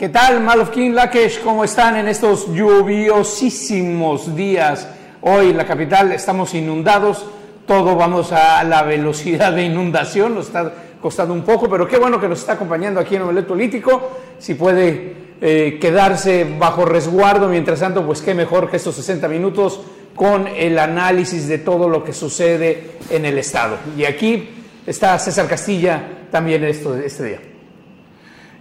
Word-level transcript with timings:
¿Qué 0.00 0.08
tal, 0.08 0.40
Malofkin 0.40 0.94
Lakesh? 0.94 1.42
¿Cómo 1.42 1.62
están 1.62 1.94
en 1.94 2.08
estos 2.08 2.46
lluviosísimos 2.54 4.34
días? 4.34 4.88
Hoy 5.20 5.50
en 5.50 5.58
la 5.58 5.66
capital 5.66 6.10
estamos 6.12 6.54
inundados, 6.54 7.26
todo 7.66 7.96
vamos 7.96 8.32
a 8.32 8.64
la 8.64 8.82
velocidad 8.82 9.52
de 9.52 9.64
inundación, 9.64 10.36
nos 10.36 10.46
está 10.46 10.72
costando 11.02 11.34
un 11.34 11.42
poco, 11.42 11.68
pero 11.68 11.86
qué 11.86 11.98
bueno 11.98 12.18
que 12.18 12.30
nos 12.30 12.40
está 12.40 12.54
acompañando 12.54 12.98
aquí 12.98 13.16
en 13.16 13.28
el 13.28 13.44
Político. 13.44 14.12
Si 14.38 14.54
puede 14.54 15.16
eh, 15.38 15.76
quedarse 15.78 16.46
bajo 16.58 16.86
resguardo 16.86 17.50
mientras 17.50 17.80
tanto, 17.80 18.06
pues 18.06 18.22
qué 18.22 18.32
mejor 18.32 18.70
que 18.70 18.78
estos 18.78 18.94
60 18.94 19.28
minutos 19.28 19.82
con 20.14 20.46
el 20.48 20.78
análisis 20.78 21.46
de 21.46 21.58
todo 21.58 21.90
lo 21.90 22.02
que 22.02 22.14
sucede 22.14 22.92
en 23.10 23.26
el 23.26 23.36
Estado. 23.36 23.76
Y 23.98 24.06
aquí 24.06 24.48
está 24.86 25.18
César 25.18 25.46
Castilla 25.46 26.26
también 26.30 26.64
esto, 26.64 26.96
este 26.96 27.24
día. 27.24 27.49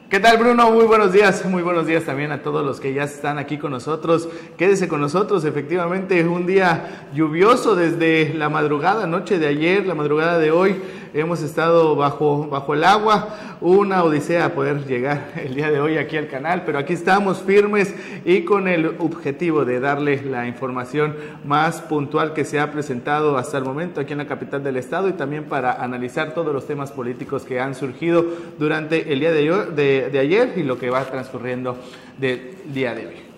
¿Qué 0.10 0.20
tal 0.20 0.40
Bruno? 0.40 0.72
Muy 0.72 0.86
buenos 0.86 1.14
días, 1.14 1.46
muy 1.46 1.62
buenos 1.62 1.86
días 1.86 2.04
también 2.04 2.32
a 2.32 2.42
todos 2.42 2.66
los 2.66 2.80
que 2.80 2.96
ya 2.96 3.04
están 3.04 3.38
aquí 3.38 3.60
con 3.60 3.70
nosotros. 3.70 4.28
Quédese 4.58 4.88
con 4.88 5.02
nosotros, 5.02 5.46
efectivamente 5.46 6.28
un 6.28 6.48
día 6.48 7.08
lluvioso 7.14 7.76
desde 7.76 8.34
la 8.34 8.50
madrugada, 8.50 9.06
noche 9.06 9.38
de 9.38 9.46
ayer, 9.46 9.86
la 9.86 9.94
madrugada 9.94 10.40
de 10.40 10.50
hoy 10.50 10.82
hemos 11.14 11.42
estado 11.42 11.96
bajo, 11.96 12.48
bajo 12.48 12.74
el 12.74 12.84
agua, 12.84 13.58
una 13.62 14.04
odisea 14.04 14.54
poder 14.54 14.86
llegar 14.86 15.32
el 15.36 15.56
día 15.56 15.72
de 15.72 15.80
hoy 15.80 15.98
aquí 15.98 16.18
al 16.18 16.28
canal, 16.28 16.64
pero 16.66 16.80
aquí 16.80 16.94
estamos 16.94 17.40
firmes 17.42 17.94
y 18.26 18.44
con 18.44 18.68
el 18.68 18.96
objetivo 19.00 19.66
de 19.66 19.80
darle 19.80 20.22
la 20.24 20.48
información 20.48 21.16
más 21.46 21.82
puntual 21.82 22.34
que 22.34 22.46
se 22.46 22.60
ha 22.60 22.72
presentado 22.72 23.38
hasta 23.38 23.58
el 23.58 23.64
momento 23.64 24.02
aquí 24.02 24.14
en 24.14 24.20
la 24.20 24.28
capital 24.28 24.64
del 24.64 24.78
estado 24.78 25.10
y 25.10 25.14
también 25.14 25.46
para 25.46 25.84
analizar 25.84 26.34
todos 26.34 26.54
los 26.54 26.68
temas 26.68 26.92
políticos 26.92 27.44
que 27.44 27.60
han 27.60 27.76
surgido 27.76 28.26
durante 28.58 29.12
el 29.12 29.20
día 29.20 29.32
de, 29.32 30.10
de 30.12 30.20
ayer 30.20 30.54
y 30.56 30.64
lo 30.64 30.78
que 30.78 30.90
va 30.90 31.04
transcurriendo 31.06 31.78
del 32.18 32.56
día 32.74 32.94
de 32.94 33.08
hoy. 33.08 33.29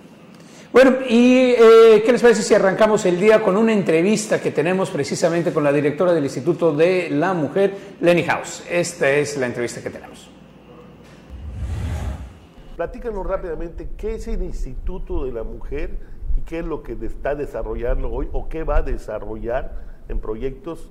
Bueno, 0.74 1.00
¿y 1.06 1.52
eh, 1.52 2.02
qué 2.06 2.14
les 2.14 2.22
parece 2.22 2.44
si 2.44 2.54
arrancamos 2.54 3.06
el 3.06 3.20
día 3.20 3.44
con 3.44 3.58
una 3.58 3.74
entrevista 3.74 4.40
que 4.40 4.52
tenemos 4.52 4.90
precisamente 4.90 5.52
con 5.52 5.66
la 5.66 5.74
directora 5.74 6.14
del 6.14 6.24
Instituto 6.24 6.74
de 6.74 7.10
la 7.10 7.34
Mujer, 7.34 7.76
Lenny 8.00 8.24
House? 8.24 8.64
Esta 8.70 9.10
es 9.12 9.36
la 9.36 9.48
entrevista 9.48 9.82
que 9.82 9.90
tenemos. 9.90 10.32
Platícanos 12.78 13.28
rápidamente 13.28 13.90
qué 13.98 14.16
es 14.16 14.30
el 14.30 14.44
Instituto 14.44 15.26
de 15.26 15.34
la 15.34 15.44
Mujer 15.44 15.98
y 16.38 16.42
qué 16.44 16.60
es 16.60 16.66
lo 16.66 16.84
que 16.84 16.98
está 17.02 17.36
desarrollando 17.36 18.10
hoy 18.10 18.30
o 18.32 18.48
qué 18.48 18.64
va 18.64 18.78
a 18.78 18.82
desarrollar 18.82 19.76
en 20.08 20.22
proyectos 20.22 20.90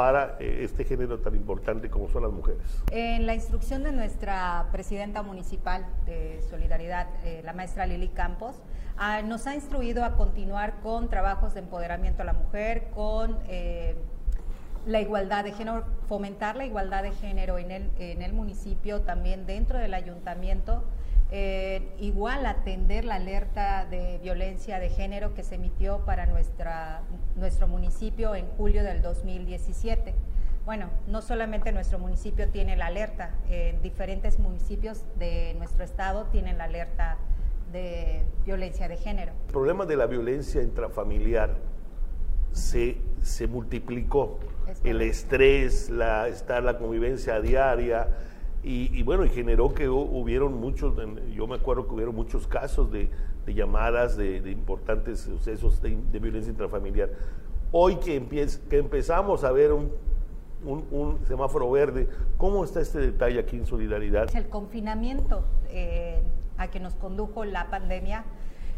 para 0.00 0.36
eh, 0.40 0.60
este 0.62 0.84
género 0.84 1.18
tan 1.18 1.34
importante 1.34 1.90
como 1.90 2.08
son 2.08 2.22
las 2.22 2.32
mujeres. 2.32 2.62
En 2.90 3.26
la 3.26 3.34
instrucción 3.34 3.82
de 3.82 3.92
nuestra 3.92 4.68
presidenta 4.72 5.22
municipal 5.22 5.86
de 6.06 6.40
Solidaridad, 6.48 7.06
eh, 7.22 7.42
la 7.44 7.52
maestra 7.52 7.84
Lili 7.84 8.08
Campos, 8.08 8.62
Ah, 9.02 9.22
nos 9.22 9.46
ha 9.46 9.54
instruido 9.54 10.04
a 10.04 10.14
continuar 10.14 10.80
con 10.82 11.08
trabajos 11.08 11.54
de 11.54 11.60
empoderamiento 11.60 12.20
a 12.20 12.26
la 12.26 12.34
mujer, 12.34 12.90
con 12.94 13.38
eh, 13.48 13.94
la 14.84 15.00
igualdad 15.00 15.42
de 15.42 15.52
género, 15.52 15.84
fomentar 16.06 16.54
la 16.56 16.66
igualdad 16.66 17.02
de 17.02 17.12
género 17.12 17.56
en 17.56 17.70
el, 17.70 17.90
en 17.98 18.20
el 18.20 18.34
municipio, 18.34 19.00
también 19.00 19.46
dentro 19.46 19.78
del 19.78 19.94
ayuntamiento. 19.94 20.84
Eh, 21.32 21.94
igual 22.00 22.44
atender 22.44 23.04
la 23.04 23.14
alerta 23.14 23.86
de 23.86 24.18
violencia 24.20 24.80
de 24.80 24.90
género 24.90 25.32
que 25.32 25.44
se 25.44 25.54
emitió 25.54 26.04
para 26.04 26.26
nuestra, 26.26 27.02
nuestro 27.36 27.68
municipio 27.68 28.34
en 28.34 28.46
julio 28.56 28.82
del 28.82 29.00
2017. 29.00 30.12
Bueno, 30.64 30.90
no 31.06 31.22
solamente 31.22 31.72
nuestro 31.72 31.98
municipio 31.98 32.48
tiene 32.48 32.76
la 32.76 32.86
alerta, 32.86 33.34
en 33.48 33.80
diferentes 33.80 34.38
municipios 34.38 35.04
de 35.18 35.54
nuestro 35.54 35.84
estado 35.84 36.26
tienen 36.26 36.58
la 36.58 36.64
alerta 36.64 37.16
de 37.72 38.24
violencia 38.44 38.88
de 38.88 38.96
género. 38.96 39.32
El 39.46 39.52
problema 39.52 39.86
de 39.86 39.96
la 39.96 40.06
violencia 40.06 40.62
intrafamiliar 40.62 41.56
se, 42.52 42.98
se 43.22 43.46
multiplicó. 43.46 44.40
El 44.84 45.02
estrés, 45.02 45.90
la, 45.90 46.28
estar 46.28 46.62
la 46.62 46.78
convivencia 46.78 47.40
diaria, 47.40 48.08
y, 48.62 49.02
bueno, 49.02 49.24
y 49.24 49.30
generó 49.30 49.72
que 49.72 49.88
hubieron 49.88 50.60
muchos, 50.60 50.94
yo 51.34 51.46
me 51.46 51.56
acuerdo 51.56 51.86
que 51.86 51.94
hubieron 51.94 52.14
muchos 52.14 52.46
casos 52.46 52.90
de, 52.90 53.10
llamadas 53.46 54.16
de, 54.16 54.50
importantes 54.50 55.20
sucesos 55.20 55.80
de, 55.80 56.18
violencia 56.18 56.50
intrafamiliar. 56.50 57.10
Hoy 57.72 57.96
que, 57.96 58.20
que 58.68 58.78
empezamos 58.78 59.44
a 59.44 59.52
ver 59.52 59.72
un, 59.72 59.90
un, 60.64 61.18
semáforo 61.26 61.70
verde, 61.70 62.08
¿cómo 62.36 62.64
está 62.64 62.80
este 62.80 62.98
detalle 62.98 63.38
aquí 63.38 63.56
en 63.56 63.66
Solidaridad? 63.66 64.34
El 64.36 64.48
confinamiento. 64.48 65.44
Eh, 65.70 66.22
a 66.60 66.68
que 66.68 66.78
nos 66.78 66.94
condujo 66.94 67.44
la 67.46 67.70
pandemia, 67.70 68.24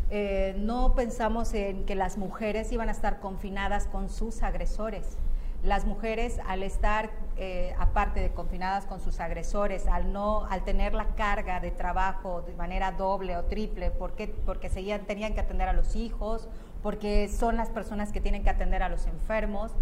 eh, 0.09 0.55
no 0.59 0.95
pensamos 0.95 1.53
en 1.53 1.85
que 1.85 1.97
las 1.97 2.17
mujeres 2.17 2.71
iban 2.71 2.89
a 2.89 2.93
estar 2.93 3.19
confinadas 3.19 3.89
con 3.89 4.09
sus 4.09 4.45
agresores. 4.45 5.19
Las 5.63 5.85
mujeres 5.85 6.41
al 6.47 6.65
estar, 6.65 7.11
eh, 7.37 7.73
aparte 7.79 8.19
de 8.21 8.33
confinadas 8.33 8.85
con 8.85 9.01
sus 9.01 9.21
agresores, 9.21 9.87
al, 9.87 10.13
no, 10.13 10.45
al 10.47 10.65
tener 10.65 10.93
la 10.93 11.15
carga 11.15 11.61
de 11.61 11.71
trabajo 11.71 12.43
de 12.43 12.55
manera 12.55 12.91
doble 12.93 13.37
o 13.37 13.45
triple, 13.45 13.93
porque, 13.93 14.27
porque 14.27 14.69
seguían, 14.69 15.07
tenían 15.07 15.35
que 15.35 15.41
atender 15.41 15.69
a 15.69 15.73
los 15.73 15.95
hijos, 15.95 16.49
porque 16.83 17.29
son 17.29 17.57
las 17.57 17.71
personas 17.71 18.11
que 18.11 18.21
tienen 18.21 18.43
que 18.43 18.51
atender 18.51 18.83
a 18.83 18.89
los 18.89 19.07
enfermos, 19.07 19.73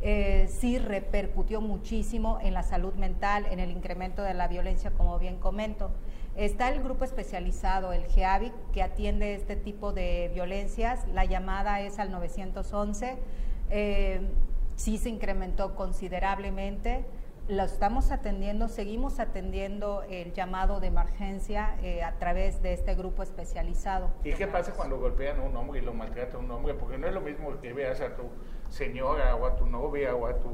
eh, 0.00 0.48
sí 0.48 0.78
repercutió 0.78 1.60
muchísimo 1.60 2.38
en 2.40 2.54
la 2.54 2.62
salud 2.62 2.94
mental, 2.94 3.46
en 3.50 3.58
el 3.58 3.70
incremento 3.70 4.22
de 4.22 4.34
la 4.34 4.48
violencia, 4.48 4.90
como 4.90 5.18
bien 5.18 5.38
comento. 5.38 5.90
Está 6.36 6.68
el 6.68 6.82
grupo 6.82 7.04
especializado, 7.04 7.92
el 7.92 8.06
GEAVIC, 8.06 8.52
que 8.72 8.82
atiende 8.82 9.34
este 9.34 9.56
tipo 9.56 9.92
de 9.92 10.30
violencias. 10.32 11.06
La 11.12 11.24
llamada 11.24 11.80
es 11.80 11.98
al 11.98 12.12
911. 12.12 13.18
Eh, 13.70 14.20
sí 14.78 14.96
se 14.96 15.10
incrementó 15.10 15.74
considerablemente. 15.74 17.04
Lo 17.48 17.64
estamos 17.64 18.12
atendiendo, 18.12 18.68
seguimos 18.68 19.20
atendiendo 19.20 20.02
el 20.02 20.32
llamado 20.34 20.80
de 20.80 20.86
emergencia 20.86 21.76
eh, 21.82 22.02
a 22.02 22.18
través 22.18 22.62
de 22.62 22.74
este 22.74 22.94
grupo 22.94 23.22
especializado. 23.22 24.10
¿Y 24.22 24.32
qué 24.34 24.46
pasa 24.46 24.72
cuando 24.72 24.98
golpean 24.98 25.40
a 25.40 25.42
un 25.42 25.56
hombre 25.56 25.80
y 25.80 25.82
lo 25.82 25.94
maltrata 25.94 26.36
a 26.36 26.40
un 26.40 26.50
hombre? 26.50 26.74
Porque 26.74 26.98
no 26.98 27.08
es 27.08 27.14
lo 27.14 27.22
mismo 27.22 27.58
que 27.60 27.72
veas 27.72 28.00
a 28.00 28.14
tu 28.14 28.24
señora 28.68 29.34
o 29.34 29.46
a 29.46 29.56
tu 29.56 29.66
novia 29.66 30.14
o 30.14 30.26
a 30.26 30.38
tu 30.38 30.48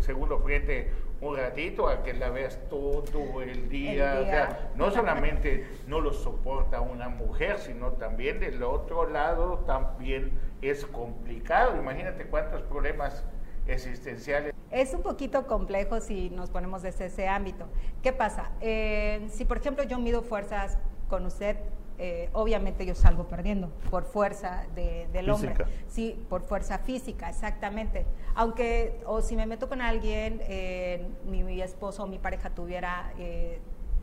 segundo 0.00 0.38
frente 0.40 0.90
un 1.22 1.36
ratito 1.36 1.88
a 1.88 2.02
que 2.02 2.12
la 2.12 2.30
veas 2.30 2.58
todo 2.68 3.40
el 3.40 3.68
día. 3.68 4.18
O 4.20 4.24
sea, 4.24 4.70
no 4.74 4.90
solamente 4.90 5.66
no 5.86 6.00
lo 6.00 6.12
soporta 6.12 6.80
una 6.80 7.08
mujer, 7.08 7.58
sino 7.58 7.92
también 7.92 8.40
del 8.40 8.62
otro 8.62 9.08
lado 9.08 9.60
también 9.60 10.32
es 10.60 10.84
complicado. 10.84 11.76
Imagínate 11.76 12.26
cuántos 12.26 12.62
problemas 12.62 13.24
existenciales. 13.68 14.52
Es 14.72 14.94
un 14.94 15.02
poquito 15.02 15.46
complejo 15.46 16.00
si 16.00 16.28
nos 16.30 16.50
ponemos 16.50 16.82
desde 16.82 17.06
ese 17.06 17.28
ámbito. 17.28 17.66
¿Qué 18.02 18.12
pasa? 18.12 18.50
Eh, 18.60 19.24
si 19.30 19.44
por 19.44 19.58
ejemplo 19.58 19.84
yo 19.84 19.98
mido 19.98 20.22
fuerzas 20.22 20.76
con 21.08 21.24
usted, 21.24 21.56
eh, 22.04 22.28
obviamente 22.32 22.84
yo 22.84 22.96
salgo 22.96 23.28
perdiendo 23.28 23.68
por 23.88 24.02
fuerza 24.02 24.66
del 24.74 25.30
hombre. 25.30 25.54
Sí, 25.86 26.20
por 26.28 26.42
fuerza 26.42 26.78
física, 26.78 27.30
exactamente. 27.30 28.06
Aunque, 28.34 29.00
o 29.06 29.22
si 29.22 29.36
me 29.36 29.46
meto 29.46 29.68
con 29.68 29.80
alguien, 29.80 30.40
eh, 30.48 31.06
mi, 31.24 31.62
esposo 31.62 32.02
o 32.02 32.08
mi 32.08 32.18
pareja 32.18 32.50
tuviera 32.50 33.12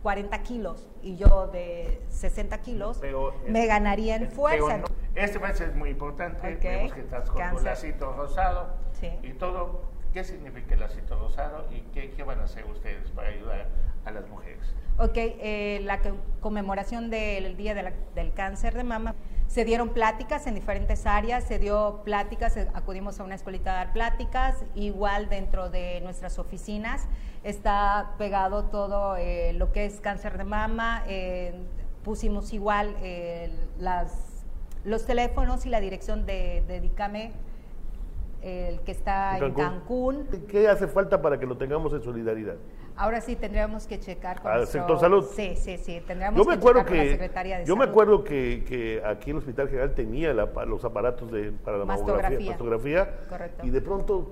40 0.02 0.34
eh, 0.34 0.42
kilos 0.44 0.88
y 1.04 1.18
yo 1.18 1.48
de 1.48 2.02
60 2.08 2.62
kilos, 2.62 3.02
me 3.46 3.66
ganaría 3.66 4.16
en 4.16 4.32
fuerza. 4.32 4.82
este 5.16 5.40
mes 5.40 5.60
es 5.60 5.76
muy 5.76 5.90
importante, 5.90 6.56
vemos 6.56 6.94
que 6.94 7.02
estás 7.02 7.30
con 7.30 7.44
un 7.54 7.64
lacito 7.66 8.14
rosado 8.14 8.76
y 9.22 9.34
todo. 9.34 9.90
¿Qué 10.14 10.24
significa 10.24 10.74
el 10.74 10.80
lacito 10.80 11.20
rosado 11.20 11.68
y 11.70 11.82
qué, 11.94 12.12
qué 12.12 12.24
van 12.24 12.40
a 12.40 12.46
hacer 12.46 12.66
ustedes 12.66 13.12
para 13.12 13.28
ayudar 13.28 13.68
a 14.06 14.12
las 14.12 14.26
mujeres? 14.30 14.74
Ok, 15.02 15.14
eh, 15.16 15.80
la 15.86 16.02
conmemoración 16.42 17.10
del 17.10 17.56
Día 17.56 17.74
del 17.74 18.34
Cáncer 18.34 18.74
de 18.74 18.84
Mama, 18.84 19.16
se 19.48 19.64
dieron 19.64 19.90
pláticas 19.90 20.46
en 20.46 20.56
diferentes 20.56 21.06
áreas, 21.06 21.46
se 21.46 21.58
dio 21.58 22.02
pláticas, 22.04 22.58
eh, 22.58 22.68
acudimos 22.74 23.18
a 23.18 23.24
una 23.24 23.36
escuelita 23.36 23.72
a 23.72 23.76
dar 23.76 23.94
pláticas, 23.94 24.66
igual 24.76 25.30
dentro 25.30 25.70
de 25.70 26.02
nuestras 26.02 26.38
oficinas 26.38 27.08
está 27.46 28.12
pegado 28.18 28.66
todo 28.66 29.16
eh, 29.16 29.54
lo 29.54 29.72
que 29.72 29.86
es 29.86 30.02
cáncer 30.02 30.38
de 30.38 30.44
mama, 30.44 31.06
pusimos 32.04 32.52
igual 32.52 32.94
las, 33.80 34.44
los 34.84 35.06
teléfonos 35.06 35.66
y 35.66 35.70
la 35.70 35.80
dirección 35.80 36.26
de, 36.26 36.62
de 36.68 36.82
Dicame 36.82 37.32
el 38.42 38.80
que 38.82 38.92
está 38.92 39.38
en 39.38 39.54
Cancún. 39.54 40.28
¿Qué 40.48 40.68
hace 40.68 40.88
falta 40.88 41.22
para 41.22 41.40
que 41.40 41.46
lo 41.46 41.58
tengamos 41.58 41.94
en 41.94 42.02
solidaridad? 42.02 42.56
Ahora 43.00 43.22
sí 43.22 43.38
tendríamos 43.38 43.88
que 43.88 43.98
checar 43.98 44.42
con 44.42 44.52
el 44.52 44.68
sector 44.68 45.00
salud. 45.00 45.26
Sí, 45.34 45.56
sí, 45.56 45.78
sí, 45.78 46.04
tendríamos 46.06 46.38
yo 46.38 46.44
me 46.44 46.52
que 46.52 46.60
acuerdo 46.60 46.80
checar 46.82 46.92
que, 46.92 46.98
con 46.98 47.06
la 47.06 47.12
Secretaría 47.14 47.58
de 47.60 47.66
Yo 47.66 47.78
me 47.78 47.86
acuerdo 47.86 48.24
que, 48.26 48.66
que, 48.68 49.02
aquí 49.06 49.32
el 49.32 49.38
Hospital 49.38 49.70
General 49.70 49.94
tenía 49.96 50.34
los 50.34 50.84
aparatos 50.84 51.32
de, 51.32 51.54
para 51.54 51.78
la 51.78 51.86
mastografía, 51.86 52.50
mastografía 52.50 53.20
Correcto. 53.30 53.66
y 53.66 53.70
de 53.70 53.82
pronto 53.82 54.32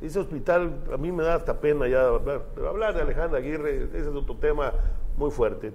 ese 0.00 0.18
hospital, 0.18 0.82
a 0.94 0.96
mí 0.96 1.12
me 1.12 1.24
da 1.24 1.34
hasta 1.34 1.60
pena 1.60 1.86
ya 1.86 2.06
hablar, 2.06 2.46
hablar 2.66 2.94
de 2.94 3.02
Alejandra 3.02 3.38
Aguirre, 3.38 3.84
ese 3.84 3.98
es 3.98 4.06
otro 4.06 4.38
tema 4.38 4.72
muy 5.18 5.30
fuerte. 5.30 5.72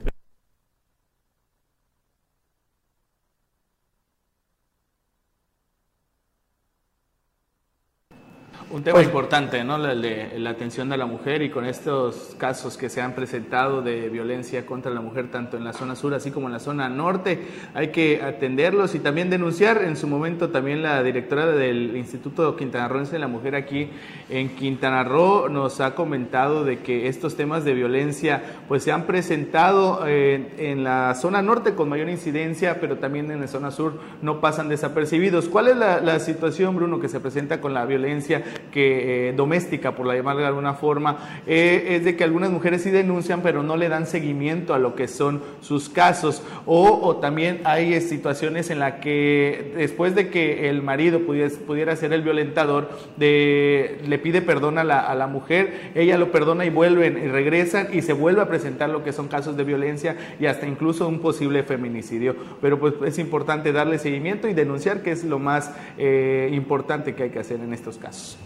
Un 8.79 8.85
tema 8.85 8.95
pues, 8.95 9.07
importante, 9.07 9.61
¿no? 9.65 9.77
La, 9.77 9.93
la 9.93 10.49
atención 10.49 10.87
de 10.87 10.95
la 10.95 11.05
mujer 11.05 11.41
y 11.41 11.49
con 11.49 11.65
estos 11.65 12.33
casos 12.37 12.77
que 12.77 12.87
se 12.87 13.01
han 13.01 13.11
presentado 13.13 13.81
de 13.81 14.07
violencia 14.07 14.65
contra 14.65 14.89
la 14.89 15.01
mujer 15.01 15.29
tanto 15.29 15.57
en 15.57 15.65
la 15.65 15.73
zona 15.73 15.97
sur 15.97 16.13
así 16.13 16.31
como 16.31 16.47
en 16.47 16.53
la 16.53 16.59
zona 16.59 16.87
norte, 16.87 17.45
hay 17.73 17.89
que 17.89 18.21
atenderlos 18.23 18.95
y 18.95 18.99
también 18.99 19.29
denunciar. 19.29 19.83
En 19.83 19.97
su 19.97 20.07
momento 20.07 20.47
también 20.51 20.81
la 20.81 21.03
directora 21.03 21.47
del 21.47 21.97
Instituto 21.97 22.55
Quintanarroense 22.55 23.11
de 23.11 23.19
la 23.19 23.27
Mujer 23.27 23.53
aquí 23.55 23.89
en 24.29 24.55
Quintana 24.55 25.03
Roo 25.03 25.49
nos 25.49 25.81
ha 25.81 25.93
comentado 25.93 26.63
de 26.63 26.79
que 26.79 27.09
estos 27.09 27.35
temas 27.35 27.65
de 27.65 27.73
violencia 27.73 28.61
pues 28.69 28.83
se 28.83 28.93
han 28.93 29.03
presentado 29.03 30.05
eh, 30.07 30.53
en 30.57 30.85
la 30.85 31.15
zona 31.15 31.41
norte 31.41 31.75
con 31.75 31.89
mayor 31.89 32.07
incidencia, 32.07 32.79
pero 32.79 32.97
también 32.97 33.29
en 33.29 33.41
la 33.41 33.47
zona 33.49 33.71
sur 33.71 33.99
no 34.21 34.39
pasan 34.39 34.69
desapercibidos. 34.69 35.49
¿Cuál 35.49 35.67
es 35.67 35.75
la, 35.75 36.19
situación, 36.19 36.77
Bruno, 36.77 37.01
que 37.01 37.09
se 37.09 37.19
presenta 37.19 37.59
con 37.59 37.73
la 37.73 37.85
violencia 37.85 38.43
que, 38.71 39.29
eh, 39.29 39.33
doméstica, 39.33 39.95
por 39.95 40.05
la 40.05 40.15
llamarla 40.15 40.41
de 40.41 40.47
alguna 40.47 40.73
forma? 40.73 41.41
Eh, 41.47 41.95
es 41.95 42.05
de 42.05 42.15
que 42.15 42.23
algunas 42.23 42.49
mujeres 42.49 42.83
sí 42.83 42.91
denuncian, 42.91 43.41
pero 43.41 43.63
no 43.63 43.77
le 43.77 43.89
dan 43.89 44.05
seguimiento 44.05 44.73
a 44.73 44.79
lo 44.79 44.95
que 44.95 45.07
son 45.07 45.41
sus 45.61 45.89
casos. 45.89 46.43
O, 46.65 47.17
también 47.17 47.61
hay 47.63 47.99
situaciones 48.01 48.69
en 48.69 48.79
las 48.79 48.95
que 48.95 49.73
después 49.75 50.15
de 50.15 50.29
que 50.29 50.69
el 50.69 50.81
marido 50.81 51.21
pudiera, 51.21 51.53
pudiera 51.65 51.95
ser 51.95 52.13
el 52.13 52.21
violentador, 52.21 52.89
de, 53.17 53.99
le 54.07 54.19
pide 54.19 54.41
perdón 54.41 54.77
a 54.77 54.83
la, 54.83 54.99
a 54.99 55.15
la 55.15 55.27
mujer, 55.27 55.91
ella 55.95 56.17
lo 56.17 56.31
perdona 56.31 56.65
y 56.65 56.69
vuelven 56.69 57.17
y 57.17 57.27
regresan 57.27 57.87
y 57.93 58.01
se 58.01 58.13
vuelve 58.13 58.41
a 58.41 58.47
presentar 58.47 58.89
lo 58.89 59.03
que 59.03 59.11
son 59.11 59.27
casos 59.27 59.57
de 59.57 59.63
violencia 59.63 60.15
y 60.39 60.45
hasta 60.45 60.67
incluso 60.67 61.07
un 61.07 61.19
posible 61.19 61.63
feminicidio. 61.63 62.35
Pero 62.61 62.79
pues 62.79 62.93
es 63.05 63.19
importante 63.19 63.71
darle 63.71 63.99
seguimiento 63.99 64.47
y 64.47 64.53
denunciar 64.53 65.01
que 65.01 65.11
es 65.11 65.23
lo 65.23 65.39
más 65.39 65.71
eh, 65.97 66.49
importante 66.53 67.15
que 67.15 67.23
hay 67.23 67.29
que 67.29 67.39
hacer 67.39 67.59
en 67.59 67.73
estos 67.73 67.97
casos. 67.97 68.37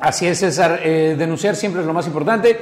Así 0.00 0.26
es, 0.26 0.38
César. 0.38 0.80
Eh, 0.82 1.16
denunciar 1.18 1.56
siempre 1.56 1.80
es 1.80 1.86
lo 1.86 1.92
más 1.92 2.06
importante 2.06 2.58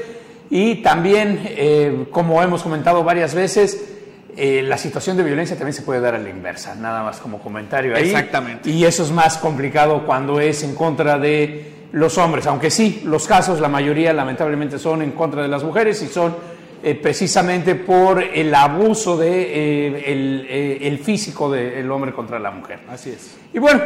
y 0.51 0.77
también, 0.77 1.41
eh, 1.45 2.07
como 2.11 2.43
hemos 2.43 2.63
comentado 2.63 3.03
varias 3.05 3.35
veces, 3.35 3.93
la 4.37 4.77
situación 4.77 5.17
de 5.17 5.23
violencia 5.23 5.57
también 5.57 5.73
se 5.73 5.81
puede 5.81 5.99
dar 5.99 6.15
a 6.15 6.19
la 6.19 6.29
inversa, 6.29 6.75
nada 6.75 7.03
más 7.03 7.17
como 7.21 7.39
comentario 7.39 7.97
ahí. 7.97 8.11
Exactamente. 8.11 8.69
Y 8.69 8.85
eso 8.85 9.03
es 9.03 9.11
más 9.11 9.39
complicado 9.39 10.05
cuando 10.05 10.41
es 10.41 10.63
en 10.63 10.75
contra 10.75 11.19
de 11.19 11.73
los 11.93 12.19
hombres, 12.19 12.47
aunque 12.47 12.71
sí, 12.71 13.01
los 13.07 13.27
casos, 13.27 13.61
la 13.61 13.69
mayoría 13.69 14.13
lamentablemente 14.13 14.79
son 14.79 15.01
en 15.01 15.13
contra 15.13 15.41
de 15.41 15.49
las 15.49 15.65
mujeres 15.65 16.03
y 16.03 16.09
son 16.09 16.37
eh, 16.83 16.95
precisamente 16.95 17.75
por 17.75 18.23
el 18.23 18.55
abuso 18.55 19.17
de, 19.17 19.43
eh, 19.43 20.05
eh, 20.07 20.79
el, 20.83 20.99
físico 20.99 21.51
del 21.51 21.91
hombre 21.91 22.13
contra 22.13 22.39
la 22.39 22.51
mujer. 22.51 22.81
Así 22.89 23.11
es. 23.11 23.37
Y 23.53 23.59
bueno, 23.59 23.81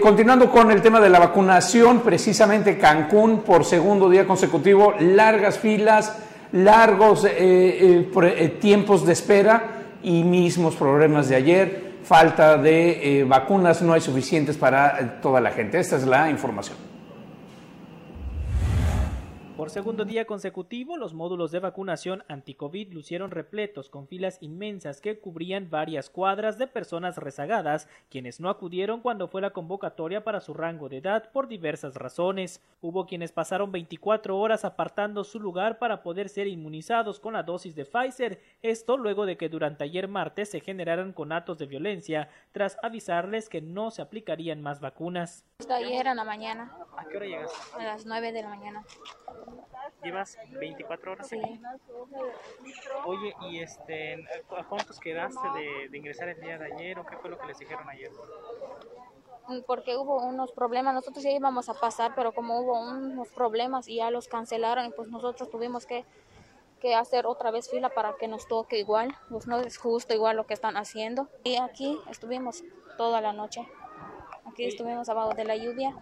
continuando 0.00 0.50
con 0.50 0.70
el 0.70 0.82
tema 0.82 1.00
de 1.00 1.08
la 1.08 1.18
vacunación, 1.18 2.00
precisamente 2.00 2.76
Cancún 2.76 3.42
por 3.42 3.64
segundo 3.64 4.10
día 4.10 4.26
consecutivo, 4.26 4.94
largas 5.00 5.58
filas, 5.58 6.18
largos 6.52 7.26
tiempos 8.60 9.06
de 9.06 9.12
espera 9.14 9.62
y 10.02 10.22
mismos 10.22 10.76
problemas 10.76 11.30
de 11.30 11.36
ayer, 11.36 11.94
falta 12.04 12.58
de 12.58 13.24
vacunas, 13.26 13.80
no 13.80 13.94
hay 13.94 14.02
suficientes 14.02 14.58
para 14.58 15.20
toda 15.22 15.40
la 15.40 15.50
gente. 15.50 15.80
Esta 15.80 15.96
es 15.96 16.06
la 16.06 16.28
información. 16.28 16.83
Por 19.64 19.70
segundo 19.70 20.04
día 20.04 20.26
consecutivo, 20.26 20.98
los 20.98 21.14
módulos 21.14 21.50
de 21.50 21.58
vacunación 21.58 22.22
anti-COVID 22.28 22.92
lucieron 22.92 23.30
repletos 23.30 23.88
con 23.88 24.06
filas 24.06 24.36
inmensas 24.42 25.00
que 25.00 25.18
cubrían 25.18 25.70
varias 25.70 26.10
cuadras 26.10 26.58
de 26.58 26.66
personas 26.66 27.16
rezagadas, 27.16 27.88
quienes 28.10 28.40
no 28.40 28.50
acudieron 28.50 29.00
cuando 29.00 29.26
fue 29.26 29.40
la 29.40 29.54
convocatoria 29.54 30.22
para 30.22 30.40
su 30.40 30.52
rango 30.52 30.90
de 30.90 30.98
edad 30.98 31.30
por 31.32 31.48
diversas 31.48 31.94
razones. 31.94 32.60
Hubo 32.82 33.06
quienes 33.06 33.32
pasaron 33.32 33.72
24 33.72 34.38
horas 34.38 34.66
apartando 34.66 35.24
su 35.24 35.40
lugar 35.40 35.78
para 35.78 36.02
poder 36.02 36.28
ser 36.28 36.46
inmunizados 36.46 37.18
con 37.18 37.32
la 37.32 37.42
dosis 37.42 37.74
de 37.74 37.86
Pfizer, 37.86 38.42
esto 38.60 38.98
luego 38.98 39.24
de 39.24 39.38
que 39.38 39.48
durante 39.48 39.84
ayer 39.84 40.08
martes 40.08 40.50
se 40.50 40.60
generaran 40.60 41.14
conatos 41.14 41.56
de 41.56 41.64
violencia 41.64 42.28
tras 42.52 42.76
avisarles 42.82 43.48
que 43.48 43.62
no 43.62 43.90
se 43.90 44.02
aplicarían 44.02 44.60
más 44.60 44.80
vacunas. 44.80 45.42
ayer 45.70 46.06
en 46.06 46.16
la 46.16 46.24
mañana. 46.24 46.70
¿A 46.98 47.06
qué 47.06 47.16
hora 47.16 47.26
llegaste? 47.26 47.80
A 47.80 47.84
las 47.84 48.04
9 48.04 48.30
de 48.30 48.42
la 48.42 48.48
mañana. 48.50 48.84
¿Llevas 50.02 50.38
24 50.50 51.12
horas 51.12 51.32
aquí? 51.32 51.60
Oye, 53.06 53.34
¿y 53.42 53.60
este, 53.60 54.24
a 54.56 54.64
cuántos 54.64 55.00
quedaste 55.00 55.48
de, 55.90 55.96
ingresar 55.96 56.28
el 56.28 56.40
día 56.40 56.58
de 56.58 56.72
ayer 56.72 56.98
o 56.98 57.06
qué 57.06 57.16
fue 57.16 57.30
lo 57.30 57.38
que 57.38 57.46
les 57.46 57.58
dijeron 57.58 57.88
ayer? 57.88 58.10
Mm, 59.48 59.60
porque 59.66 59.96
hubo 59.96 60.22
unos 60.22 60.52
problemas, 60.52 60.94
nosotros 60.94 61.22
ya 61.22 61.30
íbamos 61.30 61.68
a 61.68 61.74
pasar, 61.74 62.14
pero 62.14 62.32
como 62.32 62.60
hubo 62.60 62.78
unos 62.80 63.28
problemas 63.28 63.88
y 63.88 63.96
ya 63.96 64.10
los 64.10 64.28
cancelaron, 64.28 64.92
pues 64.94 65.08
nosotros 65.08 65.50
tuvimos 65.50 65.86
que, 65.86 66.04
que 66.80 66.94
hacer 66.94 67.26
otra 67.26 67.50
vez 67.50 67.70
fila 67.70 67.88
para 67.90 68.14
que 68.16 68.28
nos 68.28 68.46
toque 68.46 68.78
igual, 68.78 69.14
pues 69.30 69.46
no 69.46 69.58
es 69.58 69.78
justo 69.78 70.14
igual 70.14 70.36
lo 70.36 70.46
que 70.46 70.54
están 70.54 70.76
haciendo. 70.76 71.28
Y 71.44 71.56
aquí 71.56 71.98
estuvimos 72.10 72.62
toda 72.98 73.20
la 73.20 73.32
noche, 73.32 73.66
aquí 74.44 74.64
estuvimos 74.64 75.08
abajo 75.08 75.34
de 75.34 75.44
la 75.44 75.56
lluvia. 75.56 75.94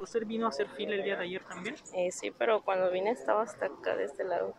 ¿Usted 0.00 0.24
vino 0.26 0.46
a 0.46 0.48
hacer 0.50 0.68
fila 0.68 0.94
el 0.94 1.02
día 1.02 1.16
de 1.16 1.24
ayer 1.24 1.42
también? 1.44 1.74
Eh, 1.92 2.10
sí, 2.12 2.30
pero 2.30 2.62
cuando 2.62 2.90
vine 2.90 3.10
estaba 3.10 3.42
hasta 3.42 3.66
acá 3.66 3.96
de 3.96 4.04
este 4.04 4.24
lado. 4.24 4.54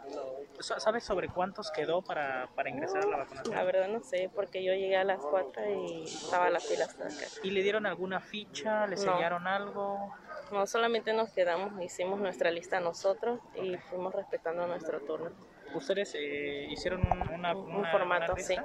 ¿Sabes 0.59 1.03
sobre 1.03 1.29
cuántos 1.29 1.71
quedó 1.71 2.01
para, 2.01 2.49
para 2.55 2.69
ingresar 2.69 3.03
a 3.03 3.07
la 3.07 3.17
vacunación? 3.17 3.55
La 3.55 3.63
verdad 3.63 3.87
no 3.87 4.01
sé, 4.01 4.29
porque 4.33 4.63
yo 4.63 4.73
llegué 4.73 4.97
a 4.97 5.03
las 5.03 5.19
4 5.19 5.63
y 5.69 6.03
estaba 6.03 6.49
la 6.49 6.59
fila 6.59 6.85
hasta 6.85 7.05
acá. 7.05 7.25
¿Y 7.43 7.51
le 7.51 7.63
dieron 7.63 7.85
alguna 7.85 8.19
ficha? 8.19 8.85
¿Le 8.87 8.97
sellaron 8.97 9.47
algo? 9.47 10.13
No, 10.51 10.65
solamente 10.67 11.13
nos 11.13 11.31
quedamos, 11.31 11.81
hicimos 11.81 12.19
nuestra 12.19 12.51
lista 12.51 12.79
nosotros 12.79 13.39
y 13.55 13.77
fuimos 13.77 14.13
respetando 14.13 14.65
nuestro 14.67 14.99
turno. 15.01 15.31
¿Ustedes 15.73 16.15
eh, 16.15 16.65
hicieron 16.69 17.01
un, 17.01 17.45
un 17.45 17.85
formato, 17.85 18.35
sí. 18.37 18.55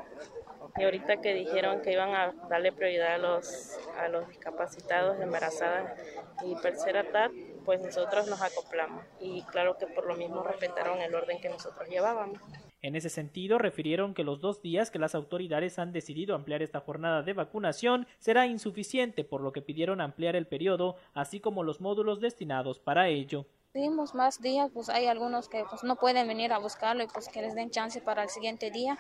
Y 0.77 0.83
ahorita 0.83 1.21
que 1.21 1.35
dijeron 1.35 1.83
que 1.83 1.93
iban 1.93 2.15
a 2.15 2.33
darle 2.49 2.73
prioridad 2.73 3.15
a 3.15 3.19
los, 3.19 3.79
a 3.99 4.09
los 4.09 4.29
discapacitados, 4.29 5.21
embarazadas 5.21 5.99
y 6.45 6.57
tercera 6.57 7.01
edad, 7.01 7.31
pues 7.65 7.81
nosotros 7.81 8.27
nos 8.27 8.43
acoplamos. 8.43 9.05
Y 9.21 9.43
claro 9.43 9.77
que 9.79 9.87
por 9.87 10.07
lo 10.07 10.17
mismo 10.17 10.43
respetaron 10.43 11.01
el 11.01 11.15
orden 11.15 11.41
que 11.41 11.49
nosotros 11.49 11.89
llevábamos. 11.89 12.41
En 12.83 12.97
ese 12.97 13.09
sentido, 13.09 13.57
refirieron 13.57 14.13
que 14.13 14.25
los 14.25 14.41
dos 14.41 14.61
días 14.61 14.91
que 14.91 14.99
las 14.99 15.15
autoridades 15.15 15.79
han 15.79 15.93
decidido 15.93 16.35
ampliar 16.35 16.61
esta 16.61 16.81
jornada 16.81 17.23
de 17.23 17.33
vacunación 17.33 18.07
será 18.19 18.47
insuficiente, 18.47 19.25
por 19.25 19.41
lo 19.41 19.53
que 19.53 19.63
pidieron 19.63 20.03
ampliar 20.03 20.37
el 20.37 20.47
periodo, 20.47 20.97
así 21.15 21.41
como 21.41 21.63
los 21.63 21.81
módulos 21.81 22.21
destinados 22.21 22.81
para 22.81 23.09
ello. 23.09 23.47
Pedimos 23.73 24.15
más 24.15 24.43
días, 24.43 24.71
pues 24.75 24.91
hay 24.91 25.07
algunos 25.07 25.49
que 25.49 25.65
pues, 25.71 25.83
no 25.83 25.97
pueden 25.97 26.29
venir 26.29 26.53
a 26.53 26.59
buscarlo 26.59 27.03
y 27.03 27.07
pues 27.07 27.29
que 27.29 27.41
les 27.41 27.55
den 27.55 27.71
chance 27.71 28.03
para 28.03 28.23
el 28.23 28.29
siguiente 28.29 28.71
día. 28.71 28.99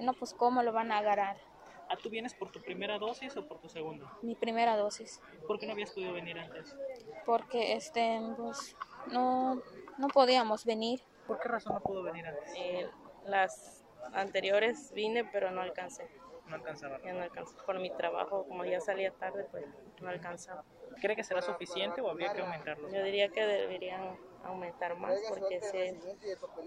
No, 0.00 0.12
pues 0.14 0.34
cómo 0.34 0.62
lo 0.62 0.72
van 0.72 0.92
a 0.92 0.98
agarrar. 0.98 1.36
¿Ah, 1.90 1.96
tú 1.96 2.10
vienes 2.10 2.34
por 2.34 2.50
tu 2.50 2.60
primera 2.60 2.98
dosis 2.98 3.36
o 3.36 3.46
por 3.46 3.58
tu 3.58 3.68
segunda? 3.68 4.06
Mi 4.22 4.34
primera 4.34 4.76
dosis. 4.76 5.20
¿Por 5.46 5.58
qué 5.58 5.66
no 5.66 5.72
habías 5.72 5.92
podido 5.92 6.12
venir 6.12 6.38
antes? 6.38 6.76
Porque 7.24 7.72
este, 7.72 8.20
pues, 8.36 8.76
no, 9.10 9.62
no 9.96 10.08
podíamos 10.08 10.64
venir. 10.66 11.00
¿Por 11.26 11.40
qué 11.40 11.48
razón 11.48 11.74
no 11.74 11.80
pudo 11.80 12.02
venir 12.02 12.26
antes? 12.26 12.52
Eh, 12.56 12.88
las 13.24 13.84
anteriores 14.12 14.92
vine, 14.92 15.24
pero 15.24 15.50
no 15.50 15.62
alcancé. 15.62 16.08
No 16.46 16.56
alcanzaba. 16.56 17.00
Ya 17.02 17.12
no 17.12 17.22
alcancé. 17.22 17.56
Por 17.64 17.78
mi 17.78 17.90
trabajo, 17.90 18.46
como 18.46 18.64
ya 18.64 18.80
salía 18.80 19.10
tarde, 19.10 19.46
pues 19.50 19.64
no 20.00 20.08
alcanzaba. 20.08 20.64
¿Cree 21.00 21.16
que 21.16 21.24
será 21.24 21.42
suficiente 21.42 22.00
o 22.00 22.10
habría 22.10 22.32
que 22.32 22.40
aumentarlo? 22.40 22.90
Yo 22.90 23.02
diría 23.02 23.28
que 23.28 23.46
deberían 23.46 24.18
aumentar 24.44 24.96
más 24.96 25.18
porque 25.28 25.60
sí, 25.60 25.98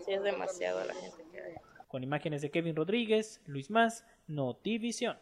sí 0.04 0.14
es 0.14 0.22
demasiado 0.24 0.84
la 0.84 0.94
gente 0.94 1.24
que 1.32 1.42
hay. 1.42 1.56
Con 1.92 2.06
imágenes 2.06 2.42
de 2.42 2.52
Kevin 2.52 2.78
Rodríguez, 2.78 3.42
Luis 3.46 3.70
Más, 3.70 4.06
Notivisión. 4.26 5.18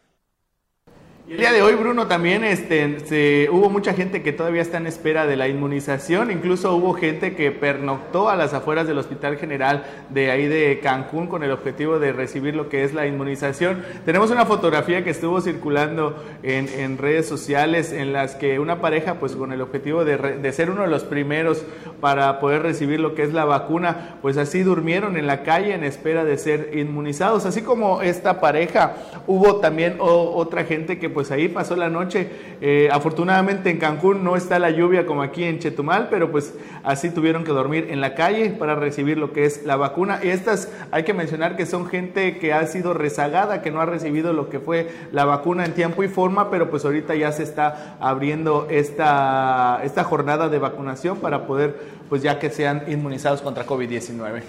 El 1.28 1.36
día 1.36 1.52
de 1.52 1.62
hoy, 1.62 1.74
Bruno, 1.74 2.08
también 2.08 2.42
este, 2.42 3.48
hubo 3.52 3.70
mucha 3.70 3.92
gente 3.92 4.20
que 4.20 4.32
todavía 4.32 4.62
está 4.62 4.78
en 4.78 4.88
espera 4.88 5.26
de 5.26 5.36
la 5.36 5.46
inmunización. 5.46 6.32
Incluso 6.32 6.74
hubo 6.74 6.92
gente 6.94 7.36
que 7.36 7.52
pernoctó 7.52 8.28
a 8.28 8.36
las 8.36 8.52
afueras 8.52 8.88
del 8.88 8.98
Hospital 8.98 9.36
General 9.36 9.84
de 10.08 10.32
ahí 10.32 10.48
de 10.48 10.80
Cancún 10.82 11.28
con 11.28 11.44
el 11.44 11.52
objetivo 11.52 12.00
de 12.00 12.12
recibir 12.12 12.56
lo 12.56 12.68
que 12.68 12.82
es 12.82 12.94
la 12.94 13.06
inmunización. 13.06 13.84
Tenemos 14.04 14.32
una 14.32 14.44
fotografía 14.44 15.04
que 15.04 15.10
estuvo 15.10 15.40
circulando 15.40 16.16
en, 16.42 16.68
en 16.68 16.98
redes 16.98 17.28
sociales 17.28 17.92
en 17.92 18.12
las 18.12 18.34
que 18.34 18.58
una 18.58 18.80
pareja, 18.80 19.14
pues 19.20 19.36
con 19.36 19.52
el 19.52 19.60
objetivo 19.60 20.04
de, 20.04 20.16
de 20.16 20.52
ser 20.52 20.68
uno 20.68 20.82
de 20.82 20.88
los 20.88 21.04
primeros 21.04 21.64
para 22.00 22.40
poder 22.40 22.62
recibir 22.62 22.98
lo 22.98 23.14
que 23.14 23.22
es 23.22 23.32
la 23.32 23.44
vacuna, 23.44 24.16
pues 24.20 24.36
así 24.36 24.62
durmieron 24.62 25.16
en 25.16 25.28
la 25.28 25.44
calle 25.44 25.74
en 25.74 25.84
espera 25.84 26.24
de 26.24 26.38
ser 26.38 26.70
inmunizados. 26.76 27.46
Así 27.46 27.62
como 27.62 28.02
esta 28.02 28.40
pareja, 28.40 28.96
hubo 29.28 29.56
también 29.56 29.96
otra 30.00 30.64
gente 30.64 30.98
que 30.98 31.09
pues 31.10 31.30
ahí 31.30 31.48
pasó 31.48 31.76
la 31.76 31.88
noche. 31.88 32.28
Eh, 32.60 32.88
afortunadamente 32.90 33.70
en 33.70 33.78
Cancún 33.78 34.24
no 34.24 34.36
está 34.36 34.58
la 34.58 34.70
lluvia 34.70 35.06
como 35.06 35.22
aquí 35.22 35.44
en 35.44 35.58
Chetumal, 35.58 36.08
pero 36.10 36.30
pues 36.30 36.54
así 36.82 37.10
tuvieron 37.10 37.44
que 37.44 37.52
dormir 37.52 37.88
en 37.90 38.00
la 38.00 38.14
calle 38.14 38.50
para 38.50 38.74
recibir 38.74 39.18
lo 39.18 39.32
que 39.32 39.44
es 39.44 39.64
la 39.64 39.76
vacuna. 39.76 40.20
Estas 40.22 40.68
hay 40.90 41.04
que 41.04 41.14
mencionar 41.14 41.56
que 41.56 41.66
son 41.66 41.86
gente 41.86 42.38
que 42.38 42.52
ha 42.52 42.66
sido 42.66 42.94
rezagada, 42.94 43.62
que 43.62 43.70
no 43.70 43.80
ha 43.80 43.86
recibido 43.86 44.32
lo 44.32 44.48
que 44.48 44.60
fue 44.60 44.88
la 45.12 45.24
vacuna 45.24 45.64
en 45.64 45.74
tiempo 45.74 46.02
y 46.02 46.08
forma, 46.08 46.50
pero 46.50 46.70
pues 46.70 46.84
ahorita 46.84 47.14
ya 47.14 47.32
se 47.32 47.42
está 47.42 47.96
abriendo 48.00 48.66
esta, 48.70 49.80
esta 49.84 50.04
jornada 50.04 50.48
de 50.48 50.58
vacunación 50.58 51.18
para 51.18 51.46
poder 51.46 52.00
pues 52.08 52.22
ya 52.22 52.38
que 52.38 52.50
sean 52.50 52.84
inmunizados 52.88 53.40
contra 53.42 53.66
COVID-19. 53.66 54.42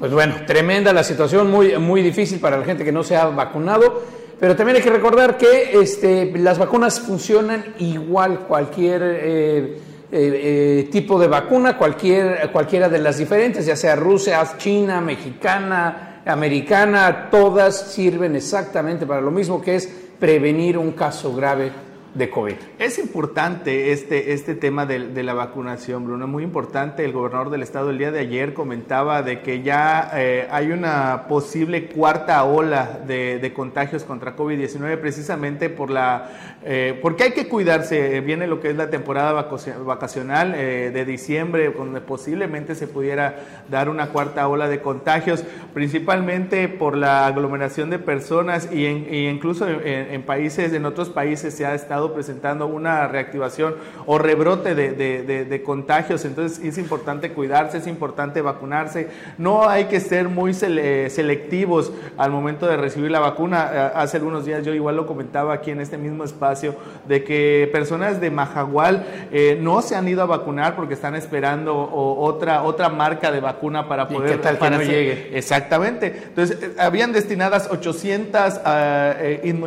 Pues 0.00 0.12
bueno, 0.12 0.34
tremenda 0.46 0.94
la 0.94 1.04
situación, 1.04 1.50
muy, 1.50 1.76
muy 1.78 2.02
difícil 2.02 2.40
para 2.40 2.56
la 2.56 2.64
gente 2.64 2.84
que 2.84 2.92
no 2.92 3.02
se 3.02 3.16
ha 3.16 3.26
vacunado, 3.26 4.02
pero 4.40 4.56
también 4.56 4.76
hay 4.76 4.82
que 4.82 4.90
recordar 4.90 5.36
que 5.36 5.78
este, 5.78 6.32
las 6.38 6.58
vacunas 6.58 6.98
funcionan 6.98 7.74
igual 7.78 8.40
cualquier 8.40 9.02
eh, 9.02 9.18
eh, 9.20 9.80
eh, 10.12 10.88
tipo 10.90 11.20
de 11.20 11.28
vacuna, 11.28 11.76
cualquier, 11.76 12.50
cualquiera 12.50 12.88
de 12.88 12.98
las 13.00 13.18
diferentes, 13.18 13.66
ya 13.66 13.76
sea 13.76 13.96
rusa, 13.96 14.56
china, 14.56 15.02
mexicana, 15.02 16.22
americana, 16.24 17.28
todas 17.30 17.92
sirven 17.92 18.34
exactamente 18.34 19.04
para 19.04 19.20
lo 19.20 19.30
mismo 19.30 19.60
que 19.60 19.76
es 19.76 19.86
prevenir 20.18 20.78
un 20.78 20.92
caso 20.92 21.34
grave 21.34 21.89
de 22.14 22.28
COVID. 22.28 22.54
Es 22.78 22.98
importante 22.98 23.92
este, 23.92 24.32
este 24.32 24.54
tema 24.56 24.84
de, 24.84 25.22
la 25.22 25.34
vacunación, 25.34 26.04
Bruno, 26.04 26.26
muy 26.26 26.42
importante. 26.42 27.04
El 27.04 27.12
gobernador 27.12 27.50
del 27.50 27.62
estado 27.62 27.90
el 27.90 27.98
día 27.98 28.10
de 28.10 28.20
ayer 28.20 28.52
comentaba 28.52 29.22
de 29.22 29.42
que 29.42 29.62
ya 29.62 30.10
eh, 30.14 30.48
hay 30.50 30.72
una 30.72 31.26
posible 31.28 31.86
cuarta 31.86 32.42
ola 32.44 33.00
de, 33.06 33.52
contagios 33.54 34.04
contra 34.04 34.36
COVID-19 34.36 34.98
precisamente 35.00 35.68
por 35.70 35.90
la, 35.90 36.30
eh, 36.64 36.98
porque 37.00 37.24
hay 37.24 37.32
que 37.32 37.48
cuidarse. 37.48 38.20
Viene 38.20 38.46
lo 38.46 38.60
que 38.60 38.70
es 38.70 38.76
la 38.76 38.90
temporada 38.90 39.32
vacacional 39.32 40.54
eh, 40.56 40.90
de 40.92 41.04
diciembre, 41.04 41.70
donde 41.70 42.00
posiblemente 42.00 42.74
se 42.74 42.86
pudiera 42.86 43.36
dar 43.68 43.88
una 43.88 44.08
cuarta 44.08 44.48
ola 44.48 44.68
de 44.68 44.80
contagios, 44.80 45.44
principalmente 45.74 46.68
por 46.68 46.96
la 46.96 47.26
aglomeración 47.26 47.90
de 47.90 47.98
personas 47.98 48.68
y, 48.72 48.86
incluso 48.86 49.68
en 49.68 50.22
países, 50.22 50.72
en 50.72 50.86
otros 50.86 51.10
países 51.10 51.54
se 51.54 51.66
ha 51.66 51.74
estado 51.74 51.99
presentando 52.08 52.66
una 52.66 53.06
reactivación 53.06 53.74
o 54.06 54.18
rebrote 54.18 54.74
de, 54.74 55.62
contagios, 55.64 56.24
entonces 56.24 56.64
es 56.64 56.78
importante 56.78 57.32
cuidarse, 57.32 57.78
es 57.78 57.86
importante 57.86 58.40
vacunarse, 58.40 59.08
no 59.38 59.68
hay 59.68 59.84
que 59.84 60.00
ser 60.00 60.28
muy 60.28 60.54
selectivos 60.54 61.92
al 62.16 62.30
momento 62.30 62.66
de 62.66 62.76
recibir 62.76 63.10
la 63.10 63.20
vacuna. 63.20 63.70
Eh, 63.72 63.90
hace 63.94 64.16
algunos 64.16 64.44
días 64.44 64.64
yo 64.64 64.74
igual 64.74 64.96
lo 64.96 65.06
comentaba 65.06 65.52
aquí 65.52 65.70
en 65.70 65.80
este 65.80 65.98
mismo 65.98 66.24
espacio, 66.24 66.74
de 67.06 67.22
que 67.24 67.68
personas 67.72 68.20
de 68.20 68.30
Majagual 68.30 69.04
eh, 69.32 69.58
no 69.60 69.82
se 69.82 69.96
han 69.96 70.08
ido 70.08 70.22
a 70.22 70.26
vacunar 70.26 70.76
porque 70.76 70.94
están 70.94 71.14
esperando 71.14 71.76
otra, 71.76 72.62
otra 72.62 72.88
marca 72.88 73.30
de 73.30 73.40
vacuna 73.40 73.88
para 73.88 74.08
poder... 74.08 74.30
¿Y 74.30 74.32
qué 74.32 74.38
tal 74.38 74.58
que 74.58 74.70
no 74.70 74.82
llegue? 74.82 75.30
Exactamente. 75.36 76.22
Entonces, 76.28 76.58
eh, 76.62 76.74
habían 76.78 77.12
destinadas 77.12 77.68
800, 77.70 78.60
ah, 78.64 79.14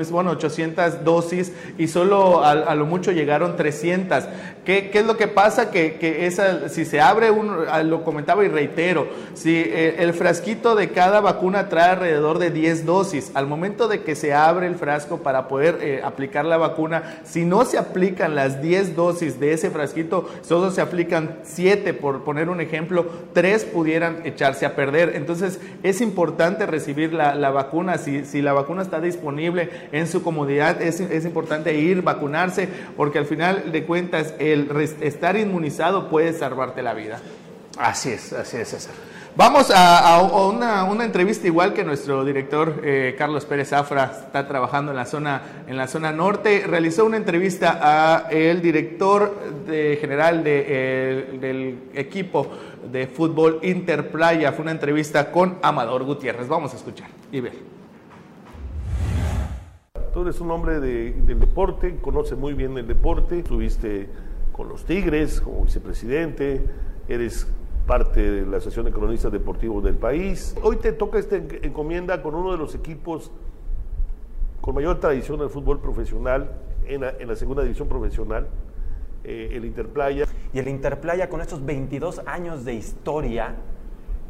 bueno, 0.10 0.32
800 0.32 1.04
dosis 1.04 1.54
y 1.78 1.88
solo 1.88 2.23
a, 2.44 2.76
lo 2.76 2.86
mucho 2.86 3.12
llegaron 3.12 3.56
300. 3.56 4.26
¿Qué, 4.66 4.90
¿Qué, 4.92 5.00
es 5.00 5.06
lo 5.06 5.18
que 5.18 5.28
pasa? 5.28 5.72
Que, 5.72 5.96
que, 5.96 6.26
esa, 6.26 6.70
si 6.70 6.86
se 6.86 7.02
abre, 7.02 7.32
un, 7.32 7.66
lo 7.90 8.04
comentaba 8.04 8.46
y 8.46 8.48
reitero, 8.48 9.08
si 9.34 9.56
eh, 9.56 9.96
el 10.00 10.14
frasquito 10.14 10.76
de 10.76 10.92
cada 10.92 11.20
vacuna 11.20 11.68
trae 11.68 11.92
alrededor 11.92 12.40
de 12.40 12.50
10 12.50 12.86
dosis, 12.86 13.32
al 13.34 13.48
momento 13.48 13.88
de 13.88 14.04
que 14.04 14.16
se 14.16 14.34
abre 14.34 14.68
el 14.68 14.76
frasco 14.76 15.18
para 15.18 15.48
poder 15.48 15.80
eh, 15.82 16.02
aplicar 16.04 16.46
la 16.46 16.58
vacuna, 16.58 17.22
si 17.24 17.44
no 17.44 17.66
se 17.66 17.78
aplican 17.78 18.36
las 18.36 18.62
10 18.62 18.96
dosis 18.96 19.40
de 19.40 19.54
ese 19.54 19.70
frasquito, 19.70 20.30
solo 20.42 20.72
se 20.72 20.82
aplican 20.82 21.40
7, 21.44 21.94
por 21.94 22.24
poner 22.24 22.50
un 22.50 22.62
ejemplo, 22.62 23.06
3 23.34 23.66
pudieran 23.66 24.22
echarse 24.24 24.66
a 24.66 24.76
perder. 24.76 25.14
Entonces 25.16 25.60
es 25.84 26.02
importante 26.02 26.66
recibir 26.66 27.14
la, 27.14 27.36
la 27.36 27.52
vacuna, 27.52 27.98
si, 27.98 28.26
si, 28.26 28.42
la 28.42 28.54
vacuna 28.54 28.82
está 28.82 29.02
disponible 29.02 29.70
en 29.92 30.08
su 30.08 30.24
comodidad, 30.24 30.82
es, 30.82 31.00
es 31.00 31.26
importante 31.26 31.76
ir 31.76 32.02
vacunarse, 32.14 32.68
porque 32.96 33.20
al 33.20 33.26
final 33.26 33.72
de 33.72 33.86
cuentas 33.86 34.34
el 34.40 34.70
estar 35.02 35.38
inmunizado 35.38 36.10
puede 36.10 36.34
salvarte 36.34 36.82
la 36.82 36.94
vida. 36.94 37.20
Así 37.78 38.12
es, 38.12 38.34
así 38.34 38.58
es, 38.58 38.70
César. 38.70 38.94
Vamos 39.36 39.72
a, 39.76 40.22
una, 40.22 40.84
una, 40.84 41.06
entrevista 41.06 41.48
igual 41.48 41.74
que 41.74 41.84
nuestro 41.84 42.24
director 42.24 42.82
eh, 42.84 43.16
Carlos 43.18 43.46
Pérez 43.46 43.70
Zafra 43.70 44.12
está 44.26 44.48
trabajando 44.48 44.92
en 44.92 44.98
la 44.98 45.08
zona 45.08 45.42
en 45.66 45.76
la 45.76 45.88
zona 45.88 46.12
norte. 46.12 46.66
Realizó 46.68 47.04
una 47.04 47.18
entrevista 47.18 47.80
a 47.82 48.30
el 48.30 48.62
director 48.62 49.66
de, 49.66 49.98
general 50.00 50.44
de, 50.44 50.66
eh, 50.68 51.38
del 51.42 51.80
equipo 51.96 52.48
de 52.92 53.08
fútbol 53.08 53.60
Interplaya. 53.64 54.52
Fue 54.52 54.62
una 54.62 54.72
entrevista 54.72 55.32
con 55.32 55.58
Amador 55.64 56.04
Gutiérrez. 56.04 56.48
Vamos 56.48 56.74
a 56.74 56.76
escuchar 56.76 57.08
y 57.32 57.40
ver. 57.40 57.83
Tú 60.14 60.22
eres 60.22 60.40
un 60.42 60.52
hombre 60.52 60.80
del 60.80 61.40
deporte, 61.40 61.98
conoces 62.00 62.38
muy 62.38 62.54
bien 62.54 62.78
el 62.78 62.86
deporte, 62.86 63.40
estuviste 63.40 64.08
con 64.52 64.70
los 64.70 64.86
Tigres 64.86 65.42
como 65.42 65.64
vicepresidente, 65.64 66.64
eres 67.08 67.48
parte 67.88 68.22
de 68.22 68.46
la 68.46 68.58
Asociación 68.58 68.86
de 68.86 68.92
Cronistas 68.92 69.32
Deportivos 69.32 69.84
del 69.84 69.96
país. 69.96 70.56
Hoy 70.62 70.76
te 70.76 70.92
toca 70.92 71.18
esta 71.18 71.38
encomienda 71.38 72.22
con 72.22 72.36
uno 72.36 72.52
de 72.52 72.60
los 72.60 72.76
equipos 72.76 73.32
con 74.62 74.76
mayor 74.76 75.00
tradición 75.00 75.40
del 75.40 75.50
fútbol 75.50 75.80
profesional, 75.80 76.52
en 76.86 77.02
la, 77.02 77.36
segunda 77.36 77.64
división 77.64 77.88
profesional, 77.88 78.48
eh, 79.24 79.50
el 79.54 79.66
Interplaya. 79.66 80.28
Y 80.54 80.60
el 80.60 80.68
Interplaya 80.68 81.28
con 81.28 81.42
estos 81.42 81.66
22 81.66 82.22
años 82.28 82.64
de 82.66 82.76
historia, 82.76 83.56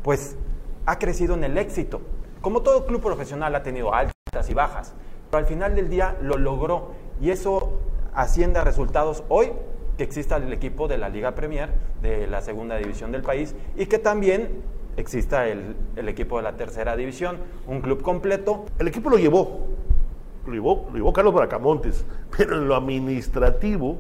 pues 0.02 0.38
ha 0.86 0.98
crecido 0.98 1.36
en 1.36 1.44
el 1.44 1.58
éxito. 1.58 2.00
Como 2.40 2.62
todo 2.62 2.86
club 2.86 3.02
profesional 3.02 3.54
ha 3.54 3.64
tenido 3.64 3.94
altas 3.94 4.50
y 4.50 4.54
bajas, 4.54 4.96
pero 5.34 5.46
al 5.46 5.50
final 5.50 5.74
del 5.74 5.90
día 5.90 6.16
lo 6.22 6.38
logró 6.38 6.92
y 7.20 7.32
eso 7.32 7.80
asciende 8.14 8.60
a 8.60 8.64
resultados 8.64 9.24
hoy 9.30 9.52
que 9.98 10.04
exista 10.04 10.38
el 10.38 10.54
equipo 10.54 10.88
de 10.88 11.00
la 11.00 11.10
Liga 11.10 11.34
Premier, 11.34 11.72
de 12.04 12.28
la 12.28 12.42
segunda 12.42 12.78
división 12.78 13.12
del 13.12 13.24
país, 13.24 13.56
y 13.76 13.88
que 13.88 13.98
también 13.98 14.62
exista 14.96 15.48
el, 15.48 15.76
equipo 15.96 16.38
de 16.38 16.44
la 16.44 16.56
tercera 16.56 16.96
división, 16.96 17.38
un 17.66 17.82
club 17.82 18.04
completo. 18.04 18.66
El 18.78 18.88
equipo 18.88 19.10
lo 19.10 19.18
llevó, 19.18 19.70
lo 20.46 20.54
llevó, 20.54 20.86
lo 20.92 20.98
llevó 20.98 21.12
Carlos 21.12 21.34
Bracamontes, 21.34 22.06
pero 22.38 22.58
en 22.58 22.68
lo 22.68 22.76
administrativo 22.76 23.98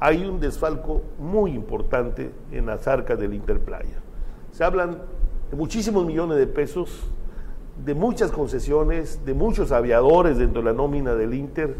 hay 0.00 0.24
un 0.24 0.40
desfalco 0.40 1.02
muy 1.20 1.52
importante 1.52 2.32
en 2.50 2.66
las 2.66 2.88
arcas 2.88 3.16
del 3.16 3.32
Interplaya. 3.32 4.00
Se 4.50 4.64
hablan 4.64 4.98
de 5.52 5.56
muchísimos 5.56 6.04
millones 6.04 6.36
de 6.36 6.48
pesos 6.48 7.12
de 7.76 7.94
muchas 7.94 8.30
concesiones, 8.30 9.24
de 9.24 9.34
muchos 9.34 9.72
aviadores 9.72 10.38
dentro 10.38 10.62
de 10.62 10.66
la 10.66 10.72
nómina 10.72 11.14
del 11.14 11.34
Inter, 11.34 11.76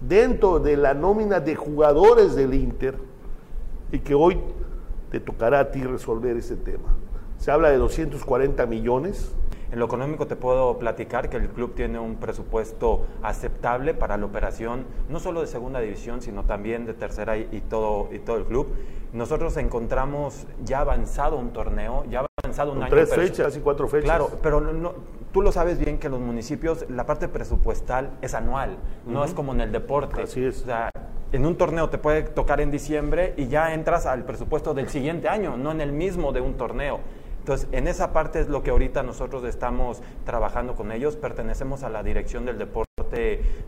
dentro 0.00 0.58
de 0.58 0.76
la 0.76 0.94
nómina 0.94 1.40
de 1.40 1.56
jugadores 1.56 2.34
del 2.34 2.54
Inter, 2.54 2.96
y 3.90 4.00
que 4.00 4.14
hoy 4.14 4.38
te 5.10 5.20
tocará 5.20 5.60
a 5.60 5.70
ti 5.70 5.82
resolver 5.82 6.36
ese 6.36 6.56
tema. 6.56 6.96
Se 7.38 7.50
habla 7.50 7.70
de 7.70 7.76
240 7.76 8.66
millones. 8.66 9.34
En 9.70 9.78
lo 9.78 9.86
económico 9.86 10.26
te 10.26 10.36
puedo 10.36 10.78
platicar 10.78 11.30
que 11.30 11.38
el 11.38 11.48
club 11.48 11.74
tiene 11.74 11.98
un 11.98 12.16
presupuesto 12.16 13.06
aceptable 13.22 13.94
para 13.94 14.16
la 14.16 14.26
operación, 14.26 14.84
no 15.08 15.18
solo 15.18 15.40
de 15.40 15.46
segunda 15.46 15.80
división, 15.80 16.20
sino 16.20 16.44
también 16.44 16.84
de 16.84 16.94
tercera 16.94 17.38
y, 17.38 17.62
todo, 17.68 18.08
y 18.12 18.18
todo 18.18 18.36
el 18.36 18.44
club. 18.44 18.68
Nosotros 19.12 19.56
encontramos 19.56 20.46
ya 20.64 20.80
avanzado 20.80 21.36
un 21.36 21.52
torneo, 21.52 22.04
ya 22.10 22.26
avanzado 22.42 22.72
un 22.72 22.82
año. 22.82 22.90
Tres 22.90 23.14
fechas 23.14 23.56
y 23.56 23.60
cuatro 23.60 23.88
fechas. 23.88 24.04
Claro, 24.04 24.30
pero 24.42 24.60
no, 24.60 24.92
tú 25.32 25.42
lo 25.42 25.50
sabes 25.50 25.78
bien 25.78 25.98
que 25.98 26.08
los 26.08 26.20
municipios, 26.20 26.84
la 26.88 27.06
parte 27.06 27.28
presupuestal 27.28 28.10
es 28.20 28.34
anual, 28.34 28.76
no 29.06 29.24
es 29.24 29.32
como 29.32 29.52
en 29.52 29.62
el 29.62 29.72
deporte. 29.72 30.22
Así 30.22 30.44
es. 30.44 30.62
O 30.62 30.66
sea, 30.66 30.90
en 31.32 31.46
un 31.46 31.56
torneo 31.56 31.88
te 31.88 31.98
puede 31.98 32.22
tocar 32.22 32.60
en 32.60 32.70
diciembre 32.70 33.34
y 33.36 33.48
ya 33.48 33.72
entras 33.72 34.06
al 34.06 34.24
presupuesto 34.24 34.74
del 34.74 34.88
siguiente 34.88 35.28
año, 35.28 35.56
no 35.56 35.72
en 35.72 35.80
el 35.80 35.92
mismo 35.92 36.32
de 36.32 36.40
un 36.40 36.54
torneo. 36.54 37.00
Entonces, 37.38 37.68
en 37.72 37.88
esa 37.88 38.12
parte 38.12 38.38
es 38.38 38.48
lo 38.48 38.62
que 38.62 38.70
ahorita 38.70 39.02
nosotros 39.02 39.42
estamos 39.44 40.00
trabajando 40.24 40.76
con 40.76 40.92
ellos. 40.92 41.16
Pertenecemos 41.16 41.82
a 41.82 41.88
la 41.88 42.04
dirección 42.04 42.44
del 42.44 42.56
deporte 42.56 42.86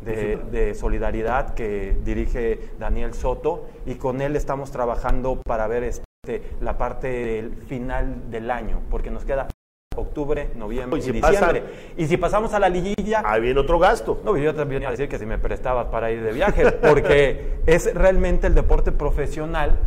de, 0.04 0.38
de, 0.52 0.74
solidaridad 0.74 1.54
que 1.54 1.96
dirige 2.04 2.70
Daniel 2.78 3.14
Soto 3.14 3.66
y 3.84 3.96
con 3.96 4.20
él 4.20 4.36
estamos 4.36 4.70
trabajando 4.70 5.40
para 5.44 5.66
ver 5.66 5.82
este, 5.82 6.42
la 6.60 6.78
parte 6.78 7.08
del 7.08 7.56
final 7.56 8.30
del 8.30 8.52
año, 8.52 8.80
porque 8.90 9.10
nos 9.10 9.24
queda 9.24 9.48
octubre, 9.96 10.50
noviembre 10.56 11.00
y, 11.00 11.12
diciembre. 11.12 11.62
y 11.96 12.06
si 12.06 12.16
pasamos 12.16 12.52
a 12.54 12.58
la 12.58 12.68
liguilla... 12.68 13.22
Ahí 13.24 13.40
viene 13.40 13.60
otro 13.60 13.78
gasto. 13.78 14.20
No, 14.24 14.36
yo 14.36 14.54
también 14.54 14.82
iba 14.82 14.88
a 14.88 14.92
decir 14.92 15.08
que 15.08 15.18
si 15.18 15.26
me 15.26 15.38
prestabas 15.38 15.86
para 15.86 16.10
ir 16.10 16.22
de 16.22 16.32
viaje, 16.32 16.72
porque 16.72 17.58
es 17.66 17.94
realmente 17.94 18.46
el 18.46 18.54
deporte 18.54 18.92
profesional 18.92 19.78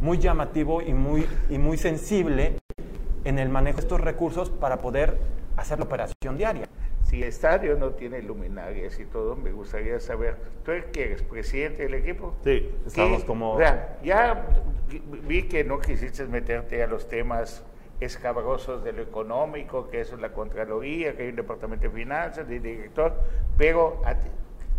muy 0.00 0.18
llamativo 0.18 0.82
y 0.82 0.92
muy, 0.92 1.26
y 1.48 1.58
muy 1.58 1.76
sensible 1.78 2.58
en 3.24 3.38
el 3.38 3.48
manejo 3.48 3.76
de 3.76 3.82
estos 3.82 4.00
recursos 4.00 4.50
para 4.50 4.80
poder 4.80 5.18
hacer 5.56 5.78
la 5.78 5.84
operación 5.84 6.36
diaria. 6.36 6.68
si 7.04 7.22
el 7.22 7.28
estadio 7.28 7.76
no 7.76 7.90
tiene 7.90 8.22
luminarias 8.22 8.98
y 8.98 9.04
todo, 9.04 9.36
me 9.36 9.52
gustaría 9.52 10.00
saber, 10.00 10.36
¿tú 10.64 10.72
eres 10.72 11.22
presidente 11.22 11.84
del 11.84 11.94
equipo? 11.94 12.34
Sí, 12.44 12.70
estamos 12.86 13.24
como... 13.24 13.52
O 13.54 13.58
sea, 13.58 13.98
ya 14.02 14.46
vi 15.26 15.44
que 15.44 15.64
no 15.64 15.80
quisiste 15.80 16.24
meterte 16.26 16.82
a 16.82 16.86
los 16.86 17.08
temas 17.08 17.62
escabrosos 18.00 18.84
de 18.84 18.92
lo 18.92 19.02
económico, 19.02 19.88
que 19.88 20.00
eso 20.00 20.16
es 20.16 20.20
la 20.20 20.32
Contraloría, 20.32 21.16
que 21.16 21.24
hay 21.24 21.28
un 21.30 21.36
departamento 21.36 21.84
de 21.84 21.90
finanzas, 21.90 22.48
de 22.48 22.60
director, 22.60 23.14
pero 23.56 24.02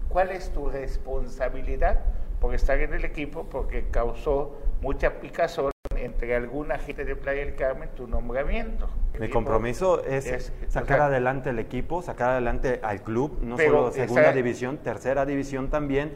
¿cuál 0.10 0.32
es 0.32 0.52
tu 0.52 0.70
responsabilidad 0.70 2.00
por 2.40 2.54
estar 2.54 2.80
en 2.80 2.94
el 2.94 3.06
equipo? 3.06 3.46
Porque 3.50 3.86
causó 3.90 4.58
mucha 4.82 5.20
picazón 5.20 5.72
entre 5.96 6.36
alguna 6.36 6.78
gente 6.78 7.06
de 7.06 7.16
Playa 7.16 7.46
del 7.46 7.56
Carmen 7.56 7.90
tu 7.96 8.08
nombramiento. 8.08 8.90
Mi 9.20 9.30
compromiso 9.30 10.04
es, 10.04 10.52
sacar 10.68 11.02
adelante 11.02 11.50
el 11.50 11.60
equipo, 11.60 12.02
sacar 12.02 12.32
adelante 12.32 12.80
al 12.84 13.02
club, 13.02 13.40
no 13.42 13.58
solo 13.58 13.92
segunda 13.92 14.32
división, 14.34 14.78
tercera 14.78 15.26
división 15.26 15.70
también, 15.70 16.14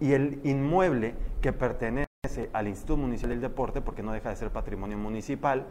y 0.00 0.12
el 0.12 0.40
inmueble 0.44 1.14
que 1.40 1.52
pertenece 1.52 2.06
al 2.52 2.68
Instituto 2.68 2.98
Municipal 2.98 3.30
del 3.30 3.40
Deporte, 3.40 3.80
porque 3.80 4.02
no 4.02 4.12
deja 4.12 4.30
de 4.30 4.36
ser 4.36 4.50
patrimonio 4.50 4.98
municipal, 4.98 5.66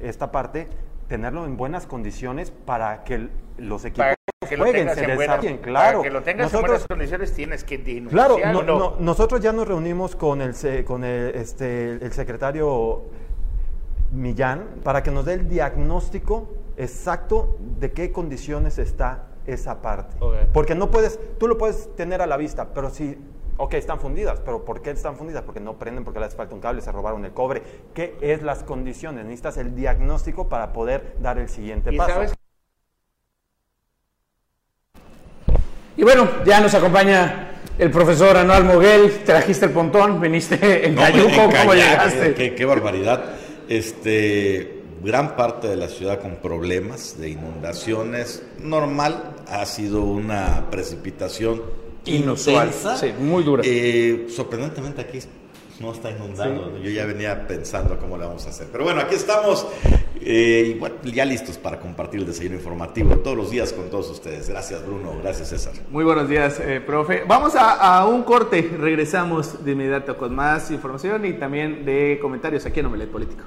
esta 0.00 0.30
parte, 0.30 0.68
tenerlo 1.08 1.44
en 1.44 1.56
buenas 1.56 1.86
condiciones 1.86 2.50
para 2.50 3.04
que 3.04 3.28
los 3.56 3.84
equipos 3.84 4.14
jueguen, 4.56 4.94
se 4.94 5.06
desarrollen, 5.06 5.58
claro. 5.58 5.98
Para 5.98 6.08
que 6.08 6.10
lo 6.10 6.22
tengas 6.22 6.52
nosotros, 6.52 6.62
en 6.62 6.70
buenas 6.70 6.88
condiciones 6.88 7.32
tienes 7.34 7.64
que 7.64 7.78
Claro, 8.08 8.36
nosotros 9.00 9.40
ya 9.40 9.52
nos 9.52 9.66
reunimos 9.66 10.16
con 10.16 10.40
el, 10.40 10.54
con 10.84 11.04
el, 11.04 11.34
este, 11.34 11.92
el 11.92 12.12
secretario 12.12 13.04
Millán 14.12 14.64
para 14.82 15.02
que 15.02 15.10
nos 15.10 15.26
dé 15.26 15.34
el 15.34 15.48
diagnóstico 15.48 16.48
exacto 16.76 17.58
de 17.78 17.92
qué 17.92 18.10
condiciones 18.12 18.78
está 18.78 19.26
esa 19.46 19.82
parte. 19.82 20.16
Porque 20.52 20.74
no 20.74 20.90
puedes, 20.90 21.18
tú 21.38 21.48
lo 21.48 21.58
puedes 21.58 21.94
tener 21.96 22.22
a 22.22 22.26
la 22.26 22.36
vista, 22.36 22.72
pero 22.72 22.90
si 22.90 23.18
Ok, 23.60 23.74
están 23.74 23.98
fundidas, 23.98 24.40
pero 24.44 24.64
¿por 24.64 24.82
qué 24.82 24.92
están 24.92 25.16
fundidas? 25.16 25.42
Porque 25.42 25.58
no 25.58 25.80
prenden, 25.80 26.04
porque 26.04 26.20
les 26.20 26.32
falta 26.36 26.54
un 26.54 26.60
cable, 26.60 26.80
se 26.80 26.92
robaron 26.92 27.24
el 27.24 27.32
cobre. 27.32 27.60
¿Qué 27.92 28.16
es 28.20 28.40
las 28.44 28.62
condiciones? 28.62 29.24
Necesitas 29.24 29.56
el 29.56 29.74
diagnóstico 29.74 30.48
para 30.48 30.72
poder 30.72 31.16
dar 31.20 31.38
el 31.38 31.48
siguiente 31.48 31.92
paso. 31.92 32.20
Y 35.96 36.04
bueno, 36.04 36.28
ya 36.46 36.60
nos 36.60 36.72
acompaña 36.72 37.50
el 37.76 37.90
profesor 37.90 38.36
Anual 38.36 38.62
Moguel. 38.62 39.24
Trajiste 39.24 39.66
el 39.66 39.72
pontón, 39.72 40.20
viniste 40.20 40.86
en 40.86 40.94
Cayuco, 40.94 41.50
¿cómo 41.50 41.74
llegaste? 41.74 42.34
Qué, 42.34 42.54
qué 42.54 42.64
barbaridad. 42.64 43.24
Este, 43.68 44.84
gran 45.02 45.34
parte 45.34 45.66
de 45.66 45.74
la 45.74 45.88
ciudad 45.88 46.20
con 46.20 46.36
problemas 46.36 47.18
de 47.18 47.30
inundaciones. 47.30 48.44
Normal, 48.60 49.34
ha 49.48 49.66
sido 49.66 50.02
una 50.04 50.70
precipitación 50.70 51.87
inusual, 52.08 52.72
sí, 52.72 53.12
muy 53.18 53.42
dura. 53.42 53.62
Eh, 53.64 54.26
sorprendentemente 54.28 55.00
aquí 55.00 55.18
no 55.80 55.92
está 55.92 56.10
inundado. 56.10 56.76
Yo 56.78 56.90
ya 56.90 57.06
venía 57.06 57.46
pensando 57.46 57.98
cómo 57.98 58.18
le 58.18 58.26
vamos 58.26 58.46
a 58.46 58.50
hacer. 58.50 58.68
Pero 58.70 58.84
bueno, 58.84 59.00
aquí 59.00 59.14
estamos 59.14 59.66
eh, 60.20 60.72
y 60.74 60.78
bueno, 60.78 60.96
ya 61.04 61.24
listos 61.24 61.56
para 61.58 61.78
compartir 61.78 62.20
el 62.20 62.26
desayuno 62.26 62.56
informativo 62.56 63.16
todos 63.18 63.36
los 63.36 63.50
días 63.50 63.72
con 63.72 63.88
todos 63.90 64.10
ustedes. 64.10 64.48
Gracias 64.48 64.84
Bruno, 64.84 65.12
gracias 65.22 65.48
César. 65.48 65.74
Muy 65.90 66.04
buenos 66.04 66.28
días, 66.28 66.60
eh, 66.60 66.80
profe. 66.84 67.22
Vamos 67.26 67.54
a, 67.56 68.04
un 68.06 68.22
corte, 68.22 68.70
regresamos 68.78 69.64
de 69.64 69.72
inmediato 69.72 70.16
con 70.16 70.34
más 70.34 70.70
información 70.70 71.24
y 71.24 71.34
también 71.34 71.84
de 71.84 72.18
comentarios 72.20 72.66
aquí 72.66 72.80
en 72.80 72.86
Omelet 72.86 73.10
Político. 73.10 73.44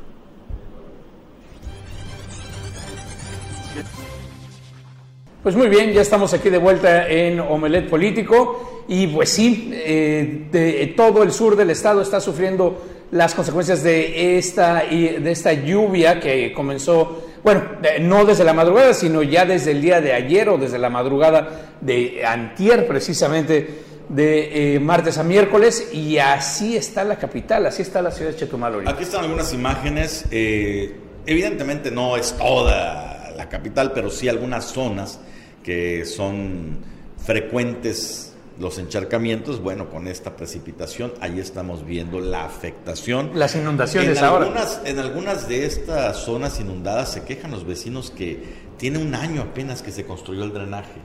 Pues 5.44 5.56
muy 5.56 5.70
bien, 5.70 5.92
ya 5.92 6.02
estamos 6.02 6.36
aquí 6.36 6.52
de 6.52 6.60
vuelta 6.60 7.08
en 7.10 7.40
Omelet 7.40 7.90
Político 7.90 8.84
y 8.88 9.08
pues 9.08 9.32
sí, 9.32 9.72
eh, 9.74 10.46
de, 10.52 10.94
todo 10.96 11.24
el 11.24 11.32
sur 11.32 11.56
del 11.56 11.72
estado 11.72 12.04
está 12.04 12.22
sufriendo 12.22 12.80
las 13.10 13.34
consecuencias 13.34 13.82
de 13.82 14.38
esta, 14.38 14.84
de 14.84 15.32
esta 15.32 15.54
lluvia 15.54 16.20
que 16.20 16.54
comenzó, 16.54 17.24
bueno, 17.44 17.64
no 18.02 18.24
desde 18.24 18.44
la 18.44 18.54
madrugada, 18.54 18.94
sino 18.94 19.24
ya 19.24 19.44
desde 19.44 19.72
el 19.72 19.82
día 19.82 20.00
de 20.00 20.14
ayer 20.14 20.48
o 20.48 20.60
desde 20.60 20.78
la 20.78 20.92
madrugada 20.92 21.72
de 21.82 22.24
antier 22.24 22.86
precisamente, 22.86 23.68
de 24.10 24.76
eh, 24.76 24.80
martes 24.80 25.18
a 25.18 25.24
miércoles 25.24 25.90
y 25.92 26.20
así 26.20 26.78
está 26.78 27.04
la 27.04 27.18
capital, 27.18 27.66
así 27.66 27.82
está 27.82 28.04
la 28.04 28.12
ciudad 28.12 28.30
de 28.30 28.38
Chetumal 28.38 28.88
Aquí 28.88 29.02
están 29.02 29.22
algunas 29.22 29.52
imágenes, 29.54 30.26
eh, 30.30 30.96
evidentemente 31.26 31.90
no 31.90 32.16
es 32.16 32.34
toda 32.34 33.34
la 33.36 33.50
capital, 33.50 33.92
pero 33.92 34.12
sí 34.12 34.30
algunas 34.30 34.66
zonas 34.66 35.20
que 35.64 36.06
son 36.06 36.80
frecuentes 37.18 38.32
los 38.60 38.78
encharcamientos, 38.78 39.62
bueno, 39.62 39.90
con 39.90 40.08
esta 40.08 40.36
precipitación, 40.36 41.14
ahí 41.20 41.40
estamos 41.40 41.86
viendo 41.86 42.20
la 42.20 42.46
afectación. 42.46 43.32
Las 43.34 43.56
inundaciones 43.56 44.20
en 44.20 44.24
ahora. 44.24 44.46
Algunas, 44.46 44.82
en 44.86 45.00
algunas 45.00 45.48
de 45.48 45.66
estas 45.66 46.18
zonas 46.18 46.60
inundadas 46.60 47.12
se 47.12 47.24
quejan 47.24 47.52
los 47.52 47.66
vecinos 47.66 48.12
que 48.12 48.40
tiene 48.78 49.00
un 49.00 49.16
año 49.16 49.42
apenas 49.42 49.82
que 49.82 49.92
se 49.92 50.06
construyó 50.06 50.44
el 50.44 50.54
drenaje 50.54 51.00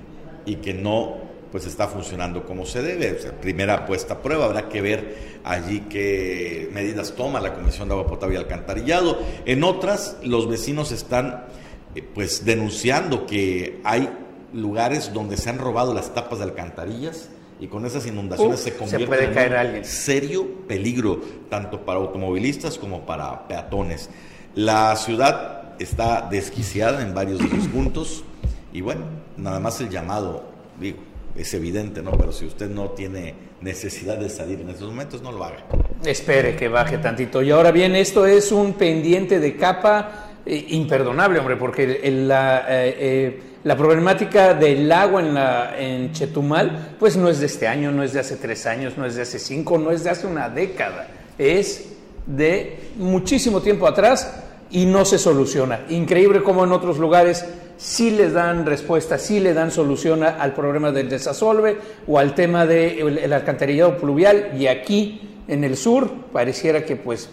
y 0.44 0.56
que 0.56 0.74
no 0.74 1.26
pues 1.50 1.66
está 1.66 1.88
funcionando 1.88 2.44
como 2.44 2.66
se 2.66 2.82
debe. 2.82 3.14
primera 3.40 3.86
puesta 3.86 4.14
a 4.14 4.22
prueba, 4.22 4.44
habrá 4.44 4.68
que 4.68 4.82
ver 4.82 5.40
allí 5.44 5.80
qué 5.88 6.68
medidas 6.72 7.14
toma 7.14 7.40
la 7.40 7.54
Comisión 7.54 7.88
de 7.88 7.94
Agua 7.94 8.06
Potable 8.06 8.34
y 8.34 8.38
Alcantarillado. 8.38 9.18
En 9.46 9.64
otras, 9.64 10.18
los 10.22 10.48
vecinos 10.48 10.92
están 10.92 11.46
eh, 11.94 12.02
pues 12.02 12.44
denunciando 12.44 13.24
que 13.26 13.80
hay 13.84 14.10
lugares 14.56 15.12
donde 15.12 15.36
se 15.36 15.50
han 15.50 15.58
robado 15.58 15.94
las 15.94 16.14
tapas 16.14 16.38
de 16.38 16.44
alcantarillas 16.44 17.28
y 17.60 17.68
con 17.68 17.86
esas 17.86 18.06
inundaciones 18.06 18.60
se 18.60 18.76
convierte 18.76 19.46
en 19.46 19.76
un 19.76 19.84
serio 19.84 20.46
peligro 20.66 21.20
tanto 21.48 21.84
para 21.84 21.98
automovilistas 21.98 22.78
como 22.78 23.06
para 23.06 23.46
peatones. 23.48 24.10
La 24.54 24.96
ciudad 24.96 25.74
está 25.78 26.28
desquiciada 26.30 27.02
en 27.02 27.14
varios 27.14 27.38
de 27.38 27.54
los 27.54 27.68
puntos 27.68 28.24
y 28.72 28.80
bueno, 28.80 29.04
nada 29.36 29.60
más 29.60 29.80
el 29.80 29.90
llamado, 29.90 30.44
digo, 30.80 30.98
es 31.36 31.52
evidente, 31.54 32.02
¿no? 32.02 32.12
Pero 32.12 32.32
si 32.32 32.46
usted 32.46 32.68
no 32.70 32.90
tiene 32.90 33.34
necesidad 33.60 34.18
de 34.18 34.28
salir 34.28 34.60
en 34.60 34.70
estos 34.70 34.88
momentos, 34.88 35.22
no 35.22 35.32
lo 35.32 35.44
haga. 35.44 35.64
Espere 36.04 36.56
que 36.56 36.68
baje 36.68 36.98
tantito. 36.98 37.42
Y 37.42 37.50
ahora 37.50 37.72
bien, 37.72 37.94
esto 37.96 38.26
es 38.26 38.52
un 38.52 38.74
pendiente 38.74 39.38
de 39.40 39.56
capa 39.56 40.30
eh, 40.44 40.66
imperdonable, 40.70 41.38
hombre, 41.38 41.56
porque 41.56 42.10
la... 42.10 42.64
Eh, 42.68 42.96
eh, 42.98 43.40
la 43.64 43.76
problemática 43.76 44.54
del 44.54 44.90
agua 44.92 45.20
en, 45.20 45.34
la, 45.34 45.74
en 45.78 46.12
Chetumal, 46.12 46.96
pues 46.98 47.16
no 47.16 47.28
es 47.28 47.40
de 47.40 47.46
este 47.46 47.66
año, 47.66 47.90
no 47.90 48.02
es 48.02 48.12
de 48.12 48.20
hace 48.20 48.36
tres 48.36 48.66
años, 48.66 48.96
no 48.96 49.04
es 49.06 49.16
de 49.16 49.22
hace 49.22 49.38
cinco, 49.38 49.78
no 49.78 49.90
es 49.90 50.04
de 50.04 50.10
hace 50.10 50.26
una 50.26 50.48
década, 50.48 51.08
es 51.38 51.92
de 52.26 52.78
muchísimo 52.96 53.60
tiempo 53.60 53.86
atrás 53.86 54.42
y 54.70 54.86
no 54.86 55.04
se 55.04 55.18
soluciona. 55.18 55.80
Increíble 55.88 56.42
como 56.42 56.64
en 56.64 56.72
otros 56.72 56.98
lugares 56.98 57.44
sí 57.76 58.10
les 58.10 58.32
dan 58.32 58.66
respuesta, 58.66 59.18
sí 59.18 59.40
le 59.40 59.54
dan 59.54 59.70
solución 59.70 60.22
al 60.22 60.54
problema 60.54 60.92
del 60.92 61.08
desasolve 61.08 61.78
o 62.06 62.18
al 62.18 62.34
tema 62.34 62.66
del 62.66 63.32
alcantarillado 63.32 63.96
pluvial 63.98 64.52
y 64.58 64.66
aquí 64.66 65.20
en 65.48 65.64
el 65.64 65.76
sur 65.76 66.10
pareciera 66.32 66.84
que 66.84 66.96
pues 66.96 67.28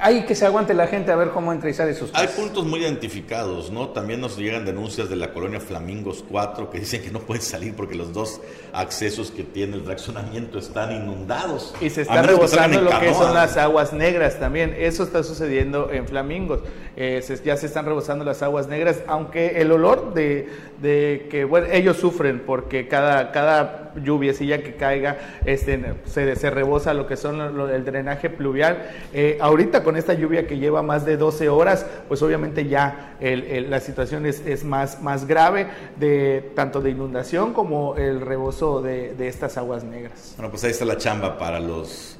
hay 0.00 0.24
que 0.24 0.34
se 0.34 0.46
aguante 0.46 0.74
la 0.74 0.86
gente 0.86 1.12
a 1.12 1.16
ver 1.16 1.30
cómo 1.30 1.52
entra 1.52 1.68
y 1.68 1.74
sale 1.74 1.94
sus 1.94 2.10
Hay 2.14 2.28
puntos 2.28 2.64
muy 2.64 2.80
identificados, 2.80 3.70
¿no? 3.70 3.88
También 3.88 4.20
nos 4.20 4.38
llegan 4.38 4.64
denuncias 4.64 5.08
de 5.08 5.16
la 5.16 5.32
colonia 5.32 5.60
Flamingos 5.60 6.24
4 6.28 6.70
que 6.70 6.80
dicen 6.80 7.02
que 7.02 7.10
no 7.10 7.20
pueden 7.20 7.42
salir 7.42 7.74
porque 7.74 7.94
los 7.94 8.12
dos 8.12 8.40
accesos 8.72 9.30
que 9.30 9.42
tiene 9.42 9.76
el 9.76 9.82
fraccionamiento 9.82 10.58
están 10.58 10.92
inundados. 10.92 11.74
Y 11.80 11.90
se 11.90 12.02
está 12.02 12.22
rebosando 12.22 12.80
lo 12.80 12.98
que 13.00 13.12
son 13.14 13.34
las 13.34 13.56
aguas 13.56 13.92
negras 13.92 14.38
también. 14.38 14.74
Eso 14.78 15.02
está 15.02 15.22
sucediendo 15.22 15.90
en 15.92 16.08
Flamingos. 16.08 16.60
Eh, 16.96 17.22
ya 17.44 17.56
se 17.56 17.66
están 17.66 17.84
rebosando 17.84 18.24
las 18.24 18.42
aguas 18.42 18.68
negras, 18.68 19.02
aunque 19.06 19.60
el 19.60 19.72
olor 19.72 20.14
de, 20.14 20.48
de 20.80 21.28
que, 21.30 21.44
bueno, 21.44 21.66
ellos 21.70 21.96
sufren 21.96 22.40
porque 22.40 22.88
cada, 22.88 23.32
cada 23.32 23.92
lluviecilla 23.96 24.62
que 24.62 24.74
caiga 24.74 25.18
este, 25.44 25.94
se, 26.06 26.36
se 26.36 26.50
rebosa 26.50 26.94
lo 26.94 27.06
que 27.06 27.16
son 27.16 27.40
el 27.70 27.84
drenaje 27.84 28.30
pluvial. 28.30 28.90
Eh, 29.12 29.38
ahorita 29.40 29.81
con 29.82 29.96
esta 29.96 30.14
lluvia 30.14 30.46
que 30.46 30.58
lleva 30.58 30.82
más 30.82 31.04
de 31.04 31.16
12 31.16 31.48
horas, 31.48 31.86
pues 32.08 32.22
obviamente 32.22 32.66
ya 32.68 33.16
la 33.20 33.80
situación 33.80 34.26
es, 34.26 34.64
más, 34.64 35.02
más 35.02 35.26
grave, 35.26 35.68
de, 35.96 36.52
tanto 36.54 36.80
de 36.80 36.90
inundación 36.90 37.52
como 37.52 37.96
el 37.96 38.20
rebozo 38.20 38.82
de, 38.82 39.14
estas 39.26 39.56
aguas 39.56 39.84
negras. 39.84 40.34
Bueno, 40.36 40.50
pues 40.50 40.64
ahí 40.64 40.70
está 40.70 40.84
la 40.84 40.96
chamba 40.96 41.38
para 41.38 41.60
los 41.60 42.18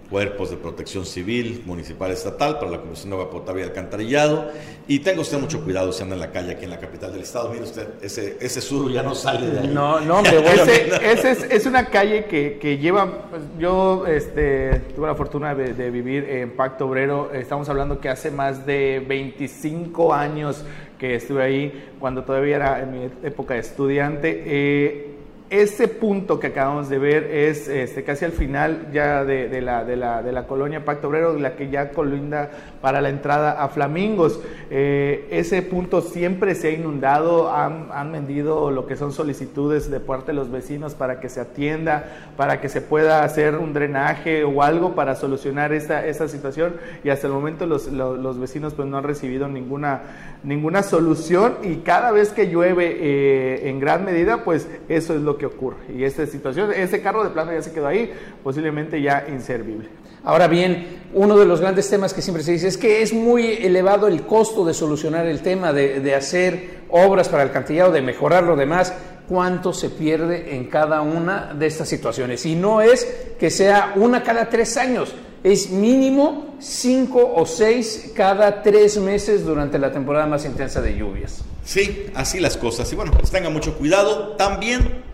cuerpos 0.00 0.50
de 0.50 0.56
protección 0.56 1.04
civil, 1.04 1.62
municipal, 1.66 2.10
estatal, 2.10 2.58
para 2.58 2.70
la 2.70 2.78
Comisión 2.78 3.10
de 3.10 3.16
Agua 3.16 3.30
Potable 3.30 3.62
y 3.62 3.64
Alcantarillado. 3.64 4.50
Y 4.86 5.00
tenga 5.00 5.20
usted 5.20 5.38
mucho 5.38 5.62
cuidado 5.62 5.92
si 5.92 6.02
anda 6.02 6.14
en 6.14 6.20
la 6.20 6.30
calle 6.30 6.52
aquí 6.52 6.64
en 6.64 6.70
la 6.70 6.78
capital 6.78 7.12
del 7.12 7.22
estado. 7.22 7.50
Mire 7.50 7.64
usted, 7.64 7.88
ese, 8.02 8.38
ese 8.40 8.60
sur 8.60 8.90
ya 8.90 9.02
no 9.02 9.14
sale 9.14 9.50
de 9.50 9.60
ahí. 9.60 9.68
No, 9.68 10.00
no, 10.00 10.18
hombre, 10.18 10.38
bueno, 10.42 10.62
ese, 10.62 11.30
es, 11.30 11.42
es, 11.50 11.66
una 11.66 11.86
calle 11.86 12.24
que, 12.24 12.58
que 12.58 12.78
lleva, 12.78 13.28
pues, 13.28 13.42
yo 13.58 14.06
este, 14.06 14.80
tuve 14.94 15.06
la 15.06 15.14
fortuna 15.14 15.54
de, 15.54 15.74
de, 15.74 15.90
vivir 15.90 16.24
en 16.24 16.56
Pacto 16.56 16.86
Obrero, 16.86 17.30
estamos 17.32 17.68
hablando 17.68 18.00
que 18.00 18.08
hace 18.08 18.30
más 18.30 18.64
de 18.64 19.04
25 19.06 20.14
años 20.14 20.64
que 20.98 21.14
estuve 21.14 21.42
ahí, 21.42 21.90
cuando 21.98 22.24
todavía 22.24 22.56
era 22.56 22.82
en 22.82 22.90
mi 22.90 23.10
época 23.22 23.54
de 23.54 23.60
estudiante. 23.60 24.42
Eh, 24.44 25.17
ese 25.50 25.88
punto 25.88 26.38
que 26.38 26.48
acabamos 26.48 26.88
de 26.90 26.98
ver 26.98 27.24
es 27.24 27.68
este, 27.68 28.04
casi 28.04 28.26
al 28.26 28.32
final 28.32 28.88
ya 28.92 29.24
de, 29.24 29.60
la, 29.62 29.84
de, 29.84 29.96
la, 29.96 30.22
de 30.22 30.32
la 30.32 30.46
colonia 30.46 30.84
Pacto 30.84 31.08
Obrero, 31.08 31.38
la 31.38 31.56
que 31.56 31.70
ya 31.70 31.90
colinda 31.90 32.50
para 32.82 33.00
la 33.00 33.08
entrada 33.08 33.62
a 33.62 33.68
Flamingos. 33.68 34.40
Eh, 34.70 35.26
ese 35.30 35.62
punto 35.62 36.02
siempre 36.02 36.54
se 36.54 36.68
ha 36.68 36.70
inundado, 36.72 37.50
han, 37.50 37.88
han, 37.92 38.12
vendido 38.12 38.70
lo 38.70 38.86
que 38.86 38.96
son 38.96 39.12
solicitudes 39.12 39.90
de 39.90 40.00
parte 40.00 40.32
de 40.32 40.34
los 40.34 40.50
vecinos 40.50 40.94
para 40.94 41.18
que 41.20 41.28
se 41.30 41.40
atienda, 41.40 42.04
para 42.36 42.60
que 42.60 42.68
se 42.68 42.82
pueda 42.82 43.24
hacer 43.24 43.56
un 43.56 43.72
drenaje 43.72 44.44
o 44.44 44.62
algo 44.62 44.94
para 44.94 45.14
solucionar 45.14 45.72
esta, 45.72 46.06
esta 46.06 46.28
situación 46.28 46.76
y 47.04 47.08
hasta 47.08 47.26
el 47.26 47.32
momento 47.32 47.66
los, 47.66 47.86
los, 47.86 48.18
los, 48.18 48.38
vecinos 48.38 48.74
pues 48.74 48.86
no 48.88 48.98
han 48.98 49.04
recibido 49.04 49.48
ninguna, 49.48 50.02
ninguna 50.42 50.82
solución 50.82 51.56
y 51.62 51.76
cada 51.76 52.12
vez 52.12 52.30
que 52.30 52.48
llueve 52.48 52.96
eh, 53.00 53.68
en 53.68 53.80
gran 53.80 54.04
medida 54.04 54.44
pues 54.44 54.68
eso 54.88 55.14
es 55.14 55.22
lo 55.22 55.37
que 55.38 55.46
ocurre. 55.46 55.76
Y 55.96 56.04
esta 56.04 56.26
situación, 56.26 56.72
ese 56.72 57.00
carro 57.00 57.24
de 57.24 57.30
plano 57.30 57.52
ya 57.52 57.62
se 57.62 57.72
quedó 57.72 57.86
ahí, 57.86 58.12
posiblemente 58.42 59.00
ya 59.00 59.24
inservible. 59.28 59.88
Ahora 60.24 60.48
bien, 60.48 60.98
uno 61.14 61.38
de 61.38 61.46
los 61.46 61.60
grandes 61.60 61.88
temas 61.88 62.12
que 62.12 62.20
siempre 62.20 62.42
se 62.42 62.52
dice 62.52 62.68
es 62.68 62.76
que 62.76 63.00
es 63.00 63.12
muy 63.12 63.52
elevado 63.52 64.08
el 64.08 64.26
costo 64.26 64.64
de 64.64 64.74
solucionar 64.74 65.26
el 65.26 65.40
tema, 65.40 65.72
de, 65.72 66.00
de 66.00 66.14
hacer 66.14 66.80
obras 66.90 67.28
para 67.28 67.44
el 67.44 67.52
cantillado, 67.52 67.92
de 67.92 68.02
mejorar 68.02 68.42
lo 68.42 68.56
demás. 68.56 68.92
¿Cuánto 69.28 69.72
se 69.72 69.90
pierde 69.90 70.56
en 70.56 70.64
cada 70.64 71.02
una 71.02 71.54
de 71.54 71.66
estas 71.66 71.88
situaciones? 71.88 72.44
Y 72.46 72.56
no 72.56 72.80
es 72.80 73.06
que 73.38 73.50
sea 73.50 73.92
una 73.96 74.22
cada 74.22 74.48
tres 74.48 74.76
años, 74.76 75.14
es 75.44 75.70
mínimo 75.70 76.56
cinco 76.58 77.34
o 77.36 77.46
seis 77.46 78.10
cada 78.16 78.62
tres 78.62 78.98
meses 78.98 79.44
durante 79.44 79.78
la 79.78 79.92
temporada 79.92 80.26
más 80.26 80.44
intensa 80.44 80.80
de 80.80 80.96
lluvias. 80.96 81.44
Sí, 81.62 82.06
así 82.14 82.40
las 82.40 82.56
cosas. 82.56 82.90
Y 82.92 82.96
bueno, 82.96 83.12
pues 83.12 83.30
tengan 83.30 83.52
mucho 83.52 83.76
cuidado. 83.76 84.34
También 84.36 85.04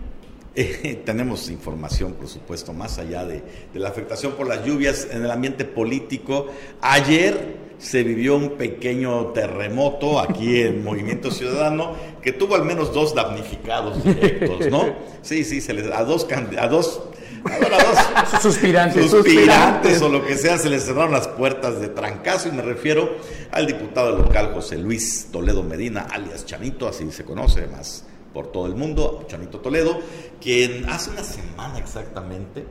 eh, 0.55 1.01
tenemos 1.05 1.49
información, 1.49 2.13
por 2.13 2.27
supuesto, 2.27 2.73
más 2.73 2.97
allá 2.97 3.25
de, 3.25 3.43
de, 3.73 3.79
la 3.79 3.89
afectación 3.89 4.33
por 4.33 4.47
las 4.47 4.65
lluvias 4.65 5.07
en 5.11 5.23
el 5.23 5.31
ambiente 5.31 5.65
político. 5.65 6.47
Ayer 6.81 7.65
se 7.77 8.03
vivió 8.03 8.37
un 8.37 8.51
pequeño 8.51 9.27
terremoto 9.27 10.19
aquí 10.19 10.61
en 10.61 10.83
Movimiento 10.83 11.31
Ciudadano 11.31 11.95
que 12.21 12.31
tuvo 12.31 12.55
al 12.55 12.65
menos 12.65 12.93
dos 12.93 13.13
damnificados 13.13 14.03
directos, 14.03 14.67
¿no? 14.69 14.95
Sí, 15.21 15.43
sí, 15.43 15.61
se 15.61 15.73
les, 15.73 15.91
a 15.91 16.03
dos, 16.03 16.27
a 16.57 16.67
dos 16.67 17.01
Ahora 17.45 17.77
dos 17.77 18.41
suspirantes, 18.41 19.11
suspirantes 19.11 20.01
o 20.01 20.09
lo 20.09 20.25
que 20.25 20.35
sea, 20.35 20.57
se 20.57 20.67
les 20.67 20.83
cerraron 20.83 21.11
las 21.11 21.27
puertas 21.27 21.79
de 21.79 21.89
trancazo 21.89 22.49
y 22.49 22.51
me 22.51 22.63
refiero 22.63 23.17
al 23.51 23.67
diputado 23.67 24.17
local 24.17 24.51
José 24.51 24.79
Luis 24.79 25.27
Toledo 25.31 25.61
Medina, 25.61 26.07
alias 26.11 26.45
Chanito, 26.45 26.87
así 26.87 27.11
se 27.11 27.23
conoce 27.23 27.67
más 27.67 28.03
por 28.35 28.51
todo 28.51 28.65
el 28.65 28.75
mundo, 28.75 29.23
Chanito 29.29 29.61
Toledo, 29.61 29.97
quien 30.41 30.89
hace 30.89 31.09
una 31.09 31.23
semana 31.23 31.79
exactamente 31.79 32.65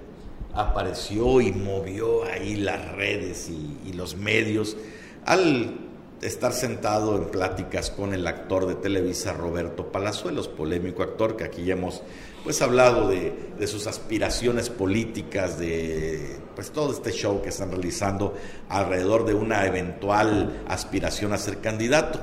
apareció 0.53 1.41
y 1.41 1.53
movió 1.53 2.23
ahí 2.25 2.57
las 2.57 2.93
redes 2.93 3.49
y, 3.49 3.79
y 3.89 3.95
los 3.95 4.15
medios 4.15 4.77
al 5.25 5.79
estar 6.21 6.53
sentado 6.53 7.17
en 7.17 7.31
pláticas 7.31 7.91
con 7.91 8.13
el 8.13 8.27
actor 8.27 8.67
de 8.67 8.75
Televisa 8.75 9.33
Roberto 9.33 9.91
Palazuelos, 9.91 10.49
polémico 10.49 11.03
actor 11.03 11.35
que 11.35 11.45
aquí 11.45 11.65
ya 11.65 11.73
hemos 11.73 12.03
pues 12.45 12.61
hablado 12.61 13.09
de, 13.09 13.33
de, 13.59 13.67
sus 13.67 13.87
aspiraciones 13.87 14.69
políticas, 14.69 15.59
de 15.59 16.37
pues 16.55 16.73
todo 16.73 16.93
este 16.93 17.11
show 17.11 17.41
que 17.41 17.49
están 17.49 17.71
realizando 17.71 18.35
alrededor 18.69 19.25
de 19.25 19.33
una 19.33 19.65
eventual 19.65 20.63
aspiración 20.69 21.33
a 21.33 21.39
ser 21.39 21.63
candidato. 21.63 22.21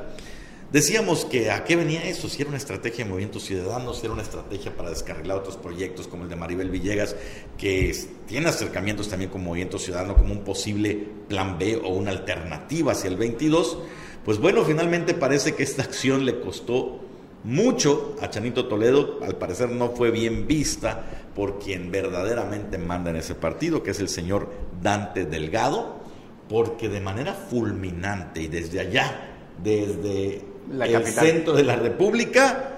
Decíamos 0.72 1.26
que 1.26 1.52
a 1.52 1.66
qué 1.66 1.76
venía 1.76 2.06
eso, 2.06 2.30
si 2.30 2.42
era 2.42 2.48
una 2.48 2.58
estrategia 2.58 3.04
de 3.04 3.10
movimientos 3.10 3.44
ciudadanos, 3.44 3.98
si 3.98 4.06
era 4.06 4.14
una 4.14 4.22
estrategia 4.22 4.74
para 4.74 4.90
descarrilar 4.90 5.38
otros 5.38 5.58
proyectos 5.58 6.08
como 6.08 6.24
el 6.24 6.30
de 6.30 6.38
Maribel 6.38 6.70
Villegas, 6.70 7.14
que 7.58 7.94
tiene 8.26 8.48
acercamientos 8.48 9.10
también 9.10 9.30
con 9.30 9.44
Movimiento 9.44 9.78
Ciudadano 9.78 10.16
como 10.16 10.32
un 10.32 10.46
posible 10.46 10.98
plan 11.28 11.60
B 11.60 11.76
o 11.76 11.90
una 11.90 12.12
alternativa 12.12 12.94
hacia 12.94 13.10
el 13.10 13.18
22. 13.18 13.80
Pues 14.24 14.38
bueno, 14.38 14.64
finalmente 14.64 15.14
parece 15.14 15.56
que 15.56 15.64
esta 15.64 15.84
acción 15.84 16.24
le 16.24 16.40
costó 16.40 17.02
mucho 17.44 18.16
a 18.22 18.30
Chanito 18.30 18.68
Toledo, 18.68 19.20
al 19.24 19.36
parecer 19.36 19.72
no 19.72 19.90
fue 19.90 20.10
bien 20.10 20.48
vista 20.48 21.06
por 21.36 21.60
quien 21.60 21.92
verdaderamente 21.92 22.78
manda 22.78 23.10
en 23.10 23.18
ese 23.18 23.36
partido, 23.36 23.84
que 23.84 23.92
es 23.92 24.00
el 24.00 24.08
señor 24.08 24.50
Dante 24.82 25.26
Delgado, 25.26 26.00
porque 26.48 26.88
de 26.88 27.02
manera 27.02 27.34
fulminante 27.34 28.42
y 28.44 28.48
desde 28.48 28.80
allá, 28.80 29.28
desde 29.62 30.51
la 30.70 30.86
el 30.86 30.94
capital. 30.94 31.26
centro 31.26 31.54
de 31.54 31.64
la 31.64 31.76
República, 31.76 32.78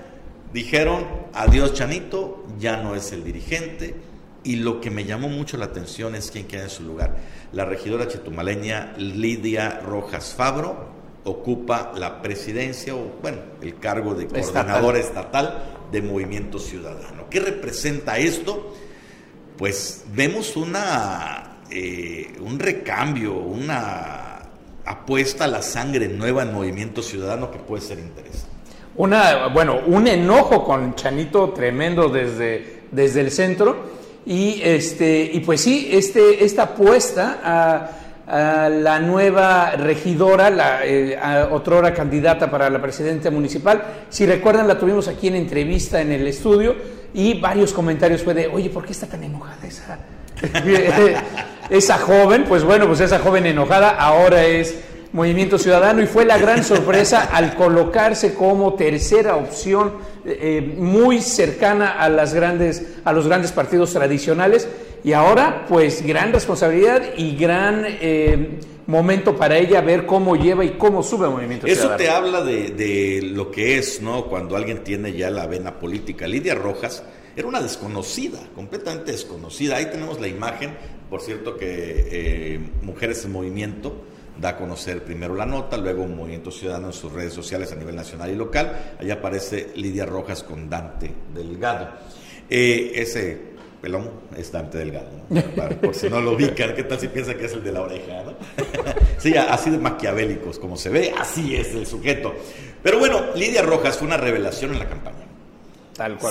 dijeron, 0.53 1.05
adiós 1.33 1.73
Chanito, 1.73 2.45
ya 2.59 2.77
no 2.77 2.95
es 2.95 3.11
el 3.11 3.23
dirigente, 3.23 3.95
y 4.43 4.57
lo 4.57 4.81
que 4.81 4.89
me 4.89 5.05
llamó 5.05 5.29
mucho 5.29 5.57
la 5.57 5.65
atención 5.65 6.15
es 6.15 6.29
quién 6.31 6.47
queda 6.47 6.63
en 6.63 6.69
su 6.69 6.83
lugar. 6.83 7.17
La 7.53 7.65
regidora 7.65 8.07
chetumaleña 8.07 8.93
Lidia 8.97 9.79
Rojas 9.79 10.33
Fabro, 10.35 10.91
ocupa 11.25 11.93
la 11.97 12.21
presidencia 12.21 12.95
o, 12.95 13.13
bueno, 13.21 13.37
el 13.61 13.79
cargo 13.79 14.13
de 14.13 14.27
coordinadora 14.27 14.99
estatal, 14.99 15.45
estatal 15.45 15.89
de 15.91 16.01
Movimiento 16.01 16.59
Ciudadano. 16.59 17.29
¿Qué 17.29 17.39
representa 17.39 18.17
esto? 18.17 18.75
Pues 19.57 20.03
vemos 20.13 20.57
una, 20.57 21.61
eh, 21.69 22.33
un 22.41 22.59
recambio, 22.59 23.35
una 23.35 24.32
apuesta 24.85 25.45
a 25.45 25.47
la 25.47 25.61
sangre 25.61 26.07
nueva 26.07 26.43
en 26.43 26.53
Movimiento 26.53 27.01
Ciudadano 27.01 27.51
que 27.51 27.59
puede 27.59 27.81
ser 27.81 27.99
interesante. 27.99 28.47
Una, 28.95 29.47
bueno, 29.47 29.79
un 29.87 30.07
enojo 30.07 30.63
con 30.63 30.95
Chanito 30.95 31.49
tremendo 31.49 32.09
desde, 32.09 32.83
desde 32.91 33.21
el 33.21 33.31
centro 33.31 33.75
y, 34.25 34.61
este, 34.63 35.29
y 35.33 35.39
pues 35.39 35.61
sí, 35.61 35.89
este, 35.91 36.43
esta 36.43 36.63
apuesta 36.63 37.39
a 37.43 37.99
a 38.27 38.69
la 38.69 38.99
nueva 38.99 39.71
regidora, 39.71 40.49
la 40.49 40.85
eh, 40.85 41.17
otrora 41.51 41.93
candidata 41.93 42.49
para 42.49 42.69
la 42.69 42.81
presidenta 42.81 43.29
municipal. 43.29 43.83
Si 44.09 44.25
recuerdan, 44.25 44.67
la 44.67 44.79
tuvimos 44.79 45.07
aquí 45.07 45.27
en 45.27 45.35
entrevista 45.35 46.01
en 46.01 46.11
el 46.11 46.25
estudio 46.27 46.75
y 47.13 47.39
varios 47.39 47.73
comentarios 47.73 48.23
fue 48.23 48.33
de, 48.33 48.47
oye, 48.47 48.69
¿por 48.69 48.85
qué 48.85 48.93
está 48.93 49.07
tan 49.07 49.23
enojada 49.23 49.67
esa, 49.67 49.99
esa 51.69 51.97
joven? 51.97 52.45
Pues 52.47 52.63
bueno, 52.63 52.87
pues 52.87 52.99
esa 52.99 53.19
joven 53.19 53.45
enojada 53.45 53.89
ahora 53.91 54.43
es 54.45 54.75
Movimiento 55.13 55.59
Ciudadano 55.59 56.01
y 56.01 56.07
fue 56.07 56.25
la 56.25 56.39
gran 56.39 56.63
sorpresa 56.63 57.29
al 57.31 57.55
colocarse 57.55 58.33
como 58.33 58.73
tercera 58.73 59.35
opción 59.35 59.93
eh, 60.25 60.75
muy 60.77 61.21
cercana 61.21 61.91
a, 61.99 62.09
las 62.09 62.33
grandes, 62.33 62.95
a 63.03 63.13
los 63.13 63.27
grandes 63.27 63.51
partidos 63.51 63.93
tradicionales 63.93 64.67
y 65.03 65.13
ahora, 65.13 65.65
pues, 65.67 66.05
gran 66.05 66.31
responsabilidad 66.31 67.03
y 67.17 67.35
gran 67.35 67.85
eh, 67.85 68.59
momento 68.87 69.35
para 69.35 69.57
ella 69.57 69.81
ver 69.81 70.05
cómo 70.05 70.35
lleva 70.35 70.63
y 70.63 70.71
cómo 70.71 71.03
sube 71.03 71.27
el 71.27 71.33
movimiento. 71.33 71.67
Eso 71.67 71.81
ciudadano. 71.81 71.97
te 72.03 72.09
habla 72.09 72.43
de, 72.43 72.69
de, 72.69 73.21
lo 73.21 73.51
que 73.51 73.77
es, 73.77 74.01
¿no? 74.01 74.25
Cuando 74.25 74.55
alguien 74.55 74.83
tiene 74.83 75.13
ya 75.13 75.29
la 75.29 75.45
vena 75.45 75.77
política. 75.77 76.25
Lidia 76.25 76.55
Rojas 76.55 77.03
era 77.35 77.47
una 77.47 77.61
desconocida, 77.61 78.39
completamente 78.55 79.11
desconocida. 79.11 79.77
Ahí 79.77 79.87
tenemos 79.87 80.19
la 80.19 80.27
imagen, 80.27 80.75
por 81.09 81.21
cierto, 81.21 81.57
que 81.57 82.07
eh, 82.11 82.59
Mujeres 82.81 83.25
en 83.25 83.31
Movimiento 83.31 84.05
da 84.39 84.49
a 84.49 84.57
conocer 84.57 85.03
primero 85.03 85.35
la 85.35 85.45
nota, 85.45 85.77
luego 85.77 86.07
movimiento 86.07 86.51
ciudadano 86.51 86.87
en 86.87 86.93
sus 86.93 87.11
redes 87.11 87.33
sociales 87.33 87.71
a 87.71 87.75
nivel 87.75 87.95
nacional 87.95 88.31
y 88.31 88.35
local. 88.35 88.95
Allá 88.99 89.15
aparece 89.15 89.71
Lidia 89.75 90.05
Rojas 90.05 90.43
con 90.43 90.69
Dante 90.69 91.11
Delgado. 91.33 91.89
Eh, 92.49 92.91
ese 92.95 93.53
pelón 93.81 94.09
es 94.37 94.51
Dante 94.51 94.77
Delgado, 94.77 95.09
¿no? 95.29 95.41
por 95.81 95.93
si 95.93 96.09
no 96.09 96.21
lo 96.21 96.31
ubican, 96.33 96.73
¿qué 96.73 96.83
tal 96.83 96.99
si 96.99 97.09
piensan 97.09 97.37
que 97.37 97.45
es 97.45 97.53
el 97.53 97.63
de 97.63 97.71
la 97.71 97.81
oreja? 97.81 98.23
¿no? 98.23 98.33
sí, 99.17 99.35
así 99.35 99.69
de 99.69 99.77
maquiavélicos 99.77 100.57
como 100.57 100.77
se 100.77 100.89
ve, 100.89 101.13
así 101.17 101.55
es 101.55 101.73
el 101.75 101.85
sujeto. 101.85 102.33
Pero 102.81 102.99
bueno, 102.99 103.33
Lidia 103.35 103.61
Rojas 103.61 103.97
fue 103.97 104.07
una 104.07 104.17
revelación 104.17 104.73
en 104.73 104.79
la 104.79 104.89
campaña. 104.89 105.32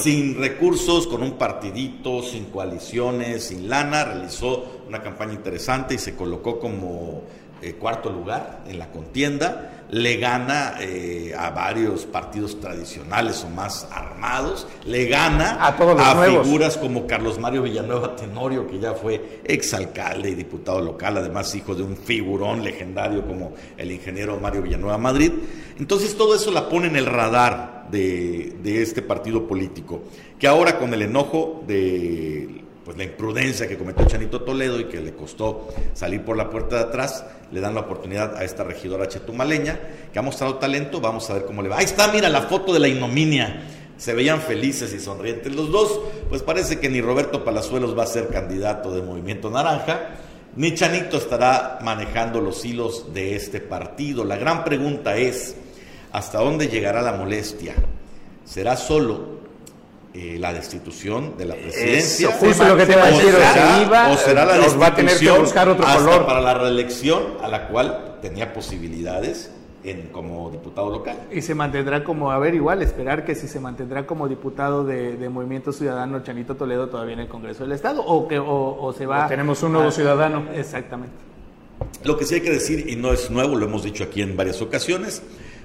Sin 0.03 0.37
recursos, 0.37 1.07
con 1.07 1.23
un 1.23 1.33
partidito, 1.39 2.23
sin 2.23 2.47
coaliciones, 2.47 3.45
sin 3.45 3.69
lana, 3.69 4.05
realizó 4.05 4.83
una 4.89 5.03
campaña 5.03 5.35
interesante 5.35 5.95
y 5.95 5.99
se 5.99 6.17
colocó 6.17 6.59
como 6.59 7.23
eh, 7.61 7.75
cuarto 7.75 8.11
lugar 8.11 8.65
en 8.67 8.79
la 8.79 8.91
contienda, 8.91 9.72
le 9.93 10.17
gana 10.17 10.77
eh, 10.81 11.35
a 11.37 11.51
varios 11.51 12.07
partidos 12.07 12.59
tradicionales 12.59 13.45
o 13.45 13.51
más 13.51 13.87
armados, 13.91 14.67
le 14.87 15.05
gana 15.05 15.67
A 15.67 15.77
todos 15.77 15.95
los 15.95 16.45
figuras 16.45 16.79
como 16.79 17.07
Carlos 17.07 17.39
Mario 17.39 17.63
Villanueva 17.63 18.17
Tenorio, 18.17 18.67
que 18.67 18.79
ya 18.79 18.95
fue 18.95 19.43
exalcalde 19.45 20.31
y 20.31 20.35
diputado 20.35 20.81
local, 20.81 21.19
además 21.19 21.55
hijo 21.55 21.75
de 21.75 21.83
un 21.83 21.99
figurón 21.99 22.65
legendario 22.65 23.27
como 23.27 23.53
el 23.77 23.93
ingeniero 23.93 24.41
Mario 24.41 24.63
Villanueva 24.63 24.97
Madrid. 24.97 25.31
Entonces 25.79 26.17
todo 26.17 26.35
eso 26.35 26.51
la 26.51 26.71
pone 26.71 26.87
en 26.87 26.97
el 26.97 27.05
radar 27.05 27.89
de, 27.91 28.57
de 28.63 28.81
este 28.81 29.03
partido 29.03 29.47
político, 29.47 30.05
que 30.39 30.49
ahora 30.49 30.79
con 30.79 30.95
el 30.95 31.03
enojo 31.03 31.63
de 31.67 32.62
pues 32.93 33.07
la 33.07 33.11
imprudencia 33.11 33.67
que 33.67 33.79
cometió 33.79 34.05
Chanito 34.05 34.43
Toledo 34.43 34.79
y 34.79 34.85
que 34.85 35.01
le 35.01 35.15
costó 35.15 35.69
salir 35.95 36.23
por 36.27 36.37
la 36.37 36.51
puerta 36.51 36.77
de 36.77 36.83
atrás, 36.83 37.25
le 37.51 37.59
dan 37.59 37.75
la 37.75 37.81
oportunidad 37.81 38.37
a 38.37 38.45
esta 38.45 38.65
regidora 38.65 39.09
chetumaleña, 39.09 39.81
que 40.13 40.19
ha 40.19 40.23
mostrado 40.23 40.57
talento, 40.57 41.01
vamos 41.01 41.31
a 41.31 41.35
ver 41.35 41.47
cómo 41.47 41.63
le 41.63 41.71
va. 41.71 41.79
Ahí 41.79 41.87
está, 41.87 42.13
mira 42.13 42.29
la 42.29 42.43
foto 42.43 42.71
de 42.71 42.81
la 42.81 42.89
ignominia. 42.89 43.63
Se 43.97 44.13
veían 44.13 44.43
felices 44.43 44.93
y 44.93 45.01
sonrientes 45.01 45.55
los 45.55 45.73
dos, 45.73 46.01
pues 46.29 46.43
parece 46.43 46.81
que 46.81 46.91
ni 46.91 47.01
Roberto 47.01 47.43
Palazuelos 47.43 47.97
va 47.99 48.03
a 48.03 48.07
ser 48.07 48.29
candidato 48.29 48.93
de 48.95 49.01
Movimiento 49.01 49.49
Naranja, 49.49 50.11
ni 50.55 50.75
Chanito 50.75 51.17
estará 51.17 51.79
manejando 51.81 52.43
los 52.43 52.63
hilos 52.63 53.15
de 53.15 53.37
este 53.37 53.61
partido. 53.61 54.23
La 54.23 54.37
gran 54.37 54.65
pregunta 54.65 55.17
es, 55.17 55.57
¿hasta 56.11 56.41
dónde 56.41 56.69
llegará 56.69 57.01
la 57.01 57.13
molestia? 57.13 57.75
¿Será 58.45 58.77
solo 58.77 59.42
eh, 60.15 60.37
la 60.39 60.53
destitución 60.53 61.37
de 61.39 61.45
la 61.47 61.55
presidencia. 61.55 62.29
Eso, 62.29 62.39
justo 62.39 62.65
lo 62.69 62.77
que 62.77 62.87
te 62.87 62.93
iba 62.93 63.03
a 63.09 63.11
o 63.13 63.17
será, 63.21 63.53
si 63.53 63.83
iba, 63.83 64.11
o 64.11 64.17
será 64.17 64.45
la 64.45 64.57
nos 64.59 64.81
va 64.81 64.87
a 64.89 64.95
tener 64.95 65.13
que 65.13 65.25
destitución 65.25 65.41
buscar 65.43 65.69
otro 65.69 65.87
hasta 65.87 66.05
color. 66.05 66.27
para 66.27 66.41
la 66.41 66.55
reelección 66.55 67.23
a 67.43 67.49
la 67.49 67.69
cual 67.69 68.19
tenía 68.21 68.53
posibilidades 68.53 69.51
en, 69.85 70.09
como 70.09 70.51
diputado 70.51 70.91
local. 70.91 71.17
Y 71.33 71.41
se 71.43 71.55
mantendrá 71.55 72.05
como, 72.05 72.31
a 72.31 72.39
ver, 72.39 72.55
igual, 72.55 72.83
esperar 72.83 73.25
que 73.25 73.35
si 73.35 73.49
se 73.49 73.59
mantendrá 73.59 74.07
como 74.07 74.29
diputado 74.29 74.85
de, 74.85 75.17
de 75.17 75.29
Movimiento 75.29 75.73
Ciudadano 75.73 76.23
Chanito 76.23 76.55
Toledo 76.57 76.89
todavía 76.89 77.15
en 77.15 77.21
el 77.21 77.29
Congreso 77.29 77.65
del 77.65 77.73
Estado, 77.73 78.05
o 78.05 78.29
que 78.29 78.39
o, 78.39 78.77
o 78.81 78.93
se 78.93 79.07
va... 79.07 79.27
O 79.27 79.29
tenemos 79.29 79.63
un 79.63 79.73
nuevo 79.73 79.89
a- 79.89 79.93
ciudadano. 79.93 80.45
Exactamente. 80.55 81.15
Lo 82.05 82.17
que 82.17 82.25
sí 82.25 82.37
hay 82.37 82.41
que 82.43 82.51
decir, 82.51 82.89
y 82.89 82.95
no 82.97 83.13
es 83.13 83.29
nuevo, 83.31 83.57
lo 83.57 83.67
hemos 83.67 83.83
dicho 83.83 84.05
aquí 84.05 84.23
en 84.23 84.37
varias 84.37 84.63
ocasiones, 84.63 85.23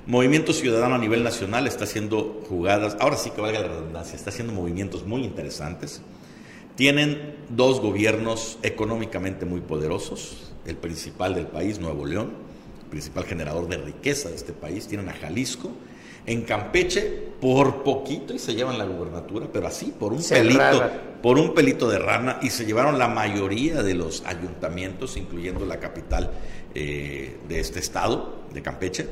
Movimiento 0.08 0.54
Ciudadano 0.54 0.96
a 0.96 0.98
nivel 0.98 1.22
nacional 1.22 1.68
está 1.68 1.84
haciendo 1.84 2.42
jugadas, 2.48 2.96
ahora 3.02 3.18
sí 3.18 3.30
que 3.32 3.42
valga 3.42 3.60
la 3.60 3.68
redundancia, 3.68 4.16
está 4.16 4.30
haciendo 4.30 4.54
movimientos 4.54 5.06
muy 5.06 5.26
interesantes. 5.26 6.02
Tienen 6.78 7.36
dos 7.50 7.82
gobiernos 7.82 8.58
económicamente 8.64 9.46
muy 9.46 9.60
poderosos, 9.60 10.54
el 10.66 10.78
principal 10.78 11.36
del 11.36 11.48
país, 11.48 11.80
Nuevo 11.80 12.06
León, 12.06 12.32
principal 12.90 13.26
generador 13.26 13.68
de 13.68 13.80
riqueza 13.80 14.30
de 14.30 14.36
este 14.36 14.54
país, 14.54 14.88
tienen 14.88 15.10
a 15.10 15.14
Jalisco, 15.14 15.72
en 16.26 16.44
Campeche 16.44 17.02
por 17.42 17.84
poquito 17.84 18.34
y 18.34 18.40
se 18.40 18.56
llevan 18.56 18.78
la 18.78 18.86
gubernatura, 18.86 19.48
pero 19.52 19.68
así, 19.68 19.94
por 19.98 20.14
un 20.14 20.24
pelito, 20.24 20.90
por 21.22 21.38
un 21.38 21.54
pelito 21.54 21.90
de 21.90 22.00
rana 22.00 22.40
y 22.42 22.50
se 22.50 22.66
llevaron 22.66 22.98
la 22.98 23.10
mayoría 23.10 23.84
de 23.84 23.94
los 23.94 24.24
ayuntamientos, 24.26 25.18
incluyendo 25.18 25.66
la 25.66 25.82
capital 25.82 26.32
eh, 26.74 27.36
de 27.50 27.60
este 27.60 27.80
estado, 27.80 28.44
de 28.54 28.62
Campeche. 28.62 29.08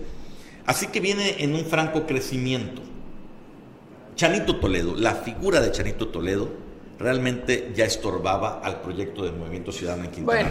Así 0.65 0.87
que 0.87 0.99
viene 0.99 1.43
en 1.43 1.53
un 1.53 1.65
franco 1.65 2.05
crecimiento. 2.07 2.81
Chanito 4.15 4.55
Toledo, 4.57 4.95
la 4.95 5.13
figura 5.15 5.59
de 5.59 5.71
Chanito 5.71 6.07
Toledo, 6.07 6.49
realmente 6.97 7.71
ya 7.75 7.85
estorbaba 7.85 8.61
al 8.63 8.79
proyecto 8.81 9.23
del 9.23 9.33
Movimiento 9.35 9.71
Ciudadano 9.71 10.05
en 10.05 10.11
Quintana 10.11 10.49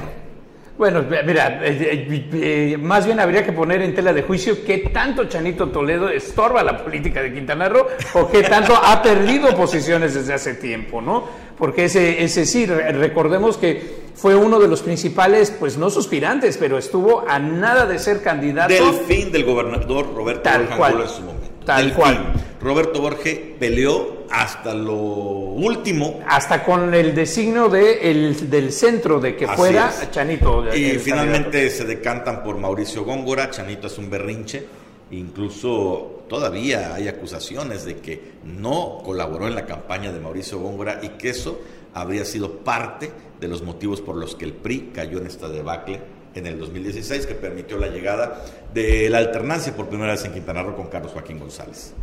Bueno, 0.76 1.00
Roo. 1.00 1.02
bueno, 1.08 1.22
mira, 1.26 1.66
eh, 1.66 2.06
eh, 2.10 2.28
eh, 2.74 2.76
más 2.76 3.06
bien 3.06 3.18
habría 3.20 3.42
que 3.44 3.52
poner 3.52 3.80
en 3.80 3.94
tela 3.94 4.12
de 4.12 4.22
juicio 4.22 4.62
qué 4.66 4.90
tanto 4.92 5.24
Chanito 5.24 5.68
Toledo 5.70 6.10
estorba 6.10 6.62
la 6.62 6.84
política 6.84 7.22
de 7.22 7.32
Quintana 7.32 7.70
Roo 7.70 7.86
o 8.14 8.28
qué 8.30 8.42
tanto 8.42 8.74
ha 8.76 9.02
perdido 9.02 9.56
posiciones 9.56 10.12
desde 10.12 10.34
hace 10.34 10.54
tiempo, 10.54 11.00
¿no? 11.00 11.24
Porque 11.56 11.84
ese, 11.86 12.22
ese 12.22 12.44
sí, 12.44 12.66
re- 12.66 12.92
recordemos 12.92 13.56
que 13.56 14.03
fue 14.14 14.36
uno 14.36 14.58
de 14.60 14.68
los 14.68 14.82
principales, 14.82 15.50
pues 15.50 15.76
no 15.76 15.90
suspirantes, 15.90 16.56
pero 16.56 16.78
estuvo 16.78 17.24
a 17.28 17.38
nada 17.38 17.84
de 17.86 17.98
ser 17.98 18.22
candidato. 18.22 18.72
Del 18.72 18.94
fin 19.06 19.32
del 19.32 19.44
gobernador 19.44 20.14
Roberto 20.14 20.42
Tal 20.42 20.62
Borja 20.62 20.76
cual. 20.76 20.90
Angulo 20.92 21.08
en 21.08 21.14
su 21.16 21.22
momento. 21.22 21.48
Tal 21.66 21.84
Del 21.86 21.94
cual. 21.94 22.14
fin. 22.16 22.42
Roberto 22.60 23.00
Borge 23.00 23.56
peleó 23.58 24.24
hasta 24.30 24.74
lo 24.74 24.94
último 24.94 26.20
hasta 26.26 26.64
con 26.64 26.94
el 26.94 27.14
designio 27.14 27.68
de 27.68 28.10
el- 28.10 28.48
del 28.50 28.72
centro 28.72 29.20
de 29.20 29.36
que 29.36 29.44
Así 29.44 29.56
fuera 29.56 29.88
es. 29.90 30.10
Chanito. 30.10 30.64
Y 30.74 30.98
finalmente 30.98 31.68
se 31.70 31.84
decantan 31.84 32.42
por 32.42 32.56
Mauricio 32.58 33.04
Góngora, 33.04 33.50
Chanito 33.50 33.86
es 33.88 33.98
un 33.98 34.08
berrinche, 34.10 34.64
incluso 35.10 36.24
todavía 36.28 36.94
hay 36.94 37.08
acusaciones 37.08 37.84
de 37.84 37.96
que 37.98 38.32
no 38.44 38.98
colaboró 39.04 39.46
en 39.46 39.54
la 39.54 39.66
campaña 39.66 40.12
de 40.12 40.20
Mauricio 40.20 40.58
Góngora 40.58 41.00
y 41.02 41.10
que 41.10 41.30
eso 41.30 41.60
habría 41.94 42.24
sido 42.24 42.58
parte 42.58 43.10
de 43.40 43.48
los 43.48 43.62
motivos 43.62 44.00
por 44.00 44.16
los 44.16 44.34
que 44.34 44.44
el 44.44 44.52
PRI 44.52 44.90
cayó 44.94 45.18
en 45.18 45.26
esta 45.26 45.48
debacle 45.48 46.00
en 46.34 46.46
el 46.46 46.58
2016 46.58 47.26
que 47.26 47.34
permitió 47.34 47.78
la 47.78 47.88
llegada 47.88 48.44
de 48.72 49.08
la 49.08 49.18
alternancia 49.18 49.74
por 49.74 49.88
primera 49.88 50.12
vez 50.12 50.24
en 50.24 50.32
Quintana 50.32 50.62
Roo 50.62 50.74
con 50.74 50.88
Carlos 50.88 51.12
Joaquín 51.12 51.38
González. 51.38 51.94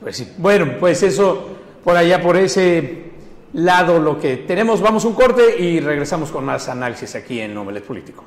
Pues 0.00 0.16
sí. 0.16 0.32
Bueno, 0.36 0.76
pues 0.78 1.02
eso, 1.02 1.56
por 1.82 1.96
allá, 1.96 2.20
por 2.20 2.36
ese 2.36 3.10
lado, 3.54 3.98
lo 3.98 4.18
que 4.18 4.38
tenemos. 4.38 4.80
Vamos 4.80 5.04
un 5.04 5.14
corte 5.14 5.58
y 5.58 5.80
regresamos 5.80 6.30
con 6.30 6.44
más 6.44 6.68
análisis 6.68 7.14
aquí 7.14 7.40
en 7.40 7.56
Omelet 7.56 7.84
Político. 7.84 8.24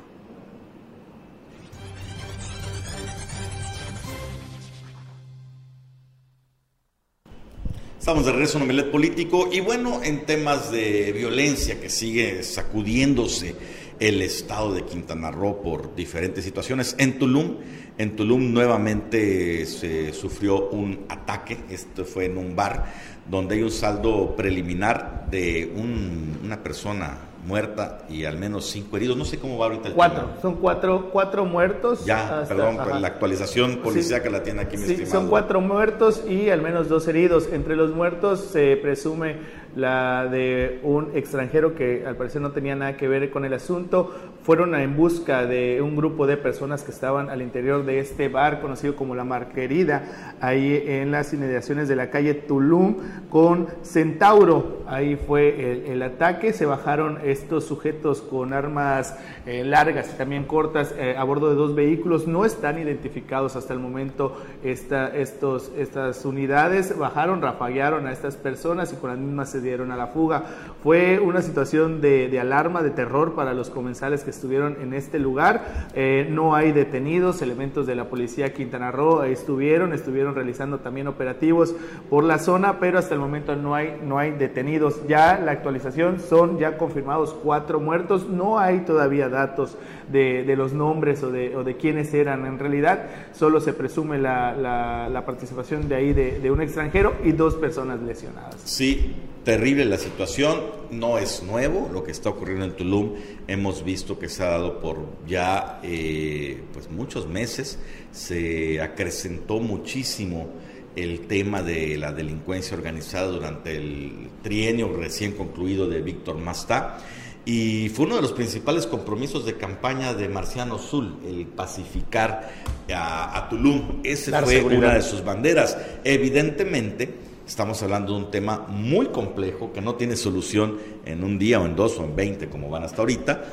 Estamos 8.04 8.26
de 8.26 8.32
regreso 8.32 8.58
en 8.58 8.64
Omelet 8.64 8.90
Político 8.90 9.48
y 9.50 9.60
bueno, 9.60 10.02
en 10.04 10.26
temas 10.26 10.70
de 10.70 11.10
violencia 11.12 11.80
que 11.80 11.88
sigue 11.88 12.42
sacudiéndose 12.42 13.54
el 13.98 14.20
estado 14.20 14.74
de 14.74 14.84
Quintana 14.84 15.30
Roo 15.30 15.62
por 15.62 15.96
diferentes 15.96 16.44
situaciones. 16.44 16.96
En 16.98 17.18
Tulum, 17.18 17.56
en 17.96 18.14
Tulum 18.14 18.52
nuevamente 18.52 19.64
se 19.64 20.12
sufrió 20.12 20.68
un 20.68 21.06
ataque, 21.08 21.56
esto 21.70 22.04
fue 22.04 22.26
en 22.26 22.36
un 22.36 22.54
bar, 22.54 22.92
donde 23.30 23.54
hay 23.54 23.62
un 23.62 23.70
saldo 23.70 24.36
preliminar 24.36 25.26
de 25.30 25.72
un- 25.74 26.40
una 26.44 26.62
persona 26.62 27.16
muerta 27.46 28.02
y 28.08 28.24
al 28.24 28.38
menos 28.38 28.66
cinco 28.66 28.96
heridos. 28.96 29.16
No 29.16 29.24
sé 29.24 29.38
cómo 29.38 29.58
va 29.58 29.66
ahorita 29.66 29.88
el 29.88 29.94
Cuatro, 29.94 30.20
tema. 30.26 30.40
son 30.40 30.54
cuatro, 30.56 31.10
cuatro 31.12 31.44
muertos. 31.44 32.04
Ya, 32.04 32.40
hasta- 32.40 32.54
perdón, 32.54 32.80
ajá. 32.80 32.98
la 33.00 33.08
actualización 33.08 33.76
policíaca 33.78 34.26
Sí. 34.26 34.32
la 34.32 34.42
tiene 34.42 34.62
aquí 34.62 34.76
mi 34.76 34.84
Sí, 34.86 34.92
estimado. 34.92 35.12
son 35.20 35.28
cuatro 35.28 35.60
muertos 35.60 36.22
y 36.28 36.48
al 36.50 36.62
menos 36.62 36.88
dos 36.88 37.06
heridos. 37.08 37.48
Entre 37.52 37.76
los 37.76 37.94
muertos 37.94 38.40
se 38.40 38.76
presume 38.76 39.36
la 39.76 40.26
de 40.26 40.80
un 40.82 41.10
extranjero 41.14 41.74
que 41.74 42.04
al 42.06 42.16
parecer 42.16 42.40
no 42.40 42.52
tenía 42.52 42.76
nada 42.76 42.96
que 42.96 43.08
ver 43.08 43.30
con 43.30 43.44
el 43.44 43.52
asunto. 43.54 44.14
Fueron 44.42 44.74
en 44.74 44.96
busca 44.96 45.46
de 45.46 45.80
un 45.80 45.96
grupo 45.96 46.26
de 46.26 46.36
personas 46.36 46.82
que 46.82 46.90
estaban 46.90 47.30
al 47.30 47.40
interior 47.40 47.84
de 47.84 47.98
este 47.98 48.28
bar 48.28 48.60
conocido 48.60 48.94
como 48.94 49.14
La 49.14 49.24
Marquerida, 49.24 50.34
ahí 50.40 50.84
en 50.86 51.10
las 51.10 51.32
inmediaciones 51.32 51.88
de 51.88 51.96
la 51.96 52.10
calle 52.10 52.34
Tulum 52.34 52.96
con 53.30 53.68
Centauro. 53.82 54.82
Ahí 54.86 55.16
fue 55.16 55.90
el, 55.90 56.02
ataque. 56.02 56.52
Se 56.52 56.66
bajaron 56.66 57.18
estos 57.24 57.64
sujetos 57.64 58.20
con 58.20 58.52
armas 58.52 59.18
eh, 59.46 59.64
largas 59.64 60.12
y 60.12 60.18
también 60.18 60.44
cortas 60.44 60.94
eh, 60.98 61.14
a 61.16 61.24
bordo 61.24 61.48
de 61.48 61.54
dos 61.54 61.74
vehículos. 61.74 62.26
No 62.26 62.44
están 62.44 62.78
identificados 62.78 63.56
hasta 63.56 63.72
el 63.72 63.80
momento 63.80 64.36
estos, 64.62 65.72
estas 65.76 66.24
unidades. 66.24 66.96
Bajaron, 66.98 67.40
rafaguearon 67.40 68.06
a 68.06 68.12
estas 68.12 68.36
personas 68.36 68.92
y 68.92 68.96
con 68.96 69.10
las 69.10 69.18
mismas 69.18 69.50
dieron 69.64 69.90
a 69.90 69.96
la 69.96 70.08
fuga. 70.08 70.44
Fue 70.82 71.18
una 71.18 71.42
situación 71.42 72.00
de, 72.00 72.38
alarma, 72.38 72.82
de 72.82 72.90
terror 72.90 73.34
para 73.34 73.54
los 73.54 73.70
comensales 73.70 74.22
que 74.22 74.30
estuvieron 74.30 74.76
en 74.80 74.94
este 74.94 75.18
lugar. 75.18 75.64
Eh, 75.94 76.28
no 76.30 76.54
hay 76.54 76.72
detenidos, 76.72 77.42
elementos 77.42 77.86
de 77.86 77.96
la 77.96 78.04
policía 78.04 78.52
Quintana 78.52 78.92
Roo 78.92 79.24
estuvieron, 79.24 79.92
estuvieron 79.92 80.34
realizando 80.34 80.78
también 80.78 81.08
operativos 81.08 81.74
por 82.10 82.24
la 82.24 82.38
zona, 82.38 82.78
pero 82.78 82.98
hasta 82.98 83.14
el 83.14 83.20
momento 83.20 83.56
no 83.56 83.74
hay, 83.74 83.98
no 84.04 84.18
hay 84.18 84.32
detenidos. 84.32 85.06
Ya 85.08 85.38
la 85.38 85.52
actualización 85.52 86.20
son 86.20 86.58
ya 86.58 86.76
confirmados 86.78 87.34
cuatro 87.42 87.80
muertos, 87.80 88.28
no 88.28 88.58
hay 88.58 88.80
todavía 88.80 89.28
datos 89.28 89.76
de, 90.10 90.44
de 90.44 90.56
los 90.56 90.72
nombres 90.72 91.22
o 91.22 91.30
de, 91.30 91.56
o 91.56 91.64
de 91.64 91.76
quiénes 91.76 92.12
eran. 92.14 92.46
En 92.46 92.58
realidad, 92.58 93.06
solo 93.32 93.60
se 93.60 93.72
presume 93.72 94.18
la, 94.18 94.54
la- 94.54 95.08
la 95.08 95.24
participación 95.26 95.88
de 95.88 95.94
ahí 95.94 96.12
de, 96.12 96.38
de 96.40 96.50
un 96.50 96.60
extranjero 96.60 97.14
y 97.24 97.32
dos 97.32 97.54
personas 97.54 98.00
lesionadas. 98.02 98.56
Sí, 98.64 99.14
terrible 99.44 99.84
la 99.84 99.98
situación, 99.98 100.60
no 100.90 101.18
es 101.18 101.42
nuevo 101.42 101.90
lo 101.92 102.02
que 102.04 102.10
está 102.12 102.30
ocurriendo 102.30 102.64
en 102.64 102.72
Tulum, 102.72 103.12
hemos 103.46 103.84
visto 103.84 104.18
que 104.18 104.28
se 104.28 104.42
ha 104.42 104.48
dado 104.50 104.80
por 104.80 104.98
ya 105.26 105.80
eh, 105.82 106.62
pues 106.72 106.90
muchos 106.90 107.28
meses, 107.28 107.78
se 108.12 108.80
acrecentó 108.80 109.58
muchísimo 109.60 110.48
el 110.96 111.26
tema 111.26 111.62
de 111.62 111.96
la 111.98 112.12
delincuencia 112.12 112.76
organizada 112.76 113.26
durante 113.26 113.76
el 113.76 114.28
trienio 114.42 114.92
recién 114.96 115.32
concluido 115.32 115.88
de 115.88 116.00
Víctor 116.00 116.38
Mastá 116.38 116.98
y 117.46 117.90
fue 117.90 118.06
uno 118.06 118.16
de 118.16 118.22
los 118.22 118.32
principales 118.32 118.86
compromisos 118.86 119.44
de 119.44 119.56
campaña 119.56 120.14
de 120.14 120.28
Marciano 120.28 120.78
Sul, 120.78 121.18
el 121.26 121.46
pacificar 121.46 122.50
a, 122.94 123.46
Tulum. 123.50 124.00
Ese 124.02 124.32
fue 124.40 124.62
una 124.62 124.94
de 124.94 125.02
sus 125.02 125.22
banderas. 125.22 125.76
Evidentemente, 126.04 127.14
estamos 127.46 127.82
hablando 127.82 128.14
de 128.14 128.18
un 128.18 128.30
tema 128.30 128.66
muy 128.68 129.08
complejo 129.08 129.72
que 129.72 129.82
no 129.82 129.94
tiene 129.96 130.16
solución 130.16 130.78
en 131.04 131.22
un 131.22 131.38
día 131.38 131.60
o 131.60 131.66
en 131.66 131.76
dos 131.76 131.98
o 131.98 132.04
en 132.04 132.16
veinte 132.16 132.48
como 132.48 132.70
van 132.70 132.84
hasta 132.84 133.02
ahorita. 133.02 133.44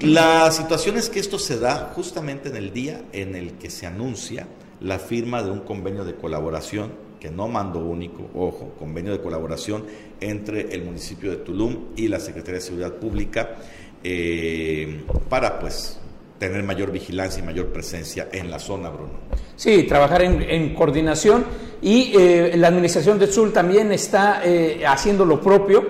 La 0.00 0.50
situación 0.50 0.96
es 0.96 1.10
que 1.10 1.20
esto 1.20 1.38
se 1.38 1.58
da 1.58 1.92
justamente 1.94 2.48
en 2.48 2.56
el 2.56 2.72
día 2.72 3.02
en 3.12 3.34
el 3.34 3.52
que 3.52 3.68
se 3.68 3.86
anuncia 3.86 4.46
la 4.80 4.98
firma 4.98 5.42
de 5.42 5.50
un 5.50 5.60
convenio 5.60 6.04
de 6.04 6.14
colaboración 6.14 6.92
que 7.24 7.30
no 7.30 7.48
mando 7.48 7.78
único, 7.78 8.28
ojo, 8.34 8.74
convenio 8.78 9.10
de 9.12 9.18
colaboración 9.22 9.86
entre 10.20 10.74
el 10.74 10.84
municipio 10.84 11.30
de 11.30 11.38
Tulum 11.38 11.94
y 11.96 12.08
la 12.08 12.20
Secretaría 12.20 12.56
de 12.56 12.60
Seguridad 12.60 12.92
Pública 12.96 13.54
eh, 14.02 15.04
para 15.30 15.58
pues 15.58 15.98
tener 16.38 16.62
mayor 16.64 16.92
vigilancia 16.92 17.42
y 17.42 17.46
mayor 17.46 17.68
presencia 17.68 18.28
en 18.30 18.50
la 18.50 18.58
zona, 18.58 18.90
Bruno. 18.90 19.14
Sí, 19.56 19.84
trabajar 19.84 20.20
en, 20.20 20.74
coordinación 20.74 21.46
y 21.80 22.12
eh, 22.14 22.52
la 22.58 22.68
administración 22.68 23.18
de 23.18 23.28
Tul 23.28 23.54
también 23.54 23.90
está 23.90 24.42
eh, 24.44 24.84
haciendo 24.86 25.24
lo 25.24 25.40
propio. 25.40 25.82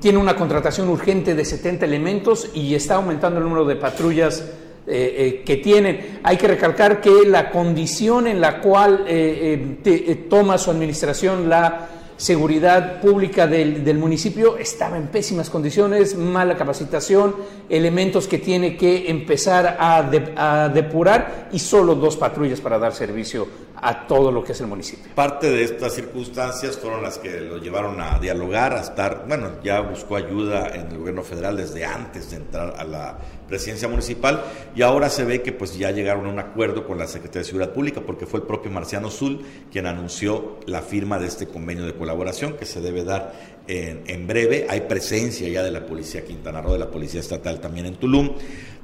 tiene 0.00 0.18
una 0.18 0.34
contratación 0.34 0.88
urgente 0.88 1.36
de 1.36 1.44
70 1.44 1.84
elementos 1.84 2.50
y 2.54 2.74
está 2.74 2.96
aumentando 2.96 3.38
el 3.38 3.44
número 3.44 3.64
de 3.64 3.76
patrullas 3.76 4.42
eh, 4.86 5.14
eh, 5.16 5.42
que 5.44 5.56
tienen. 5.56 6.20
Hay 6.22 6.36
que 6.36 6.46
recalcar 6.46 7.00
que 7.00 7.24
la 7.26 7.50
condición 7.50 8.26
en 8.26 8.40
la 8.40 8.60
cual 8.60 9.04
eh, 9.06 10.26
toma 10.28 10.58
su 10.58 10.70
administración 10.70 11.48
la 11.48 11.88
seguridad 12.16 13.00
pública 13.00 13.46
del, 13.46 13.98
municipio 13.98 14.56
estaba 14.56 14.96
en 14.96 15.08
pésimas 15.08 15.50
condiciones, 15.50 16.16
mala 16.16 16.56
capacitación, 16.56 17.34
elementos 17.68 18.28
que 18.28 18.38
tiene 18.38 18.76
que 18.76 19.10
empezar 19.10 19.76
a, 19.80 20.10
a 20.36 20.68
depurar 20.68 21.48
y 21.50 21.58
solo 21.58 21.94
dos 21.94 22.16
patrullas 22.16 22.60
para 22.60 22.78
dar 22.78 22.92
servicio 22.92 23.63
a 23.76 24.06
todo 24.06 24.30
lo 24.30 24.44
que 24.44 24.52
es 24.52 24.60
el 24.60 24.66
municipio. 24.66 25.12
Parte 25.14 25.50
de 25.50 25.64
estas 25.64 25.94
circunstancias 25.94 26.76
fueron 26.76 27.02
las 27.02 27.18
que 27.18 27.40
lo 27.40 27.58
llevaron 27.58 28.00
a 28.00 28.18
dialogar, 28.18 28.72
a 28.74 28.80
estar, 28.80 29.24
bueno, 29.26 29.52
ya 29.62 29.80
buscó 29.80 30.16
ayuda 30.16 30.68
en 30.74 30.88
el 30.92 30.98
gobierno 30.98 31.22
federal 31.22 31.56
desde 31.56 31.84
antes 31.84 32.30
de 32.30 32.36
entrar 32.36 32.74
a 32.78 32.84
la 32.84 33.18
presidencia 33.48 33.88
municipal 33.88 34.42
y 34.74 34.82
ahora 34.82 35.10
se 35.10 35.24
ve 35.24 35.42
que 35.42 35.52
pues 35.52 35.76
ya 35.76 35.90
llegaron 35.90 36.26
a 36.26 36.28
un 36.30 36.38
acuerdo 36.38 36.86
con 36.86 36.98
la 36.98 37.06
Secretaría 37.06 37.40
de 37.40 37.44
Seguridad 37.46 37.72
Pública 37.72 38.00
porque 38.00 38.26
fue 38.26 38.40
el 38.40 38.46
propio 38.46 38.70
Marciano 38.70 39.10
Zul 39.10 39.44
quien 39.70 39.86
anunció 39.86 40.60
la 40.66 40.80
firma 40.80 41.18
de 41.18 41.26
este 41.26 41.46
convenio 41.46 41.84
de 41.84 41.94
colaboración 41.94 42.54
que 42.54 42.64
se 42.64 42.80
debe 42.80 43.04
dar 43.04 43.34
en, 43.66 44.02
en 44.06 44.26
breve. 44.26 44.66
Hay 44.68 44.82
presencia 44.82 45.48
ya 45.48 45.62
de 45.62 45.70
la 45.70 45.84
Policía 45.84 46.24
Quintana 46.24 46.62
Roo, 46.62 46.72
de 46.72 46.78
la 46.78 46.90
Policía 46.90 47.20
Estatal 47.20 47.60
también 47.60 47.86
en 47.86 47.96
Tulum, 47.96 48.30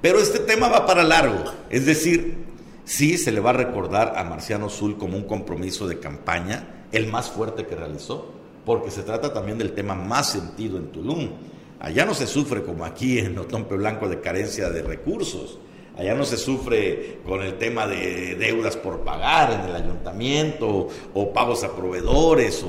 pero 0.01 0.19
este 0.19 0.41
tema 0.41 0.69
va 0.69 0.87
para 0.87 1.05
largo, 1.05 1.45
es 1.69 1.87
decir, 1.87 2.51
Sí 2.85 3.19
se 3.19 3.33
le 3.33 3.41
va 3.41 3.51
a 3.51 3.55
recordar 3.55 4.15
a 4.17 4.25
Marciano 4.25 4.69
Zul 4.69 4.97
como 4.97 5.17
un 5.17 5.25
compromiso 5.25 5.87
de 5.87 5.99
campaña, 5.99 6.87
el 6.93 7.07
más 7.07 7.31
fuerte 7.31 7.67
que 7.67 7.77
realizó, 7.77 8.33
porque 8.65 8.91
se 8.91 9.03
trata 9.03 9.33
también 9.33 9.59
del 9.59 9.73
tema 9.73 9.95
más 9.95 10.31
sentido 10.31 10.77
en 10.77 10.89
Tulum. 10.89 11.31
Allá 11.79 12.05
no 12.05 12.15
se 12.15 12.27
sufre 12.27 12.63
como 12.63 12.85
aquí 12.85 13.19
en 13.19 13.39
Otompe 13.39 13.77
Blanco 13.77 14.09
de 14.09 14.21
carencia 14.21 14.71
de 14.71 14.83
recursos. 14.83 15.59
Allá 15.97 16.15
no 16.15 16.25
se 16.25 16.37
sufre 16.37 17.19
con 17.27 17.43
el 17.43 17.59
tema 17.59 17.87
de 17.87 18.35
deudas 18.37 18.77
por 18.77 19.01
pagar 19.01 19.53
en 19.53 19.61
el 19.69 19.75
ayuntamiento 19.77 20.89
o 21.13 21.33
pagos 21.33 21.63
a 21.65 21.75
proveedores. 21.75 22.65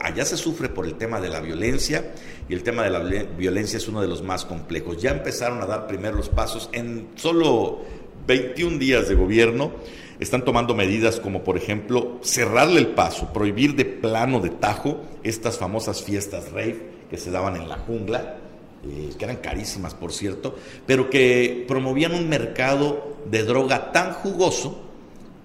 Allá 0.00 0.24
se 0.24 0.36
sufre 0.36 0.68
por 0.68 0.84
el 0.84 0.96
tema 0.96 1.20
de 1.20 1.28
la 1.30 1.40
violencia 1.40 2.12
y 2.48 2.54
el 2.54 2.62
tema 2.62 2.82
de 2.82 2.90
la 2.90 2.98
violencia 2.98 3.78
es 3.78 3.88
uno 3.88 4.02
de 4.02 4.08
los 4.08 4.22
más 4.22 4.44
complejos. 4.44 5.00
Ya 5.00 5.10
empezaron 5.10 5.62
a 5.62 5.66
dar 5.66 5.86
primeros 5.86 6.28
pasos 6.28 6.68
en 6.72 7.08
solo 7.14 7.80
21 8.26 8.78
días 8.78 9.08
de 9.08 9.14
gobierno 9.14 9.72
están 10.18 10.44
tomando 10.44 10.74
medidas 10.74 11.20
como, 11.20 11.44
por 11.44 11.56
ejemplo, 11.56 12.18
cerrarle 12.22 12.80
el 12.80 12.88
paso, 12.88 13.32
prohibir 13.32 13.74
de 13.74 13.84
plano 13.84 14.40
de 14.40 14.50
tajo 14.50 15.02
estas 15.22 15.58
famosas 15.58 16.02
fiestas 16.02 16.50
rave 16.52 16.96
que 17.10 17.18
se 17.18 17.30
daban 17.30 17.56
en 17.56 17.68
la 17.68 17.76
jungla, 17.78 18.36
eh, 18.84 19.10
que 19.18 19.24
eran 19.24 19.36
carísimas, 19.36 19.94
por 19.94 20.12
cierto, 20.12 20.56
pero 20.86 21.10
que 21.10 21.64
promovían 21.68 22.14
un 22.14 22.28
mercado 22.28 23.16
de 23.30 23.42
droga 23.42 23.92
tan 23.92 24.12
jugoso 24.14 24.82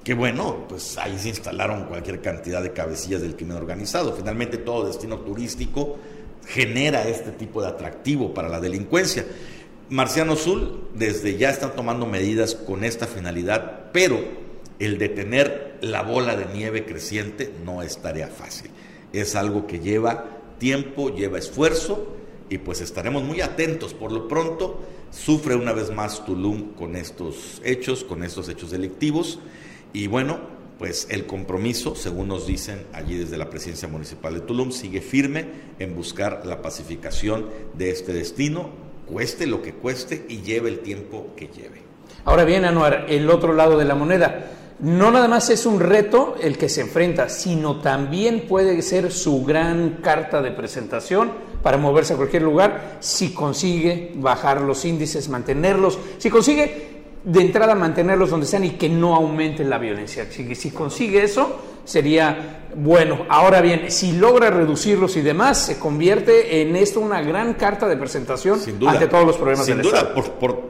que, 0.03 0.13
bueno, 0.13 0.65
pues 0.67 0.97
ahí 0.97 1.17
se 1.19 1.29
instalaron 1.29 1.85
cualquier 1.85 2.21
cantidad 2.21 2.63
de 2.63 2.73
cabecillas 2.73 3.21
del 3.21 3.35
crimen 3.35 3.57
organizado. 3.57 4.13
Finalmente, 4.13 4.57
todo 4.57 4.87
destino 4.87 5.19
turístico 5.19 5.97
genera 6.47 7.07
este 7.07 7.31
tipo 7.31 7.61
de 7.61 7.67
atractivo 7.67 8.33
para 8.33 8.49
la 8.49 8.59
delincuencia. 8.59 9.25
Marciano 9.91 10.37
Sul 10.37 10.87
desde 10.93 11.35
ya 11.35 11.49
están 11.49 11.75
tomando 11.75 12.05
medidas 12.05 12.55
con 12.55 12.85
esta 12.85 13.07
finalidad, 13.07 13.91
pero 13.91 14.23
el 14.79 14.97
detener 14.97 15.79
la 15.81 16.01
bola 16.01 16.37
de 16.37 16.45
nieve 16.45 16.85
creciente 16.85 17.51
no 17.65 17.81
es 17.81 17.97
tarea 17.97 18.27
fácil. 18.27 18.71
Es 19.11 19.35
algo 19.35 19.67
que 19.67 19.79
lleva 19.79 20.39
tiempo, 20.59 21.13
lleva 21.13 21.39
esfuerzo 21.39 22.15
y 22.49 22.59
pues 22.59 22.79
estaremos 22.79 23.23
muy 23.23 23.41
atentos. 23.41 23.93
Por 23.93 24.13
lo 24.13 24.29
pronto, 24.29 24.79
sufre 25.11 25.55
una 25.55 25.73
vez 25.73 25.91
más 25.91 26.23
Tulum 26.23 26.71
con 26.71 26.95
estos 26.95 27.61
hechos, 27.65 28.05
con 28.05 28.23
estos 28.23 28.47
hechos 28.47 28.71
delictivos 28.71 29.39
y 29.91 30.07
bueno, 30.07 30.39
pues 30.79 31.07
el 31.09 31.25
compromiso, 31.25 31.95
según 31.95 32.29
nos 32.29 32.47
dicen 32.47 32.85
allí 32.93 33.17
desde 33.17 33.37
la 33.37 33.49
presidencia 33.49 33.89
municipal 33.89 34.35
de 34.35 34.39
Tulum, 34.39 34.71
sigue 34.71 35.01
firme 35.01 35.47
en 35.79 35.93
buscar 35.97 36.45
la 36.45 36.61
pacificación 36.61 37.47
de 37.73 37.89
este 37.89 38.13
destino 38.13 38.80
cueste 39.11 39.45
lo 39.45 39.61
que 39.61 39.73
cueste 39.73 40.25
y 40.29 40.41
lleve 40.41 40.69
el 40.69 40.79
tiempo 40.79 41.27
que 41.35 41.47
lleve. 41.47 41.81
Ahora 42.23 42.45
bien, 42.45 42.65
Anuar, 42.65 43.05
el 43.09 43.29
otro 43.29 43.53
lado 43.53 43.77
de 43.77 43.85
la 43.85 43.95
moneda. 43.95 44.51
No 44.79 45.11
nada 45.11 45.27
más 45.27 45.49
es 45.51 45.67
un 45.67 45.79
reto 45.79 46.35
el 46.41 46.57
que 46.57 46.67
se 46.67 46.81
enfrenta, 46.81 47.29
sino 47.29 47.81
también 47.81 48.47
puede 48.47 48.81
ser 48.81 49.11
su 49.11 49.43
gran 49.43 49.99
carta 50.01 50.41
de 50.41 50.51
presentación 50.51 51.31
para 51.61 51.77
moverse 51.77 52.13
a 52.13 52.17
cualquier 52.17 52.41
lugar 52.41 52.97
si 52.99 53.31
consigue 53.33 54.11
bajar 54.15 54.61
los 54.61 54.83
índices, 54.83 55.29
mantenerlos, 55.29 55.99
si 56.17 56.31
consigue 56.31 56.90
de 57.23 57.41
entrada 57.41 57.75
mantenerlos 57.75 58.29
donde 58.29 58.45
están 58.45 58.63
y 58.63 58.71
que 58.71 58.89
no 58.89 59.15
aumente 59.15 59.63
la 59.63 59.77
violencia. 59.77 60.27
Si, 60.31 60.55
si 60.55 60.71
consigue 60.71 61.23
eso, 61.23 61.59
sería 61.85 62.65
bueno. 62.75 63.25
Ahora 63.29 63.61
bien, 63.61 63.91
si 63.91 64.13
logra 64.13 64.49
reducirlos 64.49 65.17
y 65.17 65.21
demás, 65.21 65.65
se 65.65 65.77
convierte 65.77 66.61
en 66.61 66.75
esto 66.75 66.99
una 66.99 67.21
gran 67.21 67.53
carta 67.53 67.87
de 67.87 67.97
presentación 67.97 68.59
ante 68.87 69.07
todos 69.07 69.25
los 69.25 69.37
problemas 69.37 69.65
Sin 69.65 69.81
duda, 69.81 70.13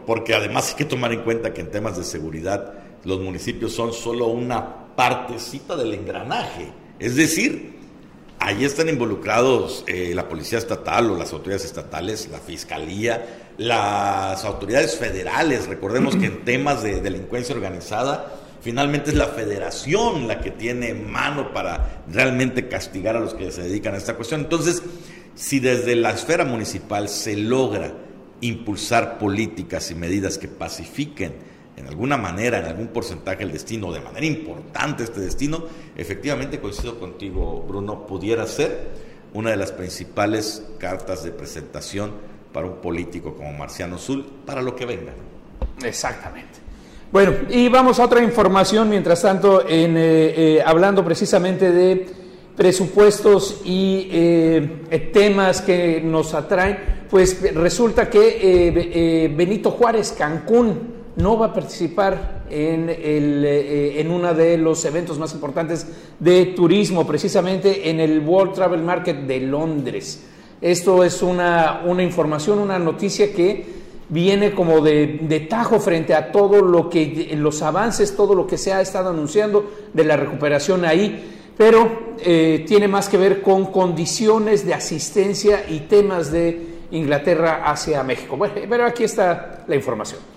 porque 0.06 0.34
además 0.34 0.72
hay 0.72 0.76
que 0.76 0.86
tomar 0.86 1.14
en 1.14 1.22
cuenta 1.22 1.54
que 1.54 1.62
en 1.62 1.72
temas 1.72 1.98
de 1.98 2.04
seguridad 2.04 2.74
los 3.04 3.20
municipios 3.20 3.74
son 3.74 3.94
solo 3.94 4.28
una 4.28 4.96
partecita 4.96 5.76
del 5.76 5.94
engranaje. 5.94 6.72
Es 7.00 7.16
decir, 7.16 7.80
ahí 8.40 8.66
están 8.66 8.90
involucrados 8.90 9.84
eh, 9.88 10.12
la 10.14 10.28
policía 10.28 10.58
estatal 10.58 11.10
o 11.12 11.18
las 11.18 11.34
autoridades 11.34 11.66
estatales, 11.66 12.28
la 12.32 12.40
fiscalía, 12.40 13.41
las 13.62 14.44
autoridades 14.44 14.98
federales. 14.98 15.68
Recordemos 15.68 16.16
que 16.16 16.26
en 16.26 16.44
temas 16.46 16.84
de 16.84 17.02
delincuencia 17.02 17.56
organizada 17.56 18.42
Finalmente 18.62 19.10
es 19.10 19.16
la 19.18 19.28
federación 19.28 20.28
la 20.28 20.40
que 20.40 20.52
tiene 20.52 20.94
mano 20.94 21.52
para 21.52 22.04
realmente 22.12 22.68
castigar 22.68 23.16
a 23.16 23.20
los 23.20 23.34
que 23.34 23.52
se 23.52 23.64
dedican 23.64 23.96
a 23.96 23.98
esta 23.98 24.16
cuestión. 24.16 24.42
Entonces, 24.42 24.84
si 25.34 25.60
desde 25.60 25.96
la 25.96 26.12
esfera 26.12 26.46
municipal 26.46 27.10
se 27.10 27.36
logra 27.36 27.92
impulsar 28.40 29.18
políticas 29.18 29.90
y 29.90 29.96
medidas 29.96 30.38
que 30.38 30.48
pacifiquen 30.48 31.34
en 31.76 31.88
alguna 31.88 32.18
manera, 32.18 32.60
en 32.60 32.66
algún 32.66 32.90
porcentaje 32.90 33.44
el 33.44 33.52
destino, 33.52 33.92
de 33.92 34.02
manera 34.02 34.28
importante 34.28 35.04
este 35.04 35.22
destino, 35.22 35.66
efectivamente 35.96 36.60
coincido 36.60 37.00
contigo, 37.00 37.66
Bruno, 37.68 38.06
pudiera 38.06 38.46
ser 38.46 38.90
una 39.34 39.50
de 39.50 39.58
las 39.58 39.72
principales 39.72 40.64
cartas 40.78 41.24
de 41.24 41.32
presentación 41.32 42.12
para 42.52 42.68
un 42.68 42.76
político 42.76 43.34
como 43.34 43.54
Marciano 43.54 43.98
Sul 43.98 44.26
para 44.46 44.62
lo 44.62 44.76
que 44.76 44.86
venga. 44.86 45.14
Exactamente. 45.84 46.60
Bueno, 47.12 47.34
y 47.50 47.68
vamos 47.68 48.00
a 48.00 48.06
otra 48.06 48.24
información, 48.24 48.90
mientras 48.90 49.22
tanto, 49.22 49.68
en, 49.68 49.98
eh, 49.98 50.00
eh, 50.58 50.64
hablando 50.66 51.04
precisamente 51.04 51.70
de 51.70 52.08
presupuestos 52.56 53.62
y 53.66 54.08
eh, 54.12 55.10
temas 55.12 55.62
que 55.62 56.00
nos 56.02 56.34
atraen, 56.34 56.78
pues 57.10 57.54
resulta 57.54 58.10
que 58.10 59.34
Benito 59.36 59.72
Juárez 59.72 60.14
Cancún 60.18 61.02
no 61.18 61.38
va 61.38 61.48
a 61.48 61.54
participar 61.54 62.46
en, 62.50 62.90
el, 62.90 63.44
en 63.44 64.10
uno 64.10 64.34
de 64.34 64.58
los 64.58 64.86
eventos 64.86 65.20
más 65.20 65.34
importantes 65.34 65.86
de 66.18 66.46
turismo, 66.48 67.06
precisamente 67.06 67.90
en 67.90 68.00
el 68.00 68.22
World 68.22 68.54
Travel 68.54 68.84
Market 68.84 69.18
de 69.18 69.42
Londres. 69.42 70.31
Esto 70.62 71.04
es 71.04 71.22
una, 71.24 71.82
una 71.86 72.04
información, 72.04 72.60
una 72.60 72.78
noticia 72.78 73.34
que 73.34 73.82
viene 74.12 74.52
como 74.52 74.82
de, 74.82 75.48
tajo 75.50 75.80
frente 75.80 76.14
a 76.14 76.32
todo 76.32 76.62
lo 76.62 76.90
que, 76.90 77.34
los 77.36 77.62
avances, 77.62 78.16
todo 78.16 78.36
lo 78.36 78.46
que 78.46 78.58
se 78.58 78.74
ha 78.74 78.82
estado 78.82 79.10
anunciando 79.10 79.72
de 79.94 80.04
la 80.04 80.18
recuperación 80.18 80.84
ahí, 80.86 81.38
pero 81.58 82.14
eh, 82.20 82.66
tiene 82.68 82.88
más 82.90 83.08
que 83.08 83.18
ver 83.18 83.42
con 83.42 83.72
condiciones 83.72 84.66
de 84.66 84.74
asistencia 84.74 85.66
y 85.68 85.82
temas 85.82 86.30
de 86.30 86.72
Inglaterra 86.92 87.64
hacia 87.66 88.04
México. 88.04 88.36
Bueno, 88.36 88.54
pero 88.70 88.86
aquí 88.86 89.06
está 89.06 89.64
la 89.66 89.76
información. 89.76 90.31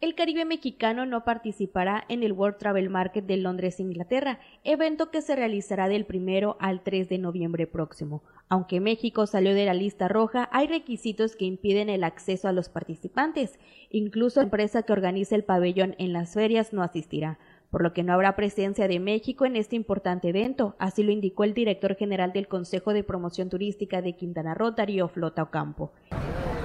El 0.00 0.14
Caribe 0.14 0.46
mexicano 0.46 1.04
no 1.04 1.24
participará 1.24 2.06
en 2.08 2.22
el 2.22 2.32
World 2.32 2.56
Travel 2.56 2.88
Market 2.88 3.26
de 3.26 3.36
Londres, 3.36 3.80
Inglaterra, 3.80 4.40
evento 4.64 5.10
que 5.10 5.20
se 5.20 5.36
realizará 5.36 5.88
del 5.88 6.06
primero 6.06 6.56
al 6.58 6.82
3 6.82 7.06
de 7.10 7.18
noviembre 7.18 7.66
próximo. 7.66 8.22
Aunque 8.48 8.80
México 8.80 9.26
salió 9.26 9.52
de 9.52 9.66
la 9.66 9.74
lista 9.74 10.08
roja, 10.08 10.48
hay 10.52 10.68
requisitos 10.68 11.36
que 11.36 11.44
impiden 11.44 11.90
el 11.90 12.02
acceso 12.02 12.48
a 12.48 12.52
los 12.52 12.70
participantes. 12.70 13.58
Incluso 13.90 14.40
la 14.40 14.44
empresa 14.44 14.84
que 14.84 14.94
organiza 14.94 15.36
el 15.36 15.44
pabellón 15.44 15.94
en 15.98 16.14
las 16.14 16.32
ferias 16.32 16.72
no 16.72 16.82
asistirá, 16.82 17.38
por 17.70 17.82
lo 17.82 17.92
que 17.92 18.02
no 18.02 18.12
habrá 18.12 18.34
presencia 18.34 18.88
de 18.88 18.98
México 18.98 19.46
en 19.46 19.56
este 19.56 19.76
importante 19.76 20.28
evento, 20.28 20.74
así 20.78 21.02
lo 21.02 21.12
indicó 21.12 21.44
el 21.44 21.54
director 21.54 21.94
general 21.94 22.32
del 22.32 22.48
Consejo 22.48 22.92
de 22.92 23.04
Promoción 23.04 23.48
Turística 23.48 24.02
de 24.02 24.14
Quintana 24.14 24.54
Roo, 24.54 24.72
Darío 24.72 25.08
Flota 25.08 25.42
Ocampo. 25.44 25.92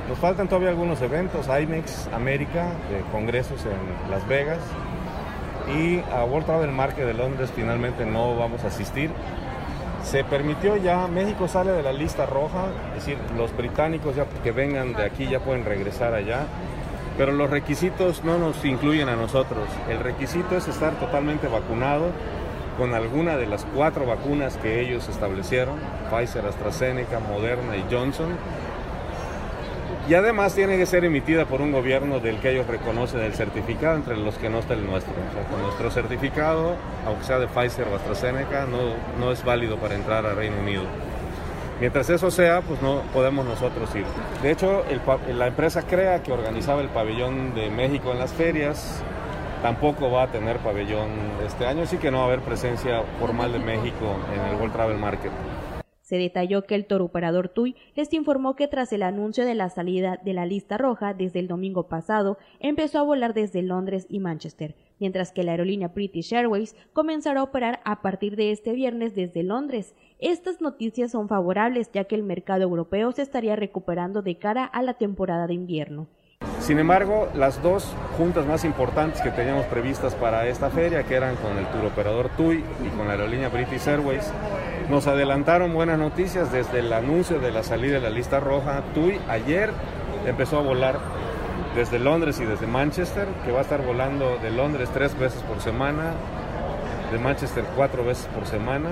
Nos 0.10 0.18
faltan 0.18 0.48
todavía 0.48 0.70
algunos 0.70 1.02
eventos, 1.02 1.48
IMEX 1.48 2.08
América, 2.08 2.72
de 2.92 3.02
congresos 3.12 3.66
en 3.66 4.12
Las 4.12 4.28
Vegas 4.28 4.60
y 5.76 6.00
a 6.12 6.26
World 6.26 6.46
Travel 6.46 6.72
Market 6.72 7.06
de 7.06 7.14
Londres 7.14 7.52
finalmente 7.56 8.06
no 8.06 8.36
vamos 8.36 8.64
a 8.64 8.68
asistir. 8.68 9.10
Se 10.04 10.24
permitió 10.24 10.78
ya, 10.78 11.08
México 11.08 11.48
sale 11.48 11.72
de 11.72 11.82
la 11.82 11.92
lista 11.92 12.28
roja, 12.28 12.68
es 12.96 13.06
decir, 13.06 13.18
los 13.36 13.56
británicos 13.58 14.16
ya 14.16 14.26
que 14.44 14.52
vengan 14.52 14.94
de 14.94 15.04
aquí 15.04 15.28
ya 15.28 15.40
pueden 15.40 15.66
regresar 15.66 16.14
allá, 16.14 16.46
pero 17.18 17.32
los 17.32 17.50
requisitos 17.50 18.24
no 18.24 18.38
nos 18.38 18.64
incluyen 18.66 19.10
a 19.10 19.16
nosotros. 19.16 19.68
El 19.90 20.00
requisito 20.00 20.58
es 20.58 20.68
estar 20.68 20.94
totalmente 21.00 21.48
vacunado 21.48 22.12
con 22.78 22.94
alguna 22.94 23.38
de 23.38 23.48
las 23.48 23.66
cuatro 23.74 24.06
vacunas 24.06 24.58
que 24.58 24.82
ellos 24.82 25.08
establecieron, 25.08 25.80
Pfizer, 26.10 26.46
AstraZeneca, 26.46 27.20
Moderna 27.20 27.78
y 27.78 27.86
Johnson, 27.90 28.38
y 30.08 30.14
además 30.14 30.54
tiene 30.54 30.78
que 30.78 30.86
ser 30.86 31.04
emitida 31.04 31.46
por 31.46 31.62
un 31.62 31.72
gobierno 31.72 32.20
del 32.20 32.38
que 32.38 32.52
ellos 32.52 32.68
reconocen 32.68 33.22
el 33.22 33.34
certificado, 33.34 33.96
entre 33.96 34.16
los 34.16 34.38
que 34.38 34.50
no 34.50 34.60
está 34.60 34.76
el 34.76 34.86
nuestro. 34.86 35.14
O 35.14 35.34
sea, 35.34 35.44
con 35.50 35.62
nuestro 35.64 35.90
certificado, 35.90 36.76
aunque 37.08 37.24
sea 37.24 37.40
de 37.40 37.48
Pfizer 37.48 37.88
o 37.88 37.96
AstraZeneca, 37.96 38.68
no, 38.68 39.32
es 39.32 39.44
válido 39.44 39.78
para 39.78 39.96
entrar 39.96 40.26
al 40.28 40.36
Reino 40.36 40.58
Unido. 40.60 40.84
Mientras 41.80 42.10
eso 42.10 42.32
sea, 42.32 42.62
pues 42.62 42.82
no 42.82 43.02
podemos 43.14 43.46
nosotros 43.46 43.94
ir. 43.96 44.06
De 44.42 44.52
hecho, 44.52 44.84
la 45.28 45.48
empresa 45.48 45.82
CREA, 45.82 46.24
que 46.24 46.32
organizaba 46.32 46.82
el 46.82 46.88
pabellón 46.88 47.54
de 47.54 47.70
México 47.70 48.12
en 48.12 48.20
las 48.20 48.32
ferias, 48.32 49.04
tampoco 49.62 50.10
va 50.10 50.24
a 50.24 50.28
tener 50.28 50.58
pabellón 50.60 51.10
este 51.46 51.66
año, 51.66 51.84
así 51.84 51.98
que 51.98 52.12
no 52.12 52.20
va 52.20 52.24
a 52.24 52.28
haber 52.28 52.42
presencia 52.42 53.02
formal 53.20 53.52
de 53.52 53.60
México 53.60 54.16
en 54.34 54.54
el 54.54 54.56
World 54.56 54.74
Travel 54.74 54.98
Market. 54.98 55.32
Se 56.06 56.20
detalló 56.20 56.68
que 56.68 56.76
el 56.76 56.86
operador 57.02 57.50
TUI 57.50 57.76
les 57.96 58.14
informó 58.14 58.56
que 58.56 58.68
tras 58.68 58.94
el 58.94 59.02
anuncio 59.02 59.44
de 59.44 59.56
la 59.56 59.70
salida 59.70 60.20
de 60.24 60.34
la 60.34 60.46
lista 60.46 60.78
roja 60.78 61.16
desde 61.16 61.40
el 61.40 61.48
domingo 61.48 61.88
pasado, 61.88 62.38
empezó 62.60 63.00
a 63.00 63.04
volar 63.04 63.34
desde 63.34 63.64
Londres 63.64 64.06
y 64.08 64.20
Manchester, 64.20 64.76
mientras 65.00 65.32
que 65.32 65.42
la 65.42 65.54
aerolínea 65.54 65.88
British 65.88 66.32
Airways 66.32 66.76
comenzará 66.94 67.40
a 67.40 67.44
operar 67.44 67.80
a 67.86 68.04
partir 68.04 68.36
de 68.36 68.52
este 68.52 68.74
viernes 68.74 69.16
desde 69.16 69.42
Londres. 69.42 69.96
Estas 70.20 70.62
noticias 70.62 71.10
son 71.10 71.28
favorables 71.28 71.90
ya 71.92 72.04
que 72.04 72.14
el 72.14 72.22
mercado 72.22 72.62
europeo 72.62 73.12
se 73.12 73.24
estaría 73.24 73.56
recuperando 73.56 74.22
de 74.22 74.38
cara 74.38 74.64
a 74.64 74.84
la 74.84 74.94
temporada 74.94 75.48
de 75.48 75.56
invierno. 75.56 76.08
Sin 76.60 76.80
embargo, 76.80 77.30
las 77.36 77.62
dos 77.62 77.94
juntas 78.18 78.46
más 78.46 78.66
importantes 78.66 79.22
que 79.22 79.30
teníamos 79.30 79.66
previstas 79.66 80.16
para 80.16 80.48
esta 80.48 80.70
feria, 80.70 81.04
que 81.04 81.16
eran 81.16 81.36
con 81.36 81.58
el 81.58 81.66
tour 81.68 81.86
operador 81.86 82.30
TUI 82.36 82.64
y 82.84 82.90
con 82.98 83.08
la 83.08 83.14
aerolínea 83.14 83.50
British 83.50 83.88
Airways, 83.88 84.32
nos 84.90 85.08
adelantaron 85.08 85.74
buenas 85.74 86.00
noticias 86.00 86.52
desde 86.52 86.80
el 86.80 86.92
anuncio 86.92 87.40
de 87.40 87.52
la 87.52 87.64
salida 87.64 87.96
de 87.96 88.02
la 88.02 88.10
lista 88.10 88.40
roja. 88.40 88.82
TUI 88.94 89.20
ayer 89.30 89.72
empezó 90.26 90.60
a 90.60 90.62
volar 90.62 91.00
desde 91.76 92.00
Londres 92.00 92.40
y 92.40 92.46
desde 92.46 92.68
Manchester, 92.68 93.28
que 93.44 93.52
va 93.52 93.60
a 93.60 93.62
estar 93.62 93.86
volando 93.86 94.38
de 94.42 94.50
Londres 94.50 94.90
tres 94.94 95.18
veces 95.20 95.42
por 95.44 95.62
semana, 95.62 96.14
de 97.12 97.20
Manchester 97.20 97.66
cuatro 97.76 98.04
veces 98.06 98.28
por 98.28 98.48
semana. 98.48 98.90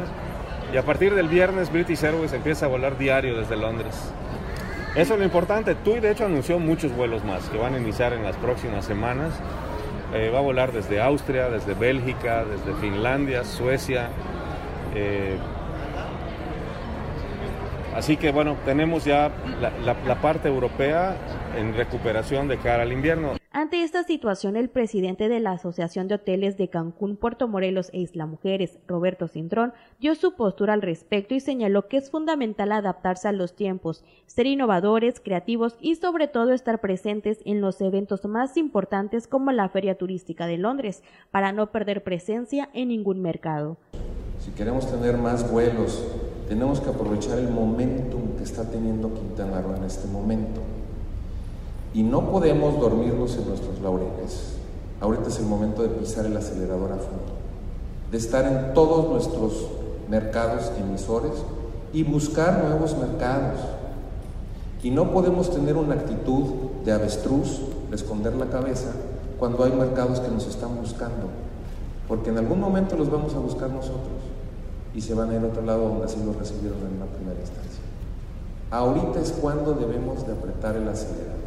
Y 0.73 0.77
a 0.77 0.83
partir 0.83 1.15
del 1.15 1.27
viernes 1.27 1.71
British 1.71 2.03
Airways 2.03 2.33
empieza 2.33 2.65
a 2.65 2.69
volar 2.69 2.97
diario 2.97 3.37
desde 3.37 3.55
Londres. 3.55 4.13
Eso 4.95 5.13
es 5.13 5.19
lo 5.19 5.25
importante. 5.25 5.73
TUI 5.73 5.99
de 5.99 6.11
hecho 6.11 6.25
anunció 6.25 6.59
muchos 6.59 6.95
vuelos 6.95 7.23
más 7.23 7.49
que 7.49 7.57
van 7.57 7.73
a 7.73 7.79
iniciar 7.79 8.13
en 8.13 8.23
las 8.23 8.35
próximas 8.37 8.85
semanas. 8.85 9.33
Eh, 10.13 10.29
va 10.29 10.37
a 10.37 10.41
volar 10.41 10.71
desde 10.71 11.01
Austria, 11.01 11.49
desde 11.49 11.73
Bélgica, 11.73 12.45
desde 12.45 12.79
Finlandia, 12.79 13.43
Suecia. 13.43 14.09
Eh, 14.93 15.35
así 17.95 18.17
que 18.17 18.31
bueno, 18.31 18.55
tenemos 18.65 19.03
ya 19.03 19.31
la 19.83 20.21
parte 20.21 20.47
europea 20.47 21.15
en 21.57 21.75
recuperación 21.75 22.47
de 22.47 22.57
cara 22.57 22.83
al 22.83 22.93
invierno. 22.93 23.42
Ante 23.55 23.83
esta 23.83 24.03
situación, 24.03 24.55
el 24.55 24.67
presidente 24.67 25.29
de 25.29 25.39
la 25.39 25.51
Asociación 25.51 26.07
de 26.07 26.15
Hoteles 26.15 26.57
de 26.57 26.69
Cancún, 26.69 27.15
Puerto 27.15 27.47
Morelos 27.47 27.91
e 27.93 27.99
Isla 27.99 28.25
Mujeres, 28.25 28.79
Roberto 28.87 29.27
Cintrón, 29.27 29.73
dio 29.99 30.15
su 30.15 30.33
postura 30.33 30.73
al 30.73 30.81
respecto 30.81 31.35
y 31.35 31.39
señaló 31.39 31.87
que 31.87 31.97
es 31.97 32.09
fundamental 32.09 32.71
adaptarse 32.71 33.27
a 33.27 33.31
los 33.31 33.55
tiempos, 33.55 34.03
ser 34.25 34.47
innovadores, 34.47 35.19
creativos 35.19 35.77
y 35.79 35.97
sobre 35.97 36.27
todo 36.27 36.51
estar 36.51 36.81
presentes 36.81 37.41
en 37.45 37.61
los 37.61 37.79
eventos 37.79 38.25
más 38.25 38.57
importantes 38.57 39.27
como 39.27 39.51
la 39.51 39.69
Feria 39.69 39.99
Turística 39.99 40.47
de 40.47 40.57
Londres, 40.57 41.03
para 41.29 41.51
no 41.51 41.71
perder 41.71 42.03
presencia 42.03 42.69
en 42.73 42.87
ningún 42.87 43.21
mercado. 43.21 43.77
Si 44.39 44.49
queremos 44.49 44.89
tener 44.89 45.19
más 45.19 45.51
vuelos, 45.51 46.03
tenemos 46.49 46.81
que 46.81 46.89
aprovechar 46.89 47.37
el 47.37 47.49
momentum 47.49 48.35
que 48.35 48.45
está 48.45 48.67
teniendo 48.67 49.13
Quintana 49.13 49.61
Roo 49.61 49.75
en 49.75 49.83
este 49.83 50.07
momento. 50.07 50.59
Y 51.93 52.03
no 52.03 52.31
podemos 52.31 52.79
dormirnos 52.79 53.35
en 53.37 53.47
nuestros 53.47 53.79
laureles. 53.81 54.53
Ahorita 54.99 55.27
es 55.27 55.39
el 55.39 55.45
momento 55.45 55.83
de 55.83 55.89
pisar 55.89 56.25
el 56.25 56.35
acelerador 56.35 56.91
a 56.91 56.95
fondo, 56.95 57.33
de 58.09 58.17
estar 58.17 58.45
en 58.45 58.73
todos 58.73 59.09
nuestros 59.09 59.67
mercados 60.09 60.71
emisores 60.79 61.33
y 61.91 62.03
buscar 62.03 62.63
nuevos 62.63 62.97
mercados. 62.97 63.59
Y 64.81 64.91
no 64.91 65.11
podemos 65.11 65.51
tener 65.51 65.77
una 65.77 65.95
actitud 65.95 66.45
de 66.85 66.91
avestruz, 66.91 67.61
de 67.89 67.95
esconder 67.95 68.35
la 68.35 68.47
cabeza, 68.47 68.91
cuando 69.39 69.63
hay 69.63 69.71
mercados 69.73 70.19
que 70.19 70.29
nos 70.29 70.47
están 70.47 70.75
buscando, 70.77 71.27
porque 72.07 72.29
en 72.29 72.37
algún 72.37 72.59
momento 72.59 72.95
los 72.95 73.11
vamos 73.11 73.33
a 73.35 73.39
buscar 73.39 73.69
nosotros 73.69 74.21
y 74.95 75.01
se 75.01 75.13
van 75.13 75.29
a 75.29 75.35
ir 75.35 75.41
a 75.41 75.47
otro 75.47 75.63
lado 75.63 75.89
donde 75.89 76.05
así 76.05 76.17
los 76.25 76.35
recibieron 76.35 76.79
en 76.79 76.95
una 76.95 77.05
primera 77.05 77.39
instancia. 77.39 77.81
Ahorita 78.71 79.19
es 79.19 79.31
cuando 79.33 79.73
debemos 79.73 80.25
de 80.25 80.33
apretar 80.33 80.75
el 80.75 80.87
acelerador. 80.87 81.42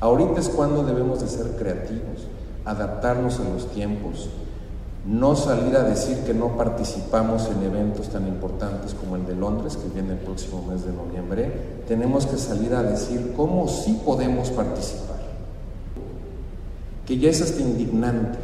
Ahorita 0.00 0.40
es 0.40 0.48
cuando 0.48 0.84
debemos 0.84 1.20
de 1.20 1.28
ser 1.28 1.56
creativos, 1.56 2.26
adaptarnos 2.64 3.40
a 3.40 3.44
los 3.44 3.70
tiempos, 3.70 4.28
no 5.06 5.36
salir 5.36 5.76
a 5.76 5.84
decir 5.84 6.18
que 6.26 6.34
no 6.34 6.56
participamos 6.56 7.48
en 7.48 7.62
eventos 7.62 8.08
tan 8.08 8.26
importantes 8.26 8.92
como 8.92 9.16
el 9.16 9.24
de 9.24 9.36
Londres, 9.36 9.76
que 9.76 9.88
viene 9.88 10.14
el 10.14 10.18
próximo 10.18 10.64
mes 10.68 10.84
de 10.84 10.92
noviembre, 10.92 11.52
tenemos 11.86 12.26
que 12.26 12.36
salir 12.36 12.74
a 12.74 12.82
decir 12.82 13.32
cómo 13.36 13.68
sí 13.68 14.00
podemos 14.04 14.50
participar. 14.50 15.16
Que 17.06 17.18
ya 17.18 17.30
es 17.30 17.40
hasta 17.40 17.62
indignante 17.62 18.38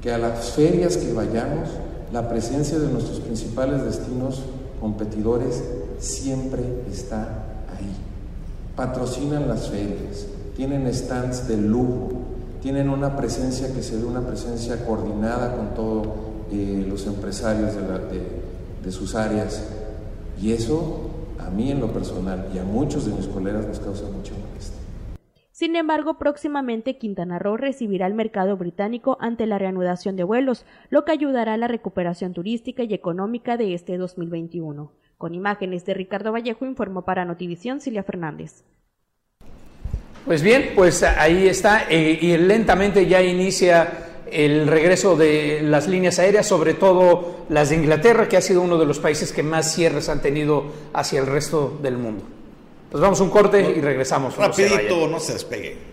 que 0.00 0.12
a 0.12 0.18
las 0.18 0.52
ferias 0.52 0.96
que 0.96 1.12
vayamos, 1.12 1.68
la 2.10 2.28
presencia 2.28 2.78
de 2.78 2.88
nuestros 2.88 3.20
principales 3.20 3.84
destinos 3.84 4.42
competidores 4.80 5.62
siempre 5.98 6.62
está 6.90 7.22
ahí. 7.76 7.94
Patrocinan 8.74 9.46
las 9.46 9.68
ferias, 9.68 10.26
tienen 10.60 10.92
stands 10.92 11.48
de 11.48 11.56
lujo, 11.56 12.10
tienen 12.60 12.90
una 12.90 13.16
presencia 13.16 13.72
que 13.74 13.82
se 13.82 13.96
ve 13.96 14.04
una 14.04 14.20
presencia 14.20 14.84
coordinada 14.84 15.56
con 15.56 15.72
todos 15.72 16.06
eh, 16.52 16.84
los 16.86 17.06
empresarios 17.06 17.72
de, 18.82 18.92
sus 18.92 19.14
áreas. 19.14 19.66
Y 20.38 20.52
eso 20.52 21.08
a 21.38 21.48
mí 21.48 21.70
en 21.70 21.80
lo 21.80 21.90
personal 21.94 22.50
y 22.54 22.58
a 22.58 22.64
muchos 22.64 23.06
de 23.06 23.14
mis 23.14 23.26
colegas 23.26 23.66
nos 23.66 23.80
causa 23.80 24.04
mucha 24.10 24.34
molestia. 24.34 24.78
Sin 25.50 25.76
embargo, 25.76 26.18
próximamente 26.18 26.98
Quintana 26.98 27.38
Roo 27.38 27.56
recibirá 27.56 28.06
el 28.06 28.12
mercado 28.12 28.58
británico 28.58 29.16
ante 29.18 29.46
la 29.46 29.58
reanudación 29.58 30.14
de 30.16 30.24
vuelos, 30.24 30.66
lo 30.90 31.06
que 31.06 31.12
ayudará 31.12 31.54
a 31.54 31.56
la 31.56 31.68
recuperación 31.68 32.34
turística 32.34 32.82
y 32.82 32.92
económica 32.92 33.56
de 33.56 33.72
este 33.72 33.96
2021. 33.96 34.92
Con 35.16 35.34
imágenes 35.34 35.86
de 35.86 35.94
Ricardo 35.94 36.32
Vallejo 36.32 36.66
informó 36.66 37.06
para 37.06 37.24
Notivisión 37.24 37.80
Silvia 37.80 38.02
Fernández. 38.02 38.62
Pues 40.24 40.42
bien, 40.42 40.72
pues 40.74 41.02
ahí 41.02 41.48
está, 41.48 41.86
eh, 41.88 42.18
y 42.20 42.36
lentamente 42.36 43.06
ya 43.06 43.22
inicia 43.22 44.06
el 44.30 44.66
regreso 44.68 45.16
de 45.16 45.60
las 45.62 45.88
líneas 45.88 46.18
aéreas, 46.18 46.46
sobre 46.46 46.74
todo 46.74 47.44
las 47.48 47.70
de 47.70 47.76
Inglaterra, 47.76 48.28
que 48.28 48.36
ha 48.36 48.40
sido 48.40 48.62
uno 48.62 48.78
de 48.78 48.86
los 48.86 48.98
países 48.98 49.32
que 49.32 49.42
más 49.42 49.74
cierres 49.74 50.08
han 50.08 50.22
tenido 50.22 50.66
hacia 50.92 51.20
el 51.20 51.26
resto 51.26 51.78
del 51.82 51.96
mundo. 51.96 52.24
Pues 52.90 53.00
vamos 53.00 53.20
a 53.20 53.22
un 53.22 53.30
corte 53.30 53.74
y 53.76 53.80
regresamos. 53.80 54.36
Rapidito, 54.36 55.08
no 55.08 55.20
se 55.20 55.34
despegue. 55.34 55.89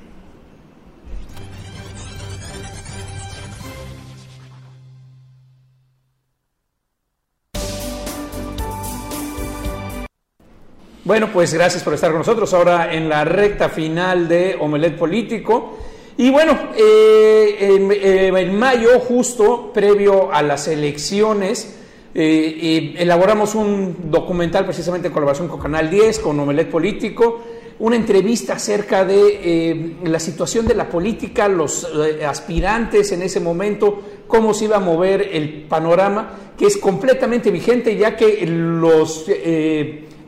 Bueno, 11.07 11.29
pues 11.31 11.53
gracias 11.53 11.83
por 11.83 11.93
estar 11.93 12.11
con 12.11 12.19
nosotros 12.19 12.53
ahora 12.53 12.93
en 12.93 13.07
la 13.07 13.23
recta 13.23 13.69
final 13.69 14.27
de 14.27 14.57
Omelet 14.59 14.97
Político. 14.97 15.77
Y 16.17 16.29
bueno, 16.29 16.51
eh, 16.75 17.55
en, 17.61 17.89
eh, 17.93 18.51
mayo, 18.51 18.99
justo 18.99 19.71
previo 19.73 20.33
a 20.33 20.41
las 20.41 20.67
elecciones, 20.67 21.77
eh, 22.13 22.57
eh, 22.61 22.95
elaboramos 22.97 23.55
un 23.55 24.11
documental 24.11 24.65
precisamente 24.65 25.07
en 25.07 25.13
colaboración 25.13 25.47
con 25.47 25.61
Canal 25.61 25.89
10, 25.89 26.19
con 26.19 26.37
Omelet 26.41 26.69
Político, 26.69 27.41
una 27.79 27.95
entrevista 27.95 28.55
acerca 28.55 29.05
de 29.05 29.95
la 30.03 30.19
situación 30.19 30.67
de 30.67 30.75
la 30.75 30.89
política, 30.89 31.47
los 31.47 31.87
aspirantes 32.27 33.13
en 33.13 33.21
ese 33.21 33.39
momento, 33.39 34.01
cómo 34.27 34.53
se 34.53 34.65
iba 34.65 34.75
a 34.75 34.81
mover 34.81 35.29
el 35.31 35.67
panorama, 35.69 36.53
que 36.57 36.65
es 36.65 36.75
completamente 36.75 37.49
vigente 37.49 37.95
ya 37.95 38.17
que 38.17 38.45
los, 38.45 39.25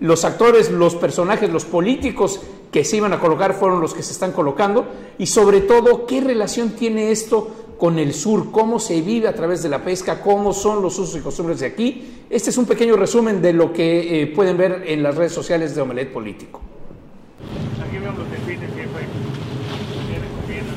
los 0.01 0.25
actores, 0.25 0.71
los 0.71 0.95
personajes, 0.95 1.49
los 1.49 1.65
políticos 1.65 2.41
que 2.71 2.83
se 2.83 2.97
iban 2.97 3.13
a 3.13 3.19
colocar 3.19 3.53
fueron 3.53 3.81
los 3.81 3.93
que 3.93 4.03
se 4.03 4.11
están 4.11 4.31
colocando 4.31 4.85
y 5.17 5.25
sobre 5.25 5.61
todo 5.61 6.05
qué 6.05 6.21
relación 6.21 6.71
tiene 6.71 7.11
esto 7.11 7.49
con 7.77 7.97
el 7.97 8.13
sur, 8.13 8.51
cómo 8.51 8.79
se 8.79 9.01
vive 9.01 9.27
a 9.27 9.33
través 9.33 9.63
de 9.63 9.69
la 9.69 9.83
pesca, 9.83 10.21
cómo 10.21 10.53
son 10.53 10.81
los 10.81 10.99
usos 10.99 11.19
y 11.19 11.23
costumbres 11.23 11.61
de 11.61 11.67
aquí. 11.67 12.25
Este 12.29 12.49
es 12.49 12.57
un 12.57 12.65
pequeño 12.65 12.95
resumen 12.95 13.41
de 13.41 13.53
lo 13.53 13.71
que 13.71 14.21
eh, 14.21 14.27
pueden 14.27 14.57
ver 14.57 14.83
en 14.85 15.01
las 15.01 15.15
redes 15.15 15.31
sociales 15.31 15.75
de 15.75 15.81
Omelet 15.81 16.11
Político. 16.11 16.59
Aquí 17.81 17.97
vemos 17.97 18.19
los 18.19 18.29
delfines 18.31 18.73
siempre. 18.73 19.07
Vienen 20.07 20.29
comiendo. 20.41 20.71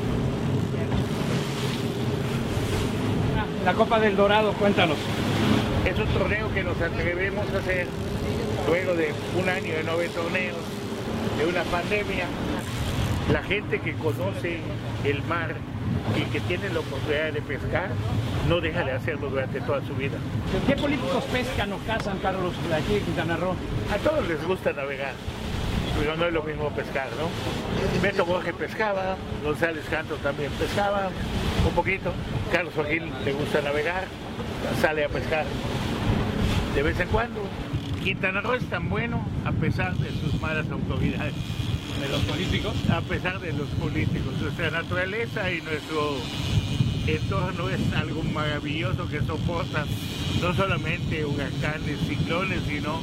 La 3.65 3.73
Copa 3.73 3.99
del 3.99 4.15
Dorado, 4.15 4.53
cuéntanos. 4.53 4.97
Es 5.85 5.99
un 5.99 6.07
torneo 6.17 6.53
que 6.53 6.63
nos 6.63 6.79
atrevemos 6.81 7.45
a 7.53 7.57
hacer 7.57 7.87
luego 8.67 8.93
de 8.93 9.13
un 9.39 9.49
año 9.49 9.73
de 9.73 9.89
haber 9.89 10.09
torneos, 10.11 10.57
de 11.37 11.45
una 11.45 11.63
pandemia. 11.63 12.25
La 13.31 13.41
gente 13.43 13.79
que 13.79 13.93
conoce 13.93 14.59
el 15.05 15.23
mar 15.23 15.55
y 16.17 16.21
que 16.31 16.41
tiene 16.41 16.69
la 16.69 16.79
oportunidad 16.79 17.31
de 17.31 17.41
pescar, 17.41 17.89
no 18.49 18.59
deja 18.59 18.83
de 18.83 18.91
hacerlo 18.91 19.29
durante 19.29 19.61
toda 19.61 19.81
su 19.85 19.95
vida. 19.95 20.17
¿Qué 20.67 20.75
políticos 20.75 21.23
pescan 21.31 21.71
o 21.71 21.77
cazan, 21.87 22.19
Carlos, 22.19 22.53
aquí 22.73 22.95
en 22.95 23.05
Quintana 23.05 23.37
Roo? 23.37 23.55
A 23.93 23.97
todos 23.97 24.27
les 24.27 24.45
gusta 24.45 24.73
navegar, 24.73 25.13
pero 25.97 26.17
no 26.17 26.25
es 26.25 26.33
lo 26.33 26.43
mismo 26.43 26.69
pescar, 26.71 27.07
¿no? 27.17 28.01
Beto 28.01 28.25
Borges 28.25 28.53
pescaba, 28.53 29.15
González 29.43 29.85
Canto 29.89 30.15
también 30.15 30.51
pescaba, 30.59 31.09
un 31.65 31.73
poquito. 31.73 32.11
Carlos 32.51 32.73
Joaquín 32.75 33.09
le 33.23 33.31
gusta 33.31 33.61
navegar, 33.61 34.03
sale 34.81 35.05
a 35.05 35.09
pescar 35.09 35.45
de 36.75 36.83
vez 36.83 36.99
en 36.99 37.07
cuando. 37.07 37.41
Quintana 38.03 38.41
Roo 38.41 38.55
es 38.55 38.69
tan 38.69 38.89
bueno 38.89 39.25
a 39.45 39.53
pesar 39.53 39.95
de 39.95 40.09
sus 40.19 40.39
malas 40.41 40.69
autoridades. 40.69 41.33
¿De 42.01 42.09
los 42.09 42.21
políticos? 42.23 42.75
A 42.89 42.99
pesar 42.99 43.39
de 43.39 43.53
los 43.53 43.69
políticos. 43.69 44.33
Nuestra 44.41 44.71
naturaleza 44.71 45.49
y 45.49 45.61
nuestro 45.61 46.17
entorno 47.07 47.69
es 47.69 47.93
algo 47.93 48.21
maravilloso 48.23 49.07
que 49.07 49.21
soporta 49.21 49.85
no 50.41 50.53
solamente 50.53 51.23
huracanes, 51.23 51.97
ciclones, 52.09 52.61
sino 52.67 53.01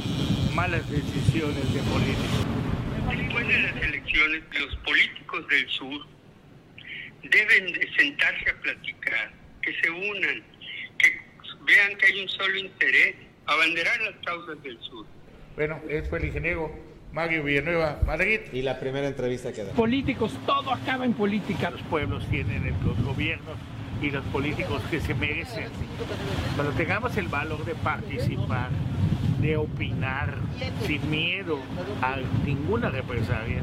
malas 0.55 0.89
decisiones 0.91 1.73
de 1.73 1.81
políticos. 1.81 2.47
Después 3.09 3.49
de 3.49 3.59
las 3.59 3.83
elecciones, 3.83 4.43
los 4.53 4.77
políticos 4.77 5.49
del 5.49 5.69
sur 5.71 6.07
deben 7.23 7.73
de 7.73 7.91
sentarse 7.97 8.51
a 8.51 8.61
platicar, 8.61 9.33
que 9.63 9.73
se 9.81 9.91
unan, 9.91 10.43
que 10.99 11.21
vean 11.65 11.97
que 11.97 12.07
hay 12.07 12.21
un 12.21 12.29
solo 12.29 12.59
interés, 12.59 13.15
abanderar 13.51 14.01
las 14.01 14.15
causas 14.25 14.63
del 14.63 14.79
sur. 14.81 15.05
Bueno, 15.57 15.81
él 15.89 16.05
fue 16.09 16.19
el 16.21 16.27
ingeniero 16.27 16.71
Mario 17.13 17.43
Villanueva 17.43 17.99
Madrid. 18.07 18.41
Y 18.53 18.63
la 18.63 18.79
primera 18.79 19.09
entrevista 19.09 19.53
que 19.53 19.65
da. 19.65 19.73
Políticos, 19.73 20.39
todo 20.47 20.73
acaba 20.73 21.05
en 21.05 21.13
política. 21.15 21.71
Los 21.71 21.83
pueblos 21.83 22.25
tienen 22.31 22.75
los 22.85 23.03
gobiernos 23.03 23.57
y 24.01 24.11
los 24.11 24.25
políticos 24.27 24.81
que 24.91 25.01
se 25.01 25.15
merecen. 25.15 25.69
Cuando 26.55 26.73
tengamos 26.75 27.17
el 27.17 27.29
valor 27.29 27.65
de 27.65 27.75
participar, 27.75 28.71
de 29.41 29.57
opinar, 29.57 30.37
sin 30.87 31.11
miedo 31.11 31.59
a 32.01 32.17
ninguna 32.47 32.91
represalia, 32.91 33.63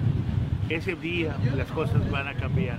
ese 0.69 0.95
día 0.95 1.35
las 1.55 1.67
cosas 1.71 2.09
van 2.11 2.27
a 2.27 2.33
cambiar. 2.33 2.77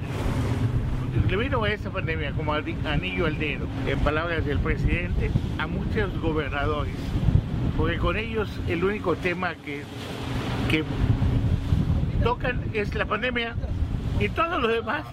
Le 1.29 1.37
vino 1.37 1.67
esta 1.67 1.91
pandemia 1.91 2.33
como 2.33 2.53
anillo 2.53 3.27
al 3.27 3.39
dedo, 3.39 3.67
en 3.87 3.99
palabras 4.01 4.45
del 4.47 4.59
presidente, 4.59 5.31
a 5.59 5.67
muchos 5.67 6.19
gobernadores, 6.21 6.95
porque 7.77 7.99
con 7.99 8.17
ellos 8.17 8.49
el 8.67 8.83
único 8.85 9.15
tema 9.17 9.55
que, 9.57 9.83
que 10.71 10.85
tocan 12.23 12.63
es 12.73 12.95
la 12.95 13.07
pandemia 13.07 13.55
y 14.21 14.29
todo 14.29 14.59
lo 14.59 14.69
demás 14.69 15.05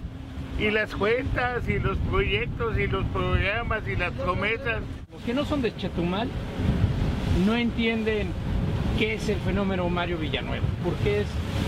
y 0.58 0.70
las 0.70 0.94
cuentas 0.94 1.68
y 1.68 1.78
los 1.78 1.98
proyectos 1.98 2.78
y 2.78 2.86
los 2.86 3.04
programas 3.06 3.86
y 3.86 3.96
las 3.96 4.12
promesas. 4.12 4.80
Los 5.12 5.22
que 5.22 5.34
no 5.34 5.44
son 5.44 5.62
de 5.62 5.76
Chetumal 5.76 6.28
no 7.46 7.54
entienden 7.54 8.32
qué 8.98 9.14
es 9.14 9.28
el 9.28 9.38
fenómeno 9.40 9.88
Mario 9.90 10.16
Villanueva, 10.16 10.64
por 10.82 10.94
qué 10.96 11.20
es 11.20 11.26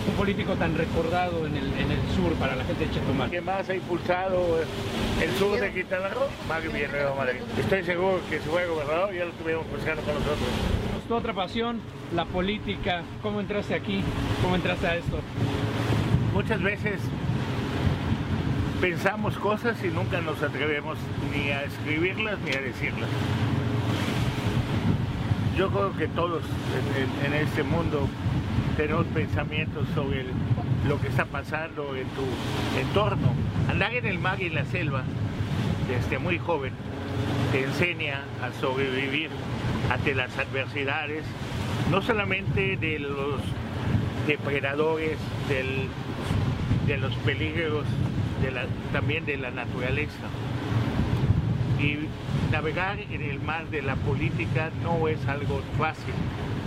un 0.09 0.15
político 0.15 0.55
tan 0.55 0.77
recordado 0.77 1.47
en 1.47 1.57
el, 1.57 1.67
en 1.75 1.91
el 1.91 2.01
sur 2.17 2.33
para 2.35 2.57
la 2.57 2.65
gente 2.65 2.87
de 2.87 2.93
Chetumal. 2.93 3.31
¿Qué 3.31 3.41
más 3.41 3.69
ha 3.69 3.75
impulsado 3.75 4.59
el 5.23 5.31
sur 5.39 5.61
de 5.61 5.71
Quintana 5.73 6.09
Roo? 6.09 6.29
Mario 6.49 6.73
Villanueva 6.73 7.15
Madrid. 7.15 7.41
Estoy 7.59 7.85
seguro 7.85 8.21
que 8.31 8.39
si 8.39 8.49
fue 8.49 8.67
gobernador 8.67 9.13
ya 9.15 9.25
lo 9.27 9.31
estuvimos 9.31 9.67
pescando 9.67 10.03
con 10.03 10.15
nosotros. 10.15 10.49
Tu 11.07 11.15
otra 11.15 11.35
pasión, 11.35 11.81
la 12.15 12.25
política, 12.25 13.03
¿cómo 13.23 13.41
entraste 13.41 13.75
aquí? 13.75 14.03
¿Cómo 14.43 14.57
entraste 14.57 14.87
a 14.87 14.97
esto? 14.97 15.19
Muchas 16.33 16.63
veces 16.63 17.01
pensamos 18.81 19.37
cosas 19.37 19.83
y 19.85 19.89
nunca 19.89 20.21
nos 20.21 20.43
atrevemos 20.43 20.97
ni 21.35 21.51
a 21.51 21.65
escribirlas 21.65 22.39
ni 22.41 22.53
a 22.53 22.61
decirlas. 22.61 23.09
Yo 25.59 25.69
creo 25.71 25.93
que 25.97 26.07
todos 26.07 26.45
en, 27.27 27.35
este 27.35 27.65
mundo 27.65 28.09
tenemos 28.77 29.07
pensamientos 29.07 29.89
sobre 29.93 30.25
lo 30.87 31.01
que 31.01 31.09
está 31.09 31.25
pasando 31.25 31.97
en 31.97 32.07
tu 32.11 32.23
entorno. 32.79 33.35
Andar 33.69 33.93
en 33.93 34.07
el 34.07 34.21
mar 34.21 34.41
y 34.41 34.47
en 34.47 34.55
la 34.55 34.65
selva 34.67 35.03
desde 35.89 36.21
muy 36.21 36.39
joven 36.39 36.73
te 37.51 37.65
enseña 37.65 38.23
a 38.41 38.53
sobrevivir 38.61 39.31
ante 39.91 40.15
las 40.15 40.39
adversidades, 40.39 41.25
no 41.91 42.03
solamente 42.03 42.77
de 42.77 43.01
los 43.01 43.41
depredadores, 44.29 45.19
del, 45.49 45.89
de 46.87 46.99
los 46.99 47.13
peligros, 47.17 47.85
de 48.43 48.53
la, 48.53 48.67
también 48.93 49.27
de 49.27 49.37
la 49.37 49.51
naturaleza. 49.51 50.29
Y 51.79 52.09
navegar 52.51 52.99
en 52.99 53.23
el 53.23 53.41
mar 53.41 53.69
de 53.69 53.83
la 53.83 53.95
política 53.97 54.71
no 54.83 55.07
es 55.09 55.25
algo 55.29 55.61
fácil. 55.79 56.15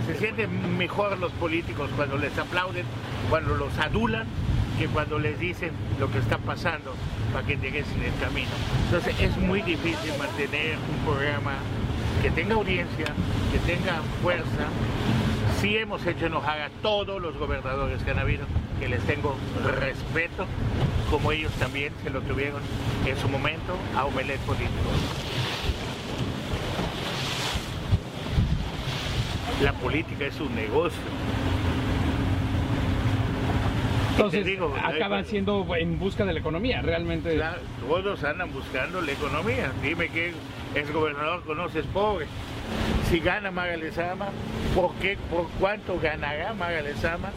Se 0.06 0.16
sienten 0.18 0.78
mejor 0.78 1.18
los 1.18 1.32
políticos 1.32 1.90
cuando 1.96 2.16
les 2.16 2.36
aplauden, 2.38 2.84
cuando 3.28 3.54
los 3.54 3.76
adulan, 3.78 4.26
que 4.78 4.86
cuando 4.88 5.18
les 5.18 5.38
dicen 5.38 5.70
lo 6.00 6.10
que 6.10 6.18
está 6.18 6.38
pasando 6.38 6.94
para 7.32 7.46
que 7.46 7.54
enderecen 7.54 8.02
el 8.02 8.14
camino. 8.20 8.50
Entonces 8.86 9.14
es 9.20 9.36
muy 9.36 9.62
difícil 9.62 10.12
mantener 10.18 10.76
un 10.76 11.04
programa 11.04 11.52
que 12.22 12.30
tenga 12.30 12.54
audiencia, 12.54 13.06
que 13.52 13.58
tenga 13.66 14.00
fuerza. 14.22 14.66
Sí 15.60 15.76
hemos 15.76 16.04
hecho 16.06 16.26
enojar 16.26 16.60
a 16.60 16.70
todos 16.82 17.20
los 17.20 17.36
gobernadores 17.36 18.02
que 18.02 18.10
han 18.10 18.18
habido, 18.18 18.46
que 18.82 18.88
les 18.88 19.02
tengo 19.04 19.36
respeto, 19.78 20.44
como 21.08 21.30
ellos 21.30 21.52
también 21.52 21.92
se 22.02 22.10
lo 22.10 22.20
tuvieron 22.22 22.60
en 23.06 23.16
su 23.16 23.28
momento 23.28 23.76
a 23.96 24.06
Omelet 24.06 24.40
Político. 24.40 24.72
La 29.62 29.72
política 29.74 30.24
es 30.24 30.40
un 30.40 30.52
negocio. 30.56 31.00
Entonces, 34.10 34.44
digo, 34.44 34.74
acaban 34.82 35.26
siendo 35.26 35.64
en 35.76 36.00
busca 36.00 36.24
de 36.24 36.32
la 36.32 36.40
economía, 36.40 36.82
realmente. 36.82 37.36
Claro, 37.36 37.60
todos 37.88 38.24
andan 38.24 38.52
buscando 38.52 39.00
la 39.00 39.12
economía. 39.12 39.70
Dime 39.80 40.08
qué 40.08 40.32
es 40.74 40.92
gobernador 40.92 41.44
conoces 41.44 41.86
pobre. 41.86 42.26
Si 43.08 43.20
gana 43.20 43.52
Maga 43.52 43.76
Lezama, 43.76 44.30
¿por 44.74 44.92
qué, 44.94 45.16
por 45.30 45.46
cuánto 45.60 46.00
ganará 46.00 46.52
Maga 46.52 46.82
Lezama? 46.82 47.30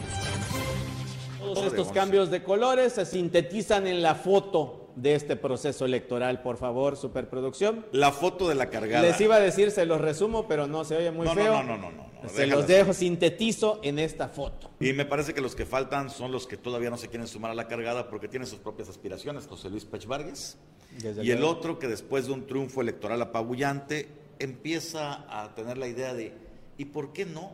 Todos 1.53 1.67
estos 1.67 1.91
cambios 1.91 2.31
de 2.31 2.43
colores 2.43 2.93
se 2.93 3.05
sintetizan 3.05 3.87
en 3.87 4.01
la 4.01 4.15
foto 4.15 4.85
de 4.95 5.15
este 5.15 5.35
proceso 5.35 5.85
electoral, 5.85 6.41
por 6.41 6.57
favor, 6.57 6.95
superproducción. 6.95 7.85
La 7.91 8.11
foto 8.11 8.47
de 8.47 8.55
la 8.55 8.69
cargada. 8.69 9.03
Les 9.03 9.19
iba 9.19 9.35
a 9.35 9.39
decir, 9.39 9.71
se 9.71 9.85
los 9.85 9.99
resumo, 9.99 10.47
pero 10.47 10.67
no 10.67 10.85
se 10.85 10.95
oye 10.95 11.11
muy 11.11 11.27
no, 11.27 11.33
feo. 11.33 11.53
No, 11.53 11.63
no, 11.63 11.77
no, 11.77 11.91
no. 11.91 11.97
no, 11.97 12.23
no 12.23 12.29
se 12.29 12.47
los 12.47 12.65
dejo, 12.65 12.93
sintetizo 12.93 13.79
en 13.83 13.99
esta 13.99 14.29
foto. 14.29 14.71
Y 14.79 14.93
me 14.93 15.05
parece 15.05 15.33
que 15.33 15.41
los 15.41 15.55
que 15.55 15.65
faltan 15.65 16.09
son 16.09 16.31
los 16.31 16.47
que 16.47 16.57
todavía 16.57 16.89
no 16.89 16.97
se 16.97 17.09
quieren 17.09 17.27
sumar 17.27 17.51
a 17.51 17.55
la 17.55 17.67
cargada 17.67 18.09
porque 18.09 18.27
tienen 18.27 18.47
sus 18.47 18.59
propias 18.59 18.89
aspiraciones, 18.89 19.47
José 19.47 19.69
Luis 19.69 19.85
Pech 19.85 20.07
Vargas. 20.07 20.57
Desde 20.97 21.25
y 21.25 21.31
el 21.31 21.39
luego. 21.39 21.53
otro 21.53 21.79
que 21.79 21.87
después 21.87 22.27
de 22.27 22.33
un 22.33 22.47
triunfo 22.47 22.81
electoral 22.81 23.21
apabullante 23.21 24.07
empieza 24.39 25.25
a 25.29 25.53
tener 25.55 25.77
la 25.77 25.87
idea 25.87 26.13
de, 26.13 26.33
¿y 26.77 26.85
por 26.85 27.11
qué 27.11 27.25
no? 27.25 27.51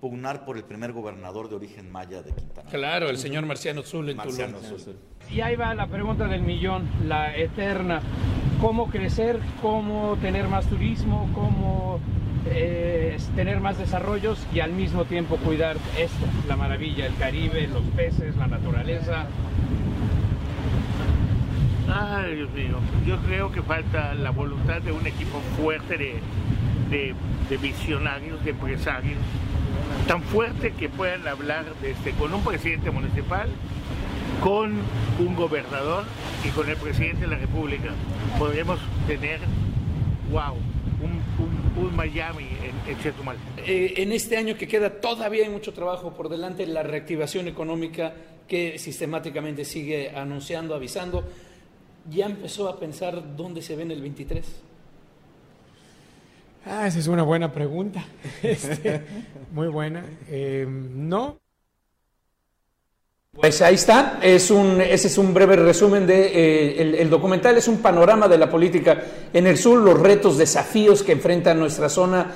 Pugnar 0.00 0.44
por 0.44 0.56
el 0.56 0.64
primer 0.64 0.92
gobernador 0.92 1.48
de 1.48 1.56
origen 1.56 1.90
maya 1.90 2.22
de 2.22 2.32
Quintana. 2.32 2.70
Claro, 2.70 3.08
el 3.10 3.18
señor 3.18 3.44
Marciano 3.46 3.82
Zul 3.82 4.10
en 4.10 4.16
Marciano 4.16 4.58
Tulum. 4.58 4.78
Zul. 4.78 4.96
Y 5.30 5.40
ahí 5.40 5.56
va 5.56 5.74
la 5.74 5.86
pregunta 5.88 6.26
del 6.28 6.42
millón, 6.42 6.88
la 7.06 7.34
eterna. 7.36 8.00
¿Cómo 8.60 8.88
crecer? 8.88 9.38
¿Cómo 9.62 10.16
tener 10.20 10.48
más 10.48 10.66
turismo? 10.66 11.28
¿Cómo 11.34 12.00
eh, 12.46 13.16
tener 13.36 13.60
más 13.60 13.78
desarrollos? 13.78 14.38
Y 14.54 14.60
al 14.60 14.72
mismo 14.72 15.04
tiempo 15.04 15.36
cuidar 15.36 15.76
esto, 15.98 16.26
la 16.48 16.56
maravilla, 16.56 17.06
el 17.06 17.14
Caribe, 17.16 17.66
los 17.68 17.82
peces, 17.96 18.36
la 18.36 18.46
naturaleza. 18.46 19.26
Ay, 21.92 22.36
Dios 22.36 22.50
mío. 22.52 22.78
Yo 23.06 23.16
creo 23.26 23.50
que 23.50 23.62
falta 23.62 24.14
la 24.14 24.30
voluntad 24.30 24.80
de 24.82 24.92
un 24.92 25.06
equipo 25.06 25.40
fuerte 25.60 25.96
de, 25.96 26.20
de- 26.90 27.14
de 27.48 27.56
visionarios, 27.56 28.44
de 28.44 28.50
empresarios, 28.50 29.16
tan 30.08 30.22
fuerte 30.22 30.72
que 30.72 30.88
puedan 30.88 31.28
hablar 31.28 31.66
este, 31.84 32.10
con 32.12 32.34
un 32.34 32.42
presidente 32.42 32.90
municipal, 32.90 33.48
con 34.42 34.72
un 35.20 35.34
gobernador 35.36 36.04
y 36.44 36.48
con 36.48 36.68
el 36.68 36.76
presidente 36.76 37.20
de 37.22 37.26
la 37.28 37.36
República. 37.38 37.90
Podremos 38.38 38.80
tener, 39.06 39.38
wow, 40.32 40.54
un, 41.00 41.12
un- 41.44 41.68
un 41.86 41.94
Miami 41.94 42.44
en, 42.44 42.90
en 42.92 42.98
Chetumal. 43.00 43.36
Eh, 43.58 43.94
en 43.98 44.10
este 44.10 44.36
año 44.36 44.56
que 44.56 44.66
queda 44.66 45.00
todavía 45.00 45.44
hay 45.44 45.50
mucho 45.50 45.72
trabajo 45.72 46.12
por 46.14 46.28
delante, 46.28 46.66
la 46.66 46.82
reactivación 46.82 47.46
económica 47.46 48.14
que 48.48 48.78
sistemáticamente 48.80 49.64
sigue 49.64 50.10
anunciando, 50.16 50.74
avisando. 50.74 51.22
¿Ya 52.10 52.26
empezó 52.26 52.68
a 52.68 52.80
pensar 52.80 53.36
dónde 53.36 53.60
se 53.62 53.76
ve 53.76 53.82
en 53.82 53.90
el 53.90 54.00
23? 54.00 54.62
Ah, 56.70 56.86
esa 56.86 56.98
es 56.98 57.06
una 57.06 57.22
buena 57.22 57.52
pregunta. 57.52 58.04
Este, 58.42 59.02
muy 59.52 59.68
buena. 59.68 60.04
Eh, 60.28 60.66
no, 60.68 61.40
Pues 63.32 63.62
ahí 63.62 63.76
está, 63.76 64.18
es 64.20 64.50
un, 64.50 64.80
ese 64.80 65.06
es 65.06 65.16
un 65.16 65.32
breve 65.32 65.56
resumen 65.56 66.06
de 66.06 66.26
eh, 66.26 66.82
el, 66.82 66.94
el 66.96 67.10
documental, 67.10 67.56
es 67.56 67.68
un 67.68 67.78
panorama 67.78 68.26
de 68.26 68.36
la 68.36 68.50
política 68.50 69.00
en 69.32 69.46
el 69.46 69.56
sur, 69.56 69.80
los 69.80 69.98
retos, 69.98 70.36
desafíos 70.36 71.02
que 71.02 71.12
enfrenta 71.12 71.54
nuestra 71.54 71.88
zona 71.88 72.26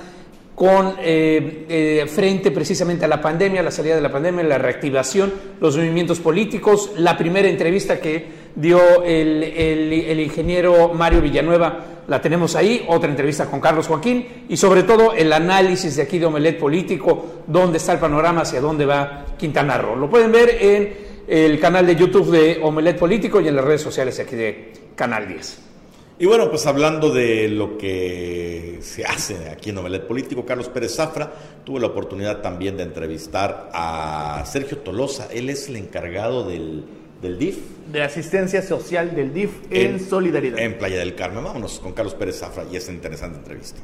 con 0.62 0.94
eh, 1.00 1.66
eh, 1.68 2.06
frente 2.06 2.52
precisamente 2.52 3.04
a 3.04 3.08
la 3.08 3.20
pandemia, 3.20 3.64
la 3.64 3.72
salida 3.72 3.96
de 3.96 4.00
la 4.00 4.12
pandemia, 4.12 4.44
la 4.44 4.58
reactivación, 4.58 5.32
los 5.60 5.76
movimientos 5.76 6.20
políticos, 6.20 6.92
la 6.98 7.18
primera 7.18 7.48
entrevista 7.48 7.98
que 7.98 8.24
dio 8.54 9.02
el, 9.02 10.20
ingeniero 10.20 10.94
Mario 10.94 11.20
Villanueva, 11.20 12.04
la 12.06 12.20
tenemos 12.20 12.54
ahí, 12.54 12.84
otra 12.86 13.10
entrevista 13.10 13.46
con 13.46 13.58
Carlos 13.58 13.88
Joaquín 13.88 14.44
y 14.48 14.56
sobre 14.56 14.84
todo 14.84 15.14
el 15.14 15.32
análisis 15.32 15.96
de 15.96 16.02
aquí 16.02 16.20
de 16.20 16.26
Omelet 16.26 16.60
Político, 16.60 17.42
dónde 17.44 17.78
está 17.78 17.94
el 17.94 17.98
panorama, 17.98 18.42
hacia 18.42 18.60
dónde 18.60 18.86
va 18.86 19.24
Quintana 19.36 19.76
Roo. 19.78 19.96
Lo 19.96 20.08
pueden 20.08 20.30
ver 20.30 20.58
en 20.60 20.94
el 21.26 21.58
canal 21.58 21.84
de 21.84 21.96
YouTube 21.96 22.30
de 22.30 22.60
Omelet 22.62 23.00
Político 23.00 23.40
y 23.40 23.48
en 23.48 23.56
las 23.56 23.64
redes 23.64 23.82
sociales 23.82 24.20
aquí 24.20 24.36
de 24.36 24.72
Canal 24.94 25.26
10. 25.26 25.71
Y 26.18 26.26
bueno, 26.26 26.50
pues 26.50 26.66
hablando 26.66 27.10
de 27.12 27.48
lo 27.48 27.78
que 27.78 28.78
se 28.82 29.04
hace 29.04 29.48
aquí 29.50 29.70
en 29.70 29.76
Novelet 29.76 30.06
Político, 30.06 30.44
Carlos 30.44 30.68
Pérez 30.68 30.94
Zafra 30.94 31.32
tuvo 31.64 31.78
la 31.80 31.88
oportunidad 31.88 32.40
también 32.42 32.76
de 32.76 32.84
entrevistar 32.84 33.70
a 33.72 34.42
Sergio 34.46 34.78
Tolosa. 34.78 35.28
Él 35.32 35.50
es 35.50 35.68
el 35.68 35.76
encargado 35.76 36.46
del, 36.48 36.84
del 37.20 37.38
DIF. 37.38 37.58
De 37.90 38.02
asistencia 38.02 38.62
social 38.62 39.16
del 39.16 39.32
DIF 39.34 39.50
en, 39.70 39.98
solidaridad. 39.98 40.58
En 40.60 40.78
Playa 40.78 40.98
del 40.98 41.16
Carmen. 41.16 41.42
Vámonos 41.42 41.80
con 41.80 41.92
Carlos 41.92 42.14
Pérez 42.14 42.38
Zafra 42.38 42.64
y 42.70 42.76
esa 42.76 42.92
interesante 42.92 43.38
entrevista. 43.38 43.80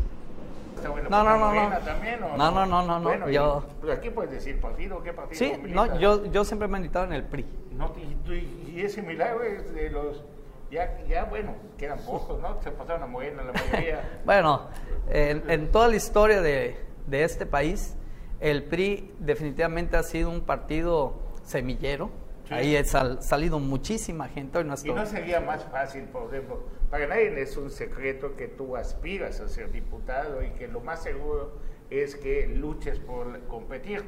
Está 0.76 0.90
bueno 0.90 1.04
No, 1.10 1.10
para 1.10 1.38
no, 1.38 1.52
no, 1.54 1.70
no. 1.70 1.78
también, 1.78 2.22
¿o 2.22 2.36
No, 2.36 2.50
no, 2.52 2.66
no, 2.66 2.82
no, 2.86 2.98
no, 3.00 3.08
Bueno, 3.08 3.28
yo- 3.30 3.64
y- 3.68 3.80
pues 3.80 3.98
aquí 3.98 4.10
puedes 4.10 4.30
decir 4.30 4.60
partido, 4.60 5.02
¿qué 5.02 5.12
partido? 5.12 5.38
sí, 5.40 5.52
no, 5.66 5.98
yo, 5.98 6.30
yo 6.30 6.44
siempre 6.44 6.68
me 6.68 6.76
he 6.76 6.80
militado 6.82 7.06
en 7.06 7.14
el 7.14 7.24
PRI. 7.24 7.44
No, 7.76 7.92
y, 8.30 8.76
y 8.78 8.82
ese 8.82 9.02
milagro 9.02 9.42
es 9.42 9.74
de 9.74 9.90
los... 9.90 10.22
Ya, 10.70 10.98
ya, 11.08 11.24
bueno, 11.24 11.54
quedan 11.78 11.98
pocos, 12.00 12.40
¿no? 12.40 12.60
Se 12.62 12.70
pasaron 12.70 13.02
a 13.02 13.06
Morena 13.06 13.42
la 13.42 13.52
mayoría. 13.52 14.20
Bueno, 14.24 14.68
en, 15.08 15.48
en 15.50 15.70
toda 15.70 15.88
la 15.88 15.96
historia 15.96 16.42
de, 16.42 16.76
de 17.06 17.24
este 17.24 17.46
país, 17.46 17.96
el 18.40 18.64
PRI 18.64 19.14
definitivamente 19.18 19.96
ha 19.96 20.02
sido 20.02 20.28
un 20.30 20.42
partido 20.42 21.14
semillero. 21.42 22.10
Sí. 22.46 22.54
Ahí 22.54 22.76
ha 22.76 22.84
sal- 22.84 23.22
salido 23.22 23.58
muchísima 23.58 24.28
gente. 24.28 24.58
Hoy 24.58 24.64
no 24.64 24.72
Y 24.72 24.74
estoy- 24.74 24.94
no 24.94 25.06
sería 25.06 25.40
más 25.40 25.64
fácil, 25.64 26.04
por 26.04 26.32
ejemplo, 26.34 26.62
para 26.90 27.06
nadie 27.06 27.40
es 27.40 27.56
un 27.56 27.70
secreto 27.70 28.36
que 28.36 28.48
tú 28.48 28.76
aspiras 28.76 29.40
a 29.40 29.48
ser 29.48 29.70
diputado 29.72 30.42
y 30.42 30.50
que 30.50 30.68
lo 30.68 30.80
más 30.80 31.02
seguro 31.02 31.58
es 31.90 32.14
que 32.16 32.46
luches 32.46 32.98
por 33.00 33.40
competir. 33.48 34.02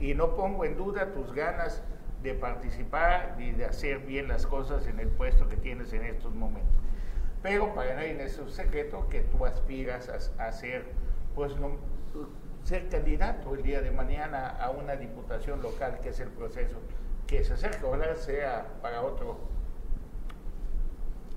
Y 0.00 0.14
no 0.14 0.34
pongo 0.36 0.64
en 0.64 0.76
duda 0.76 1.12
tus 1.12 1.32
ganas 1.32 1.82
de 2.22 2.34
participar 2.34 3.36
y 3.38 3.52
de 3.52 3.64
hacer 3.66 3.98
bien 4.00 4.28
las 4.28 4.46
cosas 4.46 4.86
en 4.86 4.98
el 5.00 5.08
puesto 5.08 5.48
que 5.48 5.56
tienes 5.56 5.92
en 5.92 6.04
estos 6.04 6.34
momentos. 6.34 6.74
Pero 7.42 7.74
para 7.74 7.94
nadie 7.94 8.20
es 8.24 8.38
un 8.38 8.50
secreto 8.50 9.08
que 9.08 9.20
tú 9.20 9.44
aspiras 9.46 10.08
a, 10.38 10.46
a 10.46 10.52
ser, 10.52 10.84
pues, 11.34 11.56
no- 11.58 11.76
ser 12.64 12.88
candidato 12.88 13.54
el 13.54 13.62
día 13.62 13.80
de 13.80 13.92
mañana 13.92 14.48
a 14.48 14.70
una 14.70 14.96
diputación 14.96 15.62
local, 15.62 16.00
que 16.02 16.08
es 16.08 16.18
el 16.20 16.30
proceso 16.30 16.76
que 17.28 17.44
se 17.44 17.52
acerca. 17.52 17.86
Ojalá 17.86 18.16
sea 18.16 18.66
para 18.82 19.02
otro, 19.02 19.38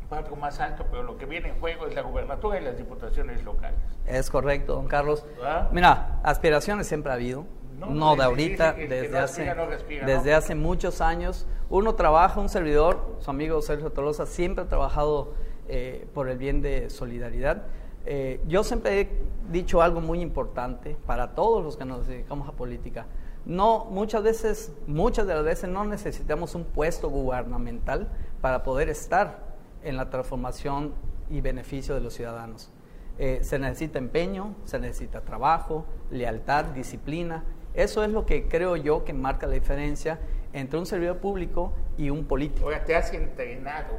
para 0.10 0.22
otro 0.24 0.36
más 0.36 0.60
alto, 0.60 0.86
pero 0.90 1.04
lo 1.04 1.18
que 1.18 1.26
viene 1.28 1.50
en 1.50 1.60
juego 1.60 1.86
es 1.86 1.94
la 1.94 2.02
gubernatura 2.02 2.60
y 2.60 2.64
las 2.64 2.78
diputaciones 2.78 3.44
locales. 3.44 3.80
Es 4.08 4.32
correcto, 4.32 4.74
don 4.74 4.88
Carlos. 4.88 5.24
¿Ah? 5.44 5.70
Mira, 5.72 6.20
aspiraciones 6.24 6.88
siempre 6.88 7.12
ha 7.12 7.16
habido. 7.16 7.46
No, 7.88 8.16
de 8.16 8.24
ahorita, 8.24 8.76
que 8.76 8.88
que 8.88 8.96
desde 8.96 9.10
no 9.10 9.20
hace, 9.20 9.56
no 9.56 9.66
respira, 9.66 10.06
desde 10.06 10.34
hace 10.34 10.56
muchos 10.56 11.02
años. 11.02 11.48
Uno 11.70 11.96
trabaja, 11.96 12.40
un 12.40 12.50
servidor, 12.50 13.18
su 13.20 13.30
amigo 13.30 13.62
Sergio 13.62 13.92
Tolosa, 13.92 14.26
siempre 14.26 14.64
ha 14.64 14.68
trabajado 14.68 15.34
eh, 15.68 16.08
por 16.14 16.30
el 16.30 16.38
bien 16.38 16.62
de 16.62 16.90
solidaridad. 16.90 17.64
Eh, 18.06 18.42
yo 18.48 18.64
siempre 18.64 19.02
he 19.02 19.10
dicho 19.52 19.82
algo 19.82 20.02
muy 20.02 20.22
importante 20.22 20.98
para 21.06 21.36
todos 21.36 21.64
los 21.64 21.78
que 21.78 21.86
nos 21.86 22.08
dedicamos 22.08 22.50
a 22.50 22.54
política. 22.54 23.06
No, 23.46 23.86
muchas 23.86 24.24
veces, 24.24 24.74
muchas 24.88 25.28
de 25.28 25.36
las 25.36 25.44
veces 25.44 25.70
no 25.70 25.86
necesitamos 25.86 26.56
un 26.56 26.66
puesto 26.66 27.10
gubernamental 27.10 28.10
para 28.42 28.64
poder 28.64 28.90
estar 28.90 29.40
en 29.84 29.98
la 29.98 30.10
transformación 30.10 30.94
y 31.30 31.42
beneficio 31.42 31.96
de 31.96 32.02
los 32.02 32.14
ciudadanos. 32.14 32.72
Eh, 33.18 33.40
se 33.44 33.60
necesita 33.60 34.00
empeño, 34.00 34.56
se 34.66 34.80
necesita 34.80 35.22
trabajo, 35.22 35.86
lealtad, 36.10 36.66
disciplina. 36.66 37.44
Eso 37.74 38.04
es 38.04 38.12
lo 38.12 38.26
que 38.26 38.48
creo 38.48 38.76
yo 38.76 39.06
que 39.06 39.14
marca 39.14 39.48
la 39.48 39.54
diferencia 39.54 40.20
entre 40.54 40.80
un 40.80 40.86
servidor 40.86 41.18
público 41.18 41.74
y 41.98 42.10
un 42.10 42.26
político. 42.26 42.66
Ahora, 42.66 42.84
te 42.84 42.96
has 42.96 43.14
entrenado, 43.14 43.96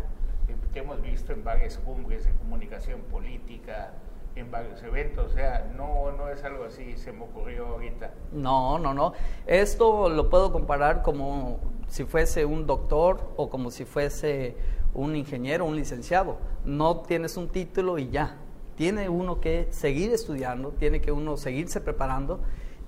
eh, 0.48 0.54
que 0.72 0.80
hemos 0.80 1.00
visto 1.02 1.32
en 1.32 1.44
varias 1.44 1.78
cumbres 1.78 2.24
de 2.24 2.32
comunicación 2.32 3.00
política, 3.02 3.92
en 4.36 4.50
varios 4.50 4.82
eventos, 4.82 5.32
o 5.32 5.34
sea, 5.34 5.70
no, 5.76 6.12
no 6.12 6.28
es 6.28 6.42
algo 6.44 6.64
así, 6.64 6.96
se 6.96 7.12
me 7.12 7.24
ocurrió 7.24 7.66
ahorita. 7.66 8.10
No, 8.32 8.78
no, 8.78 8.94
no. 8.94 9.12
Esto 9.46 10.08
lo 10.08 10.30
puedo 10.30 10.52
comparar 10.52 11.02
como 11.02 11.58
si 11.88 12.04
fuese 12.04 12.44
un 12.44 12.66
doctor 12.66 13.32
o 13.36 13.50
como 13.50 13.70
si 13.70 13.84
fuese 13.84 14.56
un 14.94 15.16
ingeniero, 15.16 15.64
un 15.64 15.76
licenciado. 15.76 16.38
No 16.64 17.00
tienes 17.00 17.36
un 17.36 17.48
título 17.48 17.98
y 17.98 18.10
ya. 18.10 18.36
Tiene 18.76 19.08
uno 19.08 19.40
que 19.40 19.68
seguir 19.70 20.12
estudiando, 20.12 20.70
tiene 20.70 21.00
que 21.00 21.12
uno 21.12 21.36
seguirse 21.36 21.80
preparando. 21.80 22.40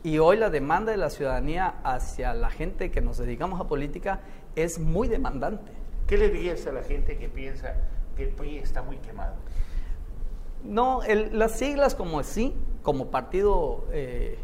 Y 0.05 0.19
hoy 0.19 0.37
la 0.37 0.51
demanda 0.51 0.91
de 0.91 0.99
la 0.99 1.11
ciudadanía 1.11 1.75
hacia 1.85 2.35
la 2.35 2.51
gente 2.51 2.91
que 2.91 3.01
nos 3.01 3.19
dedicamos 3.19 3.61
a 3.61 3.65
política 3.69 4.21
es 4.57 4.79
muy 4.79 5.07
demandante. 5.09 5.71
¿Qué 6.09 6.19
le 6.19 6.29
dirías 6.29 6.67
a 6.67 6.73
la 6.73 6.83
gente 6.83 7.17
que 7.19 7.29
piensa 7.29 7.75
que 8.17 8.25
el 8.25 8.31
PRI 8.31 8.59
está 8.59 8.83
muy 8.83 8.97
quemado? 8.97 9.35
No, 10.65 11.03
el- 11.05 11.39
las 11.39 11.53
siglas 11.53 11.95
como 11.95 12.23
sí, 12.25 12.55
como 12.83 13.11
partido, 13.11 13.85
eh, 13.93 14.39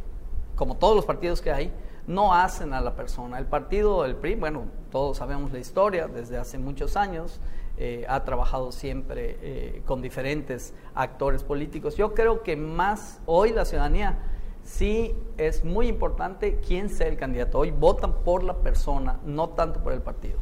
como 0.55 0.77
todos 0.77 0.95
los 0.95 1.05
partidos 1.05 1.41
que 1.43 1.51
hay, 1.51 1.73
no 2.07 2.35
hacen 2.35 2.73
a 2.73 2.81
la 2.81 2.95
persona. 2.95 3.39
El 3.39 3.47
partido, 3.47 4.05
el 4.05 4.15
PRI, 4.15 4.37
bueno, 4.37 4.65
todos 4.91 5.19
sabemos 5.19 5.53
la 5.53 5.59
historia, 5.59 6.07
desde 6.07 6.39
hace 6.39 6.57
muchos 6.59 6.97
años 6.97 7.41
eh, 7.77 8.05
ha 8.09 8.25
trabajado 8.25 8.73
siempre 8.73 9.39
eh, 9.43 9.83
con 9.87 10.03
diferentes 10.03 10.73
actores 10.95 11.43
políticos. 11.45 11.97
Yo 11.97 12.15
creo 12.15 12.43
que 12.43 12.57
más 12.57 13.21
hoy 13.27 13.51
la 13.53 13.65
ciudadanía 13.65 14.19
sí 14.69 15.15
es 15.37 15.65
muy 15.65 15.89
importante 15.89 16.61
quién 16.67 16.91
sea 16.91 17.09
el 17.09 17.17
candidato. 17.17 17.59
Hoy 17.59 17.71
votan 17.71 18.23
por 18.25 18.45
la 18.45 18.59
persona, 18.59 19.19
no 19.25 19.51
tanto 19.51 19.83
por 19.83 19.93
el 19.93 20.03
partido. 20.03 20.39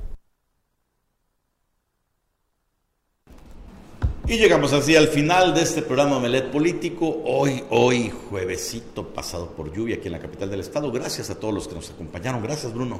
Y 4.28 4.38
llegamos 4.38 4.72
así 4.72 4.96
al 4.96 5.06
final 5.06 5.54
de 5.54 5.62
este 5.62 5.82
programa 5.82 6.18
Melet 6.18 6.50
Político. 6.50 7.22
Hoy, 7.24 7.62
hoy, 7.70 8.12
juevesito 8.28 9.06
pasado 9.06 9.50
por 9.50 9.72
lluvia 9.72 9.96
aquí 9.96 10.08
en 10.08 10.12
la 10.12 10.18
capital 10.18 10.50
del 10.50 10.60
estado. 10.60 10.90
Gracias 10.90 11.30
a 11.30 11.38
todos 11.38 11.54
los 11.54 11.68
que 11.68 11.76
nos 11.76 11.90
acompañaron. 11.90 12.42
Gracias, 12.42 12.74
Bruno. 12.74 12.98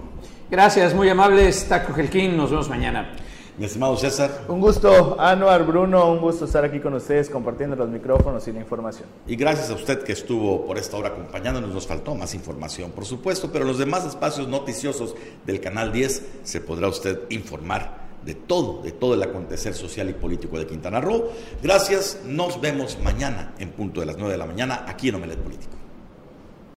Gracias, 0.49 0.95
muy 0.95 1.09
amables. 1.09 1.67
Taco 1.69 1.95
Gelquín, 1.95 2.37
nos 2.37 2.51
vemos 2.51 2.69
mañana. 2.69 3.17
Mi 3.59 3.65
estimado 3.65 3.97
César. 3.97 4.45
Un 4.49 4.61
gusto, 4.61 5.19
Anuar, 5.19 5.65
Bruno, 5.65 6.13
un 6.13 6.21
gusto 6.21 6.45
estar 6.45 6.63
aquí 6.65 6.79
con 6.79 6.93
ustedes 6.93 7.31
compartiendo 7.31 7.75
los 7.75 7.89
micrófonos 7.89 8.47
y 8.49 8.53
la 8.53 8.61
información. 8.61 9.09
Y 9.27 9.35
gracias 9.35 9.71
a 9.71 9.75
usted 9.75 10.03
que 10.03 10.13
estuvo 10.13 10.67
por 10.67 10.77
esta 10.77 10.99
hora 10.99 11.09
acompañándonos. 11.09 11.73
Nos 11.73 11.87
faltó 11.87 12.15
más 12.15 12.35
información, 12.35 12.91
por 12.91 13.07
supuesto, 13.07 13.51
pero 13.51 13.65
en 13.65 13.69
los 13.69 13.79
demás 13.79 14.05
espacios 14.05 14.47
noticiosos 14.47 15.15
del 15.47 15.61
Canal 15.61 15.91
10 15.91 16.23
se 16.43 16.61
podrá 16.61 16.89
usted 16.89 17.21
informar 17.31 18.07
de 18.27 18.35
todo, 18.35 18.83
de 18.83 18.93
todo 18.93 19.15
el 19.15 19.23
acontecer 19.23 19.73
social 19.73 20.11
y 20.11 20.13
político 20.13 20.59
de 20.59 20.67
Quintana 20.67 21.01
Roo. 21.01 21.31
Gracias, 21.63 22.21
nos 22.27 22.61
vemos 22.61 22.99
mañana 23.03 23.55
en 23.59 23.71
punto 23.71 24.01
de 24.01 24.07
las 24.07 24.19
9 24.19 24.33
de 24.33 24.39
la 24.39 24.47
mañana 24.47 24.85
aquí 24.87 25.09
en 25.09 25.15
Omelet 25.15 25.39
Político. 25.39 25.76